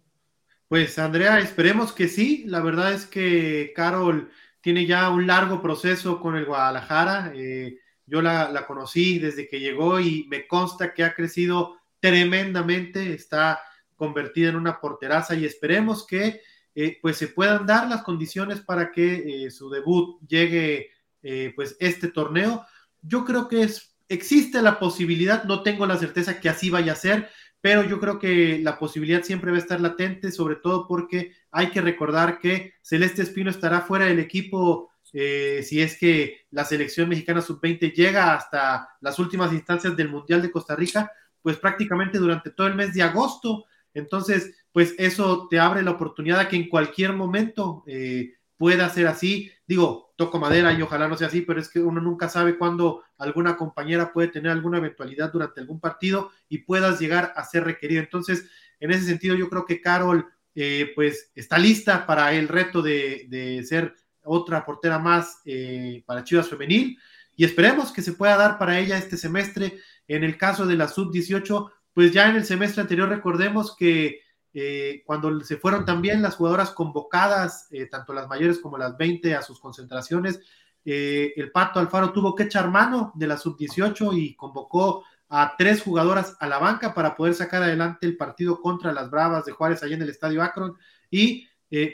Pues 0.68 0.98
Andrea, 0.98 1.40
esperemos 1.40 1.92
que 1.92 2.08
sí. 2.08 2.46
La 2.48 2.62
verdad 2.62 2.94
es 2.94 3.06
que 3.06 3.74
Carol 3.76 4.32
tiene 4.62 4.86
ya 4.86 5.10
un 5.10 5.28
largo 5.28 5.62
proceso 5.62 6.22
con 6.22 6.38
el 6.38 6.46
Guadalajara. 6.46 7.34
Eh, 7.36 7.78
yo 8.06 8.22
la, 8.22 8.50
la, 8.50 8.66
conocí 8.66 9.20
desde 9.20 9.50
que 9.50 9.60
llegó 9.60 10.00
y 10.00 10.28
me 10.30 10.48
consta 10.48 10.94
que 10.94 11.04
ha 11.04 11.14
crecido 11.14 11.76
tremendamente, 12.00 13.14
está 13.14 13.62
convertida 13.98 14.50
en 14.50 14.56
una 14.56 14.80
porteraza 14.80 15.36
y 15.36 15.46
esperemos 15.46 16.08
que 16.08 16.42
eh, 16.74 16.98
pues 17.02 17.18
se 17.18 17.28
puedan 17.28 17.66
dar 17.66 17.90
las 17.90 18.04
condiciones 18.04 18.62
para 18.62 18.92
que 18.92 19.46
eh, 19.46 19.52
su 19.52 19.70
debut 19.70 20.20
llegue 20.28 20.92
eh, 21.22 21.52
pues 21.56 21.76
este 21.80 22.08
torneo. 22.08 22.66
Yo 23.02 23.26
creo 23.26 23.48
que 23.48 23.64
es, 23.64 23.96
existe 24.08 24.62
la 24.62 24.80
posibilidad, 24.80 25.44
no 25.44 25.64
tengo 25.64 25.86
la 25.86 25.98
certeza 25.98 26.40
que 26.40 26.50
así 26.50 26.70
vaya 26.70 26.94
a 26.94 26.96
ser, 26.96 27.30
pero 27.60 27.84
yo 27.84 28.00
creo 28.00 28.20
que 28.20 28.60
la 28.60 28.80
posibilidad 28.80 29.22
siempre 29.24 29.52
va 29.52 29.58
a 29.58 29.62
estar 29.62 29.82
latente, 29.82 30.32
sobre 30.32 30.56
todo 30.56 30.88
porque 30.88 31.34
hay 31.52 31.70
que 31.72 31.82
recordar 31.82 32.40
que 32.40 32.74
Celeste 32.82 33.22
Espino 33.22 33.50
estará 33.50 33.82
fuera 33.82 34.06
del 34.06 34.20
equipo 34.20 34.90
si 35.04 35.82
es 35.82 35.98
que 35.98 36.46
la 36.52 36.64
selección 36.64 37.10
mexicana 37.10 37.42
sub-20 37.42 37.94
llega 37.94 38.34
hasta 38.34 38.96
las 39.02 39.20
últimas 39.20 39.52
instancias 39.52 39.98
del 39.98 40.08
Mundial 40.08 40.42
de 40.42 40.52
Costa 40.52 40.74
Rica, 40.74 41.12
pues 41.42 41.58
prácticamente 41.58 42.18
durante 42.18 42.52
todo 42.52 42.68
el 42.68 42.76
mes 42.76 42.94
de 42.94 43.04
agosto. 43.04 43.66
Entonces, 43.94 44.56
pues 44.72 44.96
eso 44.98 45.48
te 45.50 45.60
abre 45.60 45.84
la 45.84 45.92
oportunidad 45.92 46.40
a 46.40 46.48
que 46.48 46.56
en 46.56 46.70
cualquier 46.70 47.14
momento 47.14 47.84
eh, 47.88 48.34
pueda 48.58 48.90
ser 48.90 49.08
así. 49.08 49.52
Digo, 49.68 50.14
toco 50.16 50.40
madera 50.40 50.72
y 50.74 50.82
ojalá 50.82 51.08
no 51.08 51.18
sea 51.18 51.28
así, 51.28 51.42
pero 51.42 51.60
es 51.60 51.70
que 51.70 51.80
uno 51.80 52.00
nunca 52.00 52.30
sabe 52.30 52.58
cuándo 52.58 53.04
alguna 53.18 53.58
compañera 53.58 54.14
puede 54.14 54.28
tener 54.28 54.52
alguna 54.52 54.78
eventualidad 54.78 55.32
durante 55.32 55.62
algún 55.62 55.80
partido 55.80 56.32
y 56.48 56.60
puedas 56.60 57.00
llegar 57.00 57.34
a 57.36 57.44
ser 57.44 57.64
requerido. 57.64 58.02
Entonces, 58.02 58.46
en 58.80 58.92
ese 58.92 59.06
sentido, 59.06 59.36
yo 59.36 59.50
creo 59.50 59.66
que 59.66 59.82
Carol, 59.82 60.28
eh, 60.56 60.92
pues, 60.96 61.32
está 61.36 61.58
lista 61.58 62.06
para 62.06 62.34
el 62.34 62.48
reto 62.48 62.82
de, 62.82 63.64
ser 63.68 63.96
otra 64.24 64.64
portera 64.64 65.00
más 65.00 65.42
eh, 65.46 66.04
para 66.06 66.24
Chivas 66.24 66.48
Femenil 66.48 66.98
y 67.36 67.46
esperemos 67.46 67.92
que 67.92 68.04
se 68.04 68.14
pueda 68.14 68.38
dar 68.38 68.60
para 68.60 68.78
ella 68.78 68.98
este 68.98 69.18
semestre. 69.18 69.80
En 70.08 70.24
el 70.24 70.38
caso 70.38 70.68
de 70.68 70.76
la 70.76 70.88
sub-18, 70.88 71.72
pues 71.94 72.12
ya 72.12 72.30
en 72.30 72.38
el 72.38 72.46
semestre 72.46 72.82
anterior 72.82 73.10
recordemos 73.10 73.76
que 73.76 74.22
eh, 74.54 75.04
cuando 75.06 75.40
se 75.42 75.58
fueron 75.58 75.86
también 75.86 76.22
las 76.22 76.36
jugadoras 76.36 76.72
convocadas, 76.72 77.68
eh, 77.72 77.86
tanto 77.86 78.14
las 78.14 78.28
mayores 78.28 78.60
como 78.60 78.78
las 78.78 78.98
20 78.98 79.36
a 79.36 79.42
sus 79.42 79.60
concentraciones, 79.60 80.42
eh, 80.84 81.34
el 81.36 81.52
Pato 81.52 81.80
Alfaro 81.80 82.12
tuvo 82.12 82.36
que 82.36 82.44
echar 82.44 82.70
mano 82.70 83.12
de 83.16 83.28
la 83.28 83.38
sub-18 83.38 84.18
y 84.18 84.36
convocó 84.36 85.06
a 85.30 85.56
tres 85.58 85.82
jugadoras 85.82 86.36
a 86.40 86.48
la 86.48 86.60
banca 86.60 86.94
para 86.94 87.16
poder 87.16 87.34
sacar 87.34 87.64
adelante 87.64 88.06
el 88.06 88.18
partido 88.18 88.60
contra 88.60 88.92
las 88.92 89.10
Bravas 89.10 89.46
de 89.46 89.54
Juárez 89.54 89.82
allá 89.84 89.96
en 89.96 90.02
el 90.02 90.10
Estadio 90.10 90.44
Akron. 90.44 90.76
Y 91.10 91.48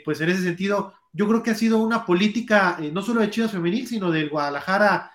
pues 0.04 0.20
en 0.20 0.30
ese 0.30 0.42
sentido, 0.42 0.92
yo 1.12 1.28
creo 1.28 1.40
que 1.40 1.52
ha 1.52 1.54
sido 1.54 1.78
una 1.78 2.04
política 2.04 2.78
no 2.92 3.00
solo 3.00 3.20
de 3.20 3.30
Chivas 3.30 3.52
Femenil, 3.52 3.86
sino 3.86 4.10
del 4.10 4.28
Guadalajara 4.28 5.12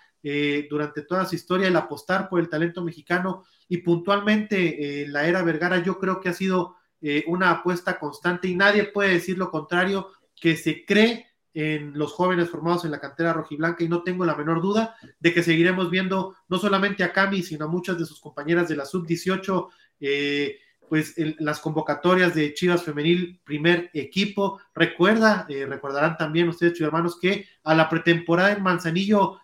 durante 0.70 1.02
toda 1.02 1.26
su 1.26 1.36
historia, 1.36 1.68
el 1.68 1.76
apostar 1.76 2.30
por 2.30 2.40
el 2.40 2.48
talento 2.48 2.84
mexicano 2.84 3.44
y 3.68 3.78
puntualmente 3.78 5.06
la 5.10 5.28
era 5.28 5.44
Vergara, 5.44 5.84
yo 5.84 6.00
creo 6.00 6.22
que 6.22 6.30
ha 6.30 6.34
sido 6.34 6.78
eh, 7.06 7.26
una 7.28 7.52
apuesta 7.52 8.00
constante 8.00 8.48
y 8.48 8.56
nadie 8.56 8.86
puede 8.86 9.10
decir 9.16 9.38
lo 9.38 9.52
contrario, 9.52 10.08
que 10.40 10.56
se 10.56 10.86
cree 10.86 11.28
en 11.54 11.98
los 12.00 12.14
jóvenes 12.14 12.50
formados 12.50 12.86
en 12.86 12.92
la 12.92 13.02
cantera 13.02 13.34
rojiblanca 13.34 13.84
y 13.84 13.90
no 13.90 14.04
tengo 14.04 14.24
la 14.24 14.38
menor 14.38 14.62
duda 14.62 14.96
de 15.20 15.34
que 15.34 15.44
seguiremos 15.44 15.92
viendo 15.92 16.38
no 16.48 16.58
solamente 16.58 17.04
a 17.04 17.12
Cami, 17.12 17.44
sino 17.44 17.66
a 17.66 17.68
muchas 17.68 18.00
de 18.00 18.06
sus 18.06 18.22
compañeras 18.22 18.70
de 18.70 18.78
la 18.78 18.86
sub-18, 18.86 19.68
eh, 20.00 20.60
pues 20.88 21.16
las 21.40 21.60
convocatorias 21.60 22.34
de 22.36 22.54
Chivas 22.54 22.84
Femenil, 22.84 23.42
primer 23.44 23.90
equipo. 23.94 24.62
Recuerda, 24.74 25.46
eh, 25.50 25.66
recordarán 25.66 26.16
también 26.16 26.48
ustedes, 26.48 26.80
hermanos, 26.80 27.20
que 27.20 27.46
a 27.66 27.76
la 27.76 27.90
pretemporada 27.90 28.54
en 28.54 28.64
Manzanillo 28.64 29.42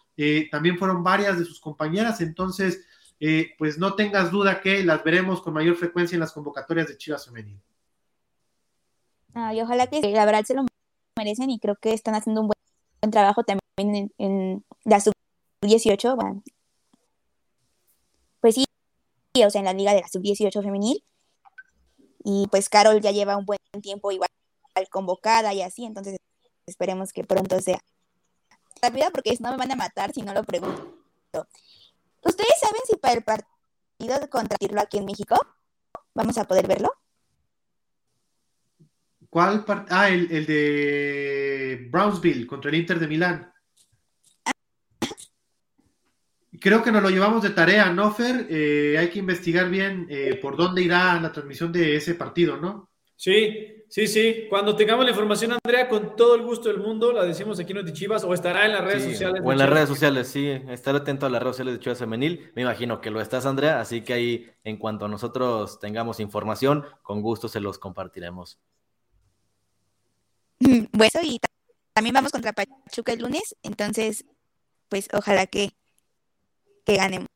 también 0.52 0.78
fueron 0.78 1.04
varias 1.04 1.40
de 1.40 1.46
sus 1.46 1.60
compañeras, 1.60 2.22
entonces 2.22 2.86
eh, 3.20 3.52
pues 3.58 3.78
no 3.78 3.96
tengas 3.96 4.32
duda 4.32 4.62
que 4.62 4.84
las 4.84 5.04
veremos 5.04 5.42
con 5.42 5.54
mayor 5.54 5.76
frecuencia 5.76 6.16
en 6.16 6.22
las 6.22 6.32
convocatorias 6.32 6.88
de 6.88 6.98
Chivas 6.98 7.26
Femenil. 7.26 7.60
Ay, 9.34 9.62
ojalá 9.62 9.88
que 9.88 10.02
la 10.02 10.26
verdad 10.26 10.44
se 10.44 10.56
lo 10.56 10.66
merecen 11.18 11.50
y 11.50 11.60
creo 11.60 11.76
que 11.76 11.94
están 11.94 12.16
haciendo 12.16 12.42
un 12.42 12.48
buen, 12.48 13.12
trabajo 13.12 13.44
también 13.44 14.12
en, 14.18 14.64
la 14.84 15.00
sub-18. 15.00 16.44
pues 18.42 18.56
sí, 18.56 18.66
o 19.46 19.50
sea, 19.50 19.60
en 19.60 19.66
la 19.66 19.74
liga 19.74 19.94
de 19.94 20.02
la 20.02 20.08
sub-18 20.08 20.64
femenil. 20.64 21.04
Y 22.24 22.48
pues 22.52 22.70
Carol 22.70 23.00
ya 23.02 23.12
lleva 23.12 23.38
un 23.38 23.46
buen 23.46 23.60
tiempo 23.82 24.12
igual 24.12 24.30
convocada 24.90 25.54
y 25.54 25.62
así, 25.62 25.84
entonces 25.84 26.18
esperemos 26.66 27.12
que 27.12 27.24
pronto 27.24 27.60
sea 27.60 27.80
rápida 28.82 29.10
porque 29.12 29.36
no 29.40 29.52
me 29.52 29.58
van 29.58 29.72
a 29.72 29.76
matar 29.76 30.14
si 30.14 30.22
no 30.22 30.34
lo 30.34 30.44
pregunto. 30.44 30.98
¿Ustedes 32.24 32.54
saben 32.60 32.82
si 32.88 32.98
para 32.98 33.16
el 33.16 33.24
partido 33.24 34.30
contra 34.30 34.58
Tirlo 34.58 34.82
aquí 34.82 34.98
en 34.98 35.06
México 35.06 35.36
vamos 36.14 36.38
a 36.38 36.46
poder 36.46 36.68
verlo? 36.68 36.92
¿Cuál 39.30 39.64
partido? 39.64 39.98
Ah, 39.98 40.10
el, 40.10 40.46
de 40.46 41.88
Brownsville 41.92 42.48
contra 42.48 42.70
el 42.70 42.78
Inter 42.78 43.00
de 43.00 43.08
Milán. 43.08 43.54
Creo 46.60 46.84
que 46.84 46.92
nos 46.92 47.04
lo 47.04 47.10
llevamos 47.10 47.44
de 47.44 47.52
tarea, 47.52 47.92
¿no, 47.92 48.12
Fer? 48.12 48.48
Eh, 48.50 48.98
hay 48.98 49.10
que 49.10 49.20
investigar 49.20 49.70
bien 49.70 50.08
eh, 50.10 50.40
por 50.42 50.58
dónde 50.58 50.82
irá 50.82 51.20
la 51.20 51.32
transmisión 51.32 51.72
de 51.72 51.96
ese 51.96 52.16
partido, 52.16 52.58
¿no? 52.58 52.90
Sí, 53.16 53.79
sí, 53.90 54.08
sí. 54.08 54.46
Cuando 54.50 54.76
tengamos 54.76 55.04
la 55.04 55.12
información, 55.12 55.52
Andrea, 55.52 55.90
con 55.90 56.16
todo 56.16 56.36
el 56.36 56.44
gusto 56.44 56.70
del 56.70 56.78
mundo, 56.78 57.12
la 57.12 57.26
decimos 57.26 57.60
aquí 57.60 57.74
en 57.74 57.94
Chivas 57.94 58.24
o 58.24 58.34
estará 58.34 58.66
en 58.66 58.72
las 58.72 58.84
redes 58.84 59.04
sociales. 59.04 59.42
O 59.44 59.52
en 59.52 59.58
las 59.58 59.70
redes 59.70 59.90
sociales, 59.90 60.28
sí. 60.28 60.48
Estar 60.48 60.96
atento 60.96 61.26
a 61.26 61.30
las 61.30 61.42
redes 61.42 61.56
sociales 61.56 61.74
de 61.76 61.80
Chivas 61.82 62.00
Femenil. 62.00 62.52
Me 62.56 62.62
imagino 62.62 63.02
que 63.02 63.12
lo 63.12 63.20
estás, 63.20 63.46
Andrea. 63.46 63.82
Así 63.82 64.02
que 64.02 64.14
ahí, 64.14 64.52
en 64.64 64.78
cuanto 64.78 65.08
nosotros 65.08 65.80
tengamos 65.80 66.20
información, 66.20 66.86
con 67.02 67.22
gusto 67.22 67.50
se 67.50 67.60
los 67.60 67.78
compartiremos. 67.78 68.60
Bueno, 70.60 71.20
y 71.24 71.40
también 71.94 72.14
vamos 72.14 72.32
contra 72.32 72.54
Pachuca 72.54 73.14
el 73.14 73.20
lunes. 73.20 73.56
Entonces, 73.64 74.26
pues 74.90 75.08
ojalá 75.14 75.46
que, 75.48 75.72
que 76.86 76.96
ganemos. 76.96 77.28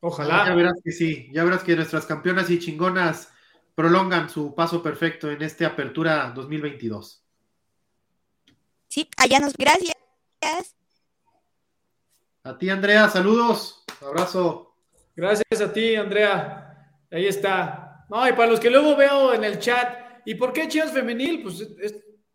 Ojalá. 0.00 0.46
Ya 0.46 0.54
verás 0.54 0.74
que 0.84 0.92
sí, 0.92 1.30
ya 1.32 1.44
verás 1.44 1.62
que 1.62 1.76
nuestras 1.76 2.04
campeonas 2.04 2.50
y 2.50 2.58
chingonas 2.58 3.30
prolongan 3.74 4.30
su 4.30 4.54
paso 4.54 4.82
perfecto 4.82 5.30
en 5.30 5.42
este 5.42 5.64
Apertura 5.64 6.32
2022. 6.34 7.22
Sí, 8.88 9.08
allá 9.16 9.40
nos. 9.40 9.54
Gracias. 9.56 9.94
A 12.44 12.56
ti, 12.58 12.70
Andrea, 12.70 13.08
saludos. 13.08 13.84
Abrazo. 14.00 14.76
Gracias 15.16 15.60
a 15.60 15.72
ti, 15.72 15.96
Andrea. 15.96 17.00
Ahí 17.10 17.26
está. 17.26 18.06
No, 18.08 18.28
y 18.28 18.32
para 18.32 18.50
los 18.50 18.60
que 18.60 18.70
luego 18.70 18.96
veo 18.96 19.32
en 19.34 19.44
el 19.44 19.58
chat, 19.58 20.20
¿y 20.24 20.34
por 20.34 20.52
qué 20.52 20.68
Chivas 20.68 20.92
Femenil? 20.92 21.42
Pues 21.42 21.66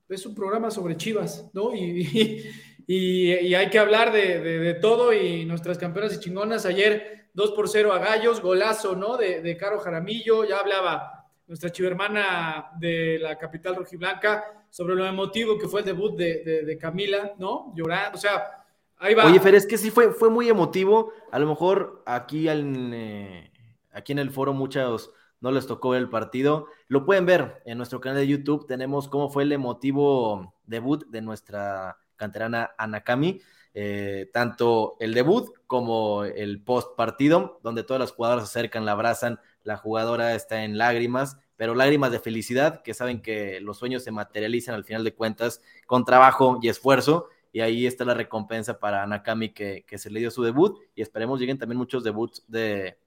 es, 0.09 0.25
un 0.25 0.33
programa 0.33 0.71
sobre 0.71 0.97
Chivas, 0.97 1.49
¿no? 1.53 1.73
Y, 1.73 2.43
y, 2.87 3.53
hay 3.53 3.69
que 3.69 3.79
hablar 3.79 4.11
de, 4.11 4.39
de 4.39 4.73
todo 4.75 5.13
y 5.13 5.45
nuestras 5.45 5.77
campeonas 5.77 6.15
y 6.15 6.19
chingonas 6.19 6.65
ayer 6.65 7.29
2 7.33 7.51
por 7.51 7.69
0 7.69 7.93
a 7.93 7.99
Gallos, 7.99 8.41
golazo, 8.41 8.95
¿no? 8.95 9.15
De, 9.15 9.41
de 9.41 9.55
Caro 9.55 9.79
Jaramillo, 9.79 10.43
ya 10.43 10.57
hablaba 10.57 11.18
nuestra 11.50 11.72
chivermana 11.72 12.70
de 12.80 13.18
la 13.20 13.36
capital 13.36 13.76
rojiblanca 13.76 14.66
sobre 14.70 14.95
lo 14.95 15.06
emotivo 15.06 15.58
que 15.58 15.68
fue 15.68 15.80
el 15.80 15.88
debut 15.88 16.16
de, 16.16 16.78
Camila, 16.80 17.34
¿no? 17.39 17.74
Llorando, 17.76 18.18
o 18.18 18.22
sea, 18.22 18.66
ahí 18.97 19.16
va. 19.16 19.26
Oye, 19.26 19.39
Fer, 19.39 19.56
es 19.56 19.66
que 19.66 19.80
sí 19.80 19.89
fue, 19.89 20.12
fue 20.12 20.30
muy 20.30 20.47
emotivo, 20.47 21.12
a 21.32 21.39
lo 21.39 21.47
mejor 21.47 22.04
aquí, 22.06 22.45
eh, 22.47 23.52
aquí 23.91 24.12
en 24.12 24.20
el 24.20 24.30
foro 24.30 24.54
muchos 24.54 25.12
no 25.41 25.50
les 25.52 25.66
tocó 25.66 25.95
el 25.95 26.08
partido, 26.08 26.68
lo 26.88 27.04
pueden 27.04 27.26
ver 27.26 27.64
en 27.66 27.80
nuestro 27.80 28.00
canal 28.00 28.20
de 28.20 28.28
YouTube, 28.28 28.68
tenemos 28.68 29.08
cómo 29.08 29.32
fue 29.32 29.41
el 29.41 29.52
emotivo 29.52 30.54
debut 30.68 31.08
de 31.08 31.22
nuestra 31.22 31.97
canterana 32.16 32.72
Anakami. 32.78 33.41
Eh, 33.74 34.30
tanto 34.34 34.97
el 35.00 35.14
debut 35.14 35.54
como 35.68 36.24
el 36.26 36.64
post 36.64 36.95
partido, 36.97 37.60
donde 37.64 37.84
todas 37.84 38.00
las 38.00 38.12
jugadoras 38.12 38.50
se 38.50 38.60
acercan, 38.60 38.84
la 38.84 38.93
abrazan, 38.93 39.39
la 39.64 39.78
jugadora 39.78 40.36
está 40.36 40.64
en 40.64 40.78
lágrimas, 40.78 41.38
pero 41.57 41.76
lágrimas 41.76 42.12
de 42.12 42.20
felicidad, 42.20 42.82
que 42.82 42.93
saben 42.93 43.22
que 43.22 43.60
los 43.60 43.78
sueños 43.78 44.03
se 44.03 44.12
materializan 44.12 44.76
al 44.76 44.86
final 44.86 45.03
de 45.03 45.14
cuentas 45.14 45.62
con 45.86 46.05
trabajo 46.05 46.60
y 46.62 46.70
esfuerzo, 46.70 47.28
y 47.51 47.62
ahí 47.62 47.88
está 47.88 48.05
la 48.05 48.14
recompensa 48.14 48.80
para 48.80 49.05
Nakami 49.07 49.49
que, 49.49 49.84
se 49.97 50.10
le 50.10 50.20
dio 50.20 50.32
su 50.32 50.43
debut, 50.43 50.80
y 50.95 51.01
esperemos 51.01 51.39
lleguen 51.39 51.57
también 51.57 51.78
muchos 51.78 52.03
debuts 52.03 52.43
de, 52.47 52.97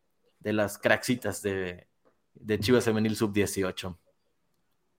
las 0.43 0.79
craxitas 0.79 1.43
de, 1.43 1.87
de 2.35 2.59
Chivas 2.59 2.85
Femenil 2.85 3.17
Sub-18. 3.17 3.97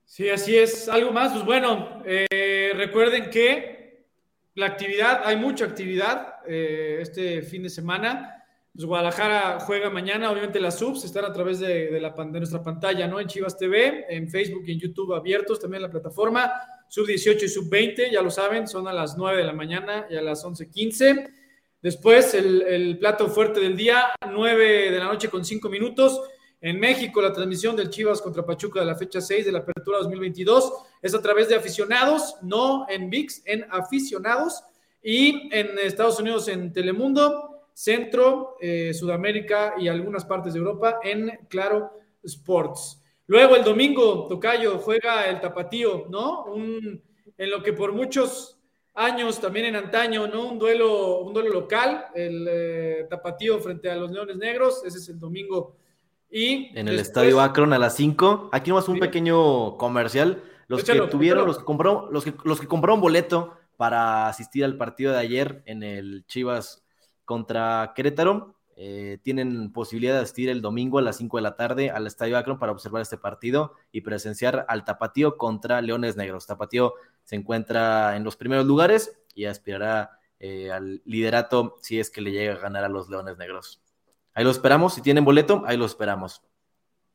Sí, 0.04 0.28
así 0.28 0.56
es. 0.56 0.88
Algo 0.88 1.12
más, 1.12 1.32
pues 1.32 1.44
bueno, 1.44 2.02
eh, 2.04 2.72
recuerden 2.76 3.30
que 3.30 4.04
la 4.54 4.66
actividad, 4.66 5.22
hay 5.24 5.36
mucha 5.36 5.64
actividad 5.64 6.36
eh, 6.46 6.98
este 7.00 7.42
fin 7.42 7.62
de 7.62 7.70
semana. 7.70 8.43
Pues 8.74 8.86
Guadalajara 8.86 9.60
juega 9.60 9.88
mañana, 9.88 10.32
obviamente 10.32 10.58
las 10.58 10.80
subs 10.80 11.04
están 11.04 11.24
a 11.24 11.32
través 11.32 11.60
de, 11.60 11.92
de 11.92 12.40
nuestra 12.40 12.60
pantalla, 12.60 13.06
¿no? 13.06 13.20
En 13.20 13.28
Chivas 13.28 13.56
TV, 13.56 14.06
en 14.08 14.28
Facebook 14.28 14.64
y 14.66 14.72
en 14.72 14.80
YouTube 14.80 15.14
abiertos, 15.14 15.60
también 15.60 15.80
la 15.80 15.90
plataforma. 15.90 16.52
Sub 16.88 17.06
18 17.06 17.44
y 17.44 17.48
sub 17.48 17.70
20, 17.70 18.10
ya 18.10 18.20
lo 18.20 18.32
saben, 18.32 18.66
son 18.66 18.88
a 18.88 18.92
las 18.92 19.16
9 19.16 19.38
de 19.38 19.44
la 19.44 19.52
mañana 19.52 20.08
y 20.10 20.16
a 20.16 20.22
las 20.22 20.44
11.15. 20.44 21.30
Después, 21.80 22.34
el, 22.34 22.62
el 22.62 22.98
plato 22.98 23.28
fuerte 23.28 23.60
del 23.60 23.76
día, 23.76 24.12
9 24.28 24.90
de 24.90 24.98
la 24.98 25.04
noche 25.04 25.28
con 25.28 25.44
5 25.44 25.68
minutos. 25.68 26.20
En 26.60 26.80
México, 26.80 27.22
la 27.22 27.32
transmisión 27.32 27.76
del 27.76 27.90
Chivas 27.90 28.20
contra 28.20 28.44
Pachuca 28.44 28.80
de 28.80 28.86
la 28.86 28.96
fecha 28.96 29.20
6 29.20 29.46
de 29.46 29.52
la 29.52 29.60
apertura 29.60 29.98
2022 29.98 30.72
es 31.00 31.14
a 31.14 31.22
través 31.22 31.48
de 31.48 31.54
aficionados, 31.54 32.38
no 32.42 32.86
en 32.88 33.08
VIX, 33.08 33.42
en 33.44 33.66
aficionados. 33.70 34.64
Y 35.00 35.54
en 35.54 35.78
Estados 35.78 36.18
Unidos, 36.18 36.48
en 36.48 36.72
Telemundo, 36.72 37.53
Centro, 37.74 38.56
eh, 38.60 38.94
Sudamérica 38.94 39.74
y 39.78 39.88
algunas 39.88 40.24
partes 40.24 40.54
de 40.54 40.60
Europa 40.60 41.00
en 41.02 41.40
Claro 41.48 41.90
Sports. 42.22 43.02
Luego 43.26 43.56
el 43.56 43.64
domingo, 43.64 44.26
Tocayo, 44.28 44.78
juega 44.78 45.28
el 45.28 45.40
Tapatío, 45.40 46.06
¿no? 46.08 46.44
Un, 46.44 47.02
en 47.36 47.50
lo 47.50 47.62
que 47.62 47.74
por 47.74 47.92
muchos 47.92 48.58
años, 48.94 49.40
también 49.40 49.66
en 49.66 49.76
antaño, 49.76 50.26
¿no? 50.26 50.46
Un 50.46 50.58
duelo, 50.58 51.18
un 51.20 51.34
duelo 51.34 51.50
local, 51.50 52.06
el 52.14 52.46
eh, 52.48 53.06
Tapatío 53.10 53.58
frente 53.58 53.90
a 53.90 53.96
los 53.96 54.10
Leones 54.10 54.38
Negros, 54.38 54.82
ese 54.86 54.98
es 54.98 55.08
el 55.10 55.18
domingo 55.18 55.76
en 56.36 56.88
el 56.88 56.98
Estadio 56.98 57.40
Akron 57.40 57.72
a 57.72 57.78
las 57.78 57.94
5. 57.94 58.50
Aquí 58.52 58.72
vamos 58.72 58.88
un 58.88 58.98
pequeño 58.98 59.76
comercial. 59.76 60.42
Los 60.66 60.82
que 60.82 61.00
tuvieron, 61.02 61.46
los 61.46 61.58
que 61.58 61.64
compraron, 61.64 62.12
los 62.12 62.24
que, 62.24 62.34
los 62.44 62.60
que 62.60 62.66
compraron 62.66 63.00
boleto 63.00 63.56
para 63.76 64.28
asistir 64.28 64.64
al 64.64 64.76
partido 64.76 65.12
de 65.12 65.18
ayer 65.18 65.62
en 65.66 65.84
el 65.84 66.24
Chivas 66.26 66.83
contra 67.24 67.92
Querétaro, 67.94 68.54
eh, 68.76 69.18
tienen 69.22 69.72
posibilidad 69.72 70.14
de 70.14 70.20
asistir 70.20 70.48
el 70.48 70.60
domingo 70.60 70.98
a 70.98 71.02
las 71.02 71.16
5 71.18 71.36
de 71.36 71.42
la 71.42 71.54
tarde 71.54 71.90
al 71.90 72.08
Estadio 72.08 72.36
Akron 72.36 72.58
para 72.58 72.72
observar 72.72 73.02
este 73.02 73.16
partido 73.16 73.74
y 73.92 74.00
presenciar 74.00 74.66
al 74.68 74.84
Tapatío 74.84 75.36
contra 75.36 75.80
Leones 75.80 76.16
Negros. 76.16 76.46
Tapatío 76.46 76.94
se 77.22 77.36
encuentra 77.36 78.16
en 78.16 78.24
los 78.24 78.36
primeros 78.36 78.66
lugares 78.66 79.16
y 79.34 79.44
aspirará 79.44 80.18
eh, 80.40 80.72
al 80.72 81.02
liderato 81.04 81.76
si 81.82 82.00
es 82.00 82.10
que 82.10 82.20
le 82.20 82.32
llega 82.32 82.54
a 82.54 82.58
ganar 82.58 82.84
a 82.84 82.88
los 82.88 83.08
Leones 83.08 83.38
Negros. 83.38 83.80
Ahí 84.34 84.42
lo 84.42 84.50
esperamos. 84.50 84.94
Si 84.94 85.02
tienen 85.02 85.24
boleto, 85.24 85.62
ahí 85.66 85.76
lo 85.76 85.84
esperamos. 85.84 86.42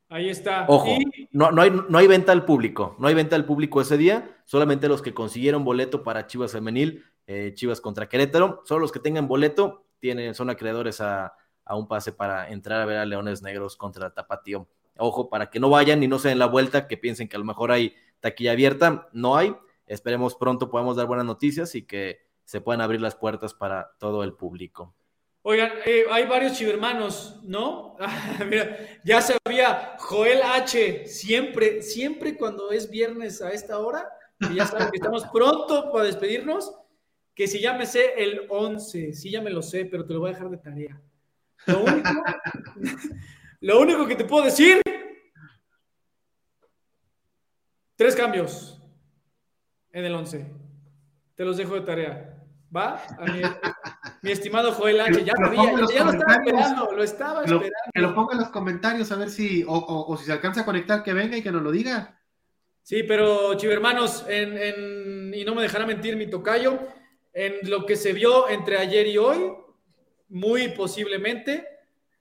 Ahí 0.08 0.30
está. 0.30 0.64
Ojo, 0.66 0.96
no, 1.30 1.52
no, 1.52 1.62
hay, 1.62 1.70
no 1.70 1.98
hay 1.98 2.06
venta 2.06 2.32
al 2.32 2.46
público. 2.46 2.96
No 2.98 3.06
hay 3.06 3.14
venta 3.14 3.36
al 3.36 3.44
público 3.44 3.82
ese 3.82 3.98
día. 3.98 4.38
Solamente 4.46 4.88
los 4.88 5.02
que 5.02 5.12
consiguieron 5.12 5.62
boleto 5.62 6.02
para 6.02 6.26
Chivas 6.26 6.52
Femenil, 6.52 7.04
eh, 7.26 7.52
Chivas 7.54 7.82
contra 7.82 8.08
Querétaro. 8.08 8.62
Solo 8.64 8.80
los 8.80 8.92
que 8.92 8.98
tengan 8.98 9.28
boleto 9.28 9.84
tienen, 10.00 10.34
son 10.34 10.50
acreedores 10.50 11.00
a, 11.00 11.34
un 11.72 11.86
pase 11.86 12.10
para 12.10 12.50
entrar 12.50 12.80
a 12.80 12.84
ver 12.84 12.96
a 12.96 13.06
Leones 13.06 13.42
Negros 13.42 13.76
contra 13.76 14.12
Tapatío. 14.12 14.66
Ojo, 14.96 15.30
para 15.30 15.50
que 15.50 15.60
no 15.60 15.70
vayan 15.70 16.02
y 16.02 16.08
no 16.08 16.18
se 16.18 16.30
den 16.30 16.40
la 16.40 16.46
vuelta, 16.46 16.88
que 16.88 16.96
piensen 16.96 17.28
que 17.28 17.36
a 17.36 17.38
lo 17.38 17.44
mejor 17.44 17.70
hay 17.70 17.94
taquilla 18.18 18.52
abierta. 18.52 19.08
No 19.12 19.36
hay. 19.36 19.54
Esperemos 19.86 20.34
pronto 20.34 20.68
podamos 20.68 20.96
dar 20.96 21.06
buenas 21.06 21.26
noticias 21.26 21.76
y 21.76 21.86
que 21.86 22.18
se 22.44 22.60
puedan 22.60 22.80
abrir 22.80 23.00
las 23.00 23.14
puertas 23.14 23.54
para 23.54 23.92
todo 23.98 24.24
el 24.24 24.32
público. 24.32 24.94
Oigan, 25.42 25.70
eh, 25.86 26.04
hay 26.10 26.26
varios 26.26 26.52
chivermanos, 26.52 27.40
¿no? 27.44 27.96
Mira, 28.48 28.76
ya 29.04 29.22
sabía 29.22 29.96
Joel 29.98 30.42
H. 30.42 31.06
Siempre, 31.06 31.82
siempre 31.82 32.36
cuando 32.36 32.72
es 32.72 32.90
viernes 32.90 33.40
a 33.40 33.50
esta 33.50 33.78
hora, 33.78 34.10
que 34.38 34.54
ya 34.54 34.66
saben 34.66 34.90
que 34.90 34.96
estamos 34.96 35.24
pronto 35.32 35.90
para 35.90 36.04
despedirnos, 36.04 36.74
que 37.40 37.48
si 37.48 37.58
ya 37.58 37.72
me 37.72 37.86
sé 37.86 38.12
el 38.18 38.42
11, 38.50 39.14
sí 39.14 39.30
ya 39.30 39.40
me 39.40 39.48
lo 39.48 39.62
sé, 39.62 39.86
pero 39.86 40.04
te 40.04 40.12
lo 40.12 40.20
voy 40.20 40.28
a 40.28 40.34
dejar 40.34 40.50
de 40.50 40.58
tarea. 40.58 41.00
Lo 41.64 41.84
único, 41.84 42.10
lo 43.62 43.80
único 43.80 44.06
que 44.06 44.14
te 44.14 44.26
puedo 44.26 44.44
decir, 44.44 44.82
tres 47.96 48.14
cambios 48.14 48.82
en 49.90 50.04
el 50.04 50.14
11. 50.16 50.52
Te 51.34 51.44
los 51.46 51.56
dejo 51.56 51.76
de 51.76 51.80
tarea. 51.80 52.44
¿Va? 52.76 53.02
A 53.18 53.24
mí, 53.24 53.40
mi 54.20 54.32
estimado 54.32 54.72
Joel 54.72 55.00
H. 55.00 55.24
Ya, 55.24 55.32
sabía, 55.34 55.62
ya, 55.94 56.04
lo 56.04 56.10
estaba 56.10 56.34
esperando, 56.34 56.92
lo 56.92 57.02
estaba 57.02 57.40
esperando. 57.40 57.70
Que 57.94 58.00
lo 58.02 58.14
ponga 58.14 58.34
en 58.34 58.40
los 58.40 58.50
comentarios 58.50 59.10
a 59.12 59.16
ver 59.16 59.30
si, 59.30 59.64
o, 59.66 60.14
si 60.18 60.26
se 60.26 60.32
alcanza 60.32 60.60
a 60.60 60.66
conectar, 60.66 61.02
que 61.02 61.14
venga 61.14 61.38
y 61.38 61.42
que 61.42 61.52
nos 61.52 61.62
lo 61.62 61.70
diga. 61.70 62.20
Sí, 62.82 63.02
pero 63.02 63.54
chivermanos, 63.54 64.26
en, 64.28 64.58
en, 64.58 65.32
y 65.32 65.42
no 65.46 65.54
me 65.54 65.62
dejará 65.62 65.86
mentir 65.86 66.16
mi 66.16 66.28
tocayo, 66.28 66.78
en 67.32 67.58
lo 67.68 67.86
que 67.86 67.96
se 67.96 68.12
vio 68.12 68.48
entre 68.48 68.78
ayer 68.78 69.06
y 69.06 69.18
hoy, 69.18 69.52
muy 70.28 70.68
posiblemente 70.68 71.66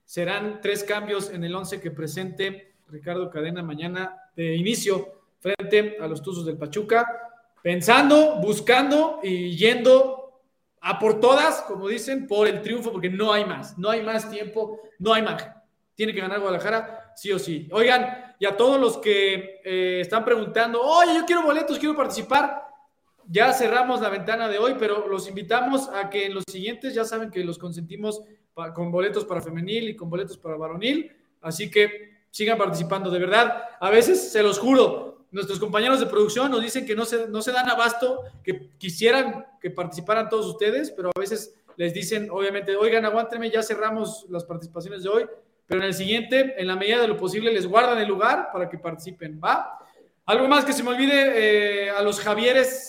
serán 0.03 0.59
tres 0.61 0.83
cambios 0.83 1.31
en 1.31 1.43
el 1.43 1.53
11 1.53 1.79
que 1.79 1.91
presente 1.91 2.73
Ricardo 2.87 3.29
Cadena 3.29 3.61
mañana 3.61 4.31
de 4.35 4.55
inicio 4.55 5.21
frente 5.39 5.97
a 6.01 6.07
los 6.07 6.21
Tuzos 6.21 6.45
del 6.45 6.57
Pachuca, 6.57 7.07
pensando, 7.61 8.37
buscando 8.41 9.19
y 9.21 9.55
yendo 9.55 10.41
a 10.81 10.97
por 10.97 11.19
todas, 11.19 11.61
como 11.61 11.87
dicen, 11.87 12.25
por 12.25 12.47
el 12.47 12.61
triunfo, 12.61 12.91
porque 12.91 13.09
no 13.09 13.31
hay 13.31 13.45
más, 13.45 13.77
no 13.77 13.89
hay 13.89 14.01
más 14.01 14.29
tiempo, 14.29 14.79
no 14.97 15.13
hay 15.13 15.21
más. 15.21 15.47
Tiene 15.93 16.13
que 16.13 16.21
ganar 16.21 16.39
Guadalajara, 16.39 17.13
sí 17.15 17.31
o 17.31 17.37
sí. 17.37 17.67
Oigan, 17.71 18.35
y 18.39 18.45
a 18.45 18.55
todos 18.55 18.79
los 18.79 18.97
que 18.97 19.61
eh, 19.63 19.99
están 20.01 20.23
preguntando, 20.23 20.81
oye, 20.81 21.13
yo 21.13 21.25
quiero 21.25 21.43
boletos, 21.43 21.77
quiero 21.77 21.95
participar, 21.95 22.68
ya 23.31 23.53
cerramos 23.53 24.01
la 24.01 24.09
ventana 24.09 24.47
de 24.47 24.57
hoy, 24.57 24.75
pero 24.79 25.07
los 25.07 25.29
invitamos 25.29 25.87
a 25.89 26.09
que 26.09 26.25
en 26.25 26.33
los 26.33 26.43
siguientes 26.49 26.95
ya 26.95 27.05
saben 27.05 27.29
que 27.29 27.43
los 27.43 27.59
consentimos 27.59 28.23
con 28.73 28.91
boletos 28.91 29.23
para 29.23 29.41
femenil 29.41 29.89
y 29.89 29.95
con 29.95 30.09
boletos 30.09 30.37
para 30.37 30.57
varonil, 30.57 31.11
así 31.41 31.69
que 31.69 32.23
sigan 32.31 32.57
participando, 32.57 33.09
de 33.09 33.19
verdad. 33.19 33.63
A 33.79 33.89
veces, 33.89 34.31
se 34.31 34.41
los 34.41 34.57
juro, 34.57 35.27
nuestros 35.31 35.59
compañeros 35.59 35.99
de 35.99 36.07
producción 36.07 36.49
nos 36.49 36.61
dicen 36.61 36.85
que 36.85 36.95
no 36.95 37.05
se, 37.05 37.27
no 37.27 37.41
se 37.41 37.51
dan 37.51 37.69
abasto, 37.69 38.23
que 38.43 38.71
quisieran 38.77 39.45
que 39.61 39.69
participaran 39.69 40.27
todos 40.27 40.47
ustedes, 40.47 40.91
pero 40.91 41.11
a 41.15 41.19
veces 41.19 41.55
les 41.77 41.93
dicen, 41.93 42.29
obviamente, 42.31 42.75
oigan, 42.75 43.05
aguántenme, 43.05 43.49
ya 43.51 43.61
cerramos 43.61 44.25
las 44.29 44.43
participaciones 44.43 45.03
de 45.03 45.09
hoy, 45.09 45.25
pero 45.67 45.81
en 45.81 45.87
el 45.87 45.93
siguiente, 45.93 46.55
en 46.57 46.67
la 46.67 46.75
medida 46.75 46.99
de 46.99 47.07
lo 47.07 47.15
posible, 47.15 47.53
les 47.53 47.67
guardan 47.67 47.99
el 47.99 48.07
lugar 48.07 48.49
para 48.51 48.67
que 48.67 48.79
participen, 48.79 49.39
¿va? 49.43 49.77
Algo 50.25 50.47
más 50.47 50.65
que 50.65 50.73
se 50.73 50.83
me 50.83 50.89
olvide 50.89 51.85
eh, 51.85 51.89
a 51.91 52.01
los 52.01 52.19
Javieres 52.19 52.88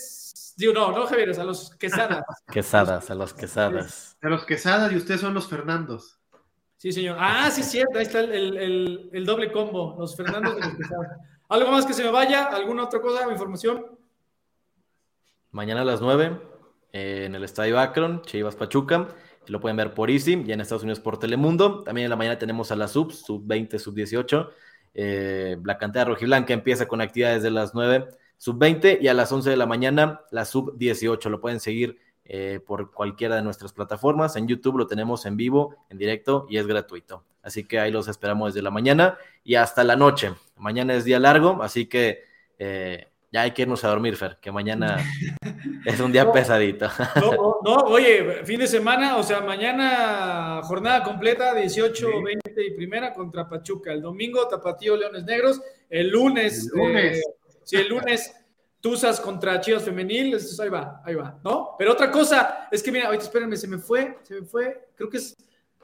Digo, 0.61 0.75
no, 0.75 0.93
no 0.93 1.07
Javieres, 1.07 1.39
a 1.39 1.45
los 1.45 1.75
Quesadas. 1.77 2.23
quesadas, 2.53 3.11
a 3.11 3.15
los 3.15 3.33
Quesadas. 3.33 4.19
A 4.21 4.29
los 4.29 4.45
Quesadas 4.45 4.93
y 4.93 4.97
ustedes 4.97 5.23
son 5.23 5.33
los 5.33 5.49
Fernandos. 5.49 6.21
Sí, 6.77 6.93
señor. 6.93 7.17
Ah, 7.19 7.51
sí, 7.51 7.63
cierto, 7.63 7.99
ahí 7.99 8.05
está 8.05 8.21
el, 8.21 9.25
doble 9.25 9.51
combo, 9.51 9.97
los 9.99 10.15
Fernandos 10.15 10.59
y 10.59 10.61
los 10.61 10.75
Quesadas. 10.75 11.19
¿Algo 11.49 11.71
más 11.71 11.87
que 11.87 11.95
se 11.95 12.05
me 12.05 12.11
vaya? 12.11 12.45
¿Alguna 12.45 12.85
otra 12.85 13.01
cosa 13.01 13.27
o 13.27 13.33
información? 13.33 13.87
Mañana 15.51 15.81
a 15.81 15.85
las 15.85 16.03
9 16.03 16.39
eh, 16.93 17.25
en 17.25 17.35
el 17.35 17.43
Estadio 17.43 17.81
Akron, 17.81 18.21
Chivas 18.23 18.55
Pachuca. 18.55 19.09
Lo 19.47 19.61
pueden 19.61 19.79
ver 19.79 19.95
por 19.95 20.11
Easy, 20.11 20.45
ya 20.45 20.53
en 20.53 20.61
Estados 20.61 20.83
Unidos 20.83 21.01
por 21.01 21.19
Telemundo. 21.19 21.83
También 21.85 22.05
en 22.05 22.11
la 22.11 22.17
mañana 22.17 22.39
tenemos 22.39 22.71
a 22.71 22.77
la 22.77 22.87
sub, 22.87 23.13
sub 23.13 23.43
20, 23.47 23.79
sub 23.79 23.95
18. 23.95 24.51
Eh, 24.93 25.57
la 25.65 25.79
cantera 25.79 26.05
rojiblanca 26.05 26.53
empieza 26.53 26.87
con 26.87 27.01
actividades 27.01 27.43
de 27.43 27.51
las 27.51 27.75
9 27.75 28.09
sub-20 28.41 28.99
y 29.03 29.09
a 29.09 29.15
las 29.15 29.31
11 29.31 29.51
de 29.51 29.57
la 29.59 29.67
mañana 29.67 30.23
la 30.31 30.47
sub-18. 30.47 31.29
Lo 31.29 31.43
pueden 31.43 31.61
seguir 31.61 31.99
eh, 32.25 32.59
por 32.67 32.91
cualquiera 32.91 33.37
de 33.37 33.43
nuestras 33.43 33.75
plataformas. 33.75 34.35
En 34.37 34.49
YouTube 34.49 34.79
lo 34.79 34.87
tenemos 34.87 35.27
en 35.27 35.37
vivo, 35.37 35.77
en 35.91 35.99
directo 35.99 36.47
y 36.49 36.57
es 36.57 36.67
gratuito. 36.67 37.23
Así 37.43 37.65
que 37.65 37.79
ahí 37.79 37.93
los 37.93 38.09
esperamos 38.09 38.55
desde 38.55 38.63
la 38.63 38.71
mañana 38.71 39.19
y 39.45 39.57
hasta 39.57 39.85
la 39.85 39.95
noche. 39.95 40.33
Mañana 40.57 40.95
es 40.95 41.05
día 41.05 41.19
largo, 41.19 41.63
así 41.63 41.85
que 41.85 42.25
eh, 42.59 43.09
ya 43.31 43.43
hay 43.43 43.51
que 43.51 43.63
irnos 43.63 43.85
a 43.85 43.89
dormir, 43.89 44.17
Fer, 44.17 44.39
que 44.41 44.51
mañana 44.51 44.97
es 45.85 46.01
un 46.01 46.11
día 46.11 46.33
pesadito. 46.33 46.89
No, 47.17 47.59
no, 47.63 47.75
oye, 47.89 48.43
fin 48.45 48.59
de 48.59 48.67
semana, 48.67 49.19
o 49.19 49.23
sea, 49.23 49.43
mañana 49.43 50.63
jornada 50.65 51.03
completa, 51.03 51.55
18, 51.55 52.23
20 52.23 52.67
y 52.67 52.71
primera 52.71 53.13
contra 53.13 53.47
Pachuca. 53.47 53.93
El 53.93 54.01
domingo, 54.01 54.49
Tapatío, 54.49 54.97
Leones 54.97 55.25
Negros. 55.25 55.61
El 55.91 56.09
lunes, 56.09 56.71
el 56.73 56.79
lunes. 56.79 57.19
Eh, 57.19 57.40
si 57.71 57.77
el 57.77 57.89
lunes 57.89 58.35
Tuzas 58.81 59.21
contra 59.21 59.61
Chivas 59.61 59.85
Femenil, 59.85 60.37
ahí 60.61 60.69
va, 60.69 61.01
ahí 61.05 61.15
va, 61.15 61.39
¿no? 61.45 61.77
Pero 61.79 61.93
otra 61.93 62.11
cosa, 62.11 62.67
es 62.69 62.83
que 62.83 62.91
mira, 62.91 63.07
ahorita 63.07 63.23
espérenme, 63.23 63.57
se 63.57 63.69
me 63.69 63.79
fue, 63.79 64.19
se 64.25 64.41
me 64.41 64.43
fue, 64.45 64.89
creo 64.97 65.09
que 65.09 65.19
es 65.19 65.37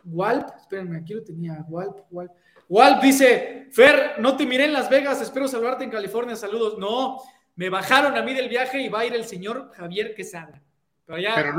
Walp, 0.03 0.49
espérenme, 0.59 0.99
aquí 0.99 1.14
lo 1.14 1.22
tenía, 1.22 1.64
Walp, 1.68 2.01
Walp. 2.11 2.32
Walp 2.68 3.01
dice, 3.01 3.68
Fer, 3.70 4.16
no 4.18 4.37
te 4.37 4.47
miré 4.47 4.64
en 4.64 4.72
Las 4.72 4.91
Vegas, 4.91 5.20
espero 5.20 5.47
saludarte 5.47 5.84
en 5.84 5.91
California, 5.91 6.34
saludos. 6.34 6.76
No, 6.76 7.22
me 7.55 7.70
bajaron 7.70 8.16
a 8.16 8.22
mí 8.22 8.34
del 8.34 8.49
viaje 8.49 8.80
y 8.80 8.89
va 8.89 9.01
a 9.01 9.07
ir 9.07 9.14
el 9.14 9.26
señor 9.26 9.70
Javier 9.76 10.12
Quesada. 10.12 10.61
Pero, 11.07 11.53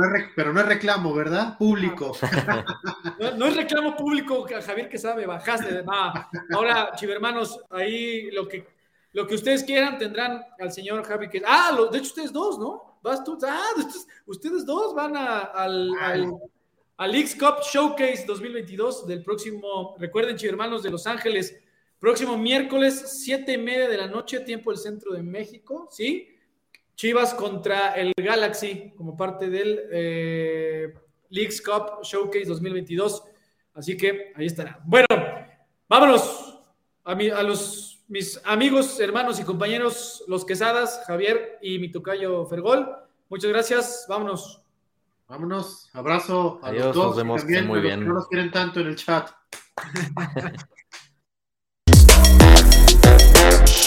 no, 0.51 0.59
es, 0.59 0.65
reclamo, 0.65 1.13
¿verdad? 1.13 1.57
Público. 1.57 2.17
No, 3.37 3.45
es 3.47 3.55
reclamo 3.55 3.95
público, 3.95 4.45
Javier 4.45 4.89
Quesada, 4.89 5.15
me 5.15 5.25
bajaste. 5.25 5.85
Ahora, 6.53 6.91
chivermanos, 6.95 7.61
ahí 7.69 8.29
lo 8.31 8.45
que 8.45 8.76
lo 9.17 9.25
que 9.25 9.33
ustedes 9.33 9.63
quieran 9.63 9.97
tendrán 9.97 10.45
al 10.59 10.71
señor 10.71 11.03
Javi 11.03 11.27
que 11.27 11.41
ah 11.43 11.75
de 11.91 11.97
hecho 11.97 12.09
ustedes 12.09 12.31
dos 12.31 12.59
no 12.59 12.99
vas 13.01 13.23
tú 13.23 13.35
ah 13.41 13.73
ustedes, 14.27 14.63
dos 14.63 14.93
van 14.93 15.17
al, 15.17 15.89
al, 16.97 17.15
X 17.15 17.35
Cup 17.35 17.63
Showcase 17.63 18.25
2022 18.27 19.07
del 19.07 19.23
próximo 19.23 19.95
recuerden 19.97 20.37
hermanos 20.47 20.83
de 20.83 20.91
Los 20.91 21.07
Ángeles 21.07 21.59
próximo 21.97 22.37
miércoles 22.37 23.23
siete 23.23 23.53
y 23.53 23.57
media 23.57 23.89
de 23.89 23.97
la 23.97 24.05
noche 24.05 24.41
tiempo 24.41 24.69
del 24.69 24.77
centro 24.77 25.11
de 25.13 25.23
México 25.23 25.87
sí 25.89 26.27
Chivas 26.93 27.33
contra 27.33 27.95
el 27.95 28.13
Galaxy 28.15 28.93
como 28.95 29.17
parte 29.17 29.49
del 29.49 29.81
eh, 29.91 30.93
Leagues 31.29 31.59
Cup 31.59 32.03
Showcase 32.03 32.45
2022 32.45 33.23
así 33.73 33.97
que 33.97 34.31
ahí 34.35 34.45
estará. 34.45 34.79
Bueno 34.85 35.07
vámonos 35.89 36.61
a, 37.03 37.15
mi, 37.15 37.29
a 37.29 37.41
los 37.41 37.96
mis 38.07 38.39
amigos, 38.45 38.99
hermanos 38.99 39.39
y 39.39 39.43
compañeros, 39.43 40.23
los 40.27 40.45
Quesadas, 40.45 41.03
Javier 41.05 41.59
y 41.61 41.79
mi 41.79 41.91
tocayo 41.91 42.45
Fergol. 42.45 42.87
Muchas 43.29 43.49
gracias, 43.49 44.05
vámonos. 44.07 44.61
Vámonos, 45.27 45.89
abrazo 45.93 46.59
a 46.63 46.69
Adiós, 46.69 46.85
los 46.85 46.95
dos. 46.95 47.25
Nos 47.25 47.45
vemos 47.45 47.67
muy 47.67 47.81
bien. 47.81 48.07
No 48.07 48.13
nos 48.13 48.27
quieren 48.27 48.51
tanto 48.51 48.79
en 48.79 48.87
el 48.87 48.95
chat. 48.95 49.29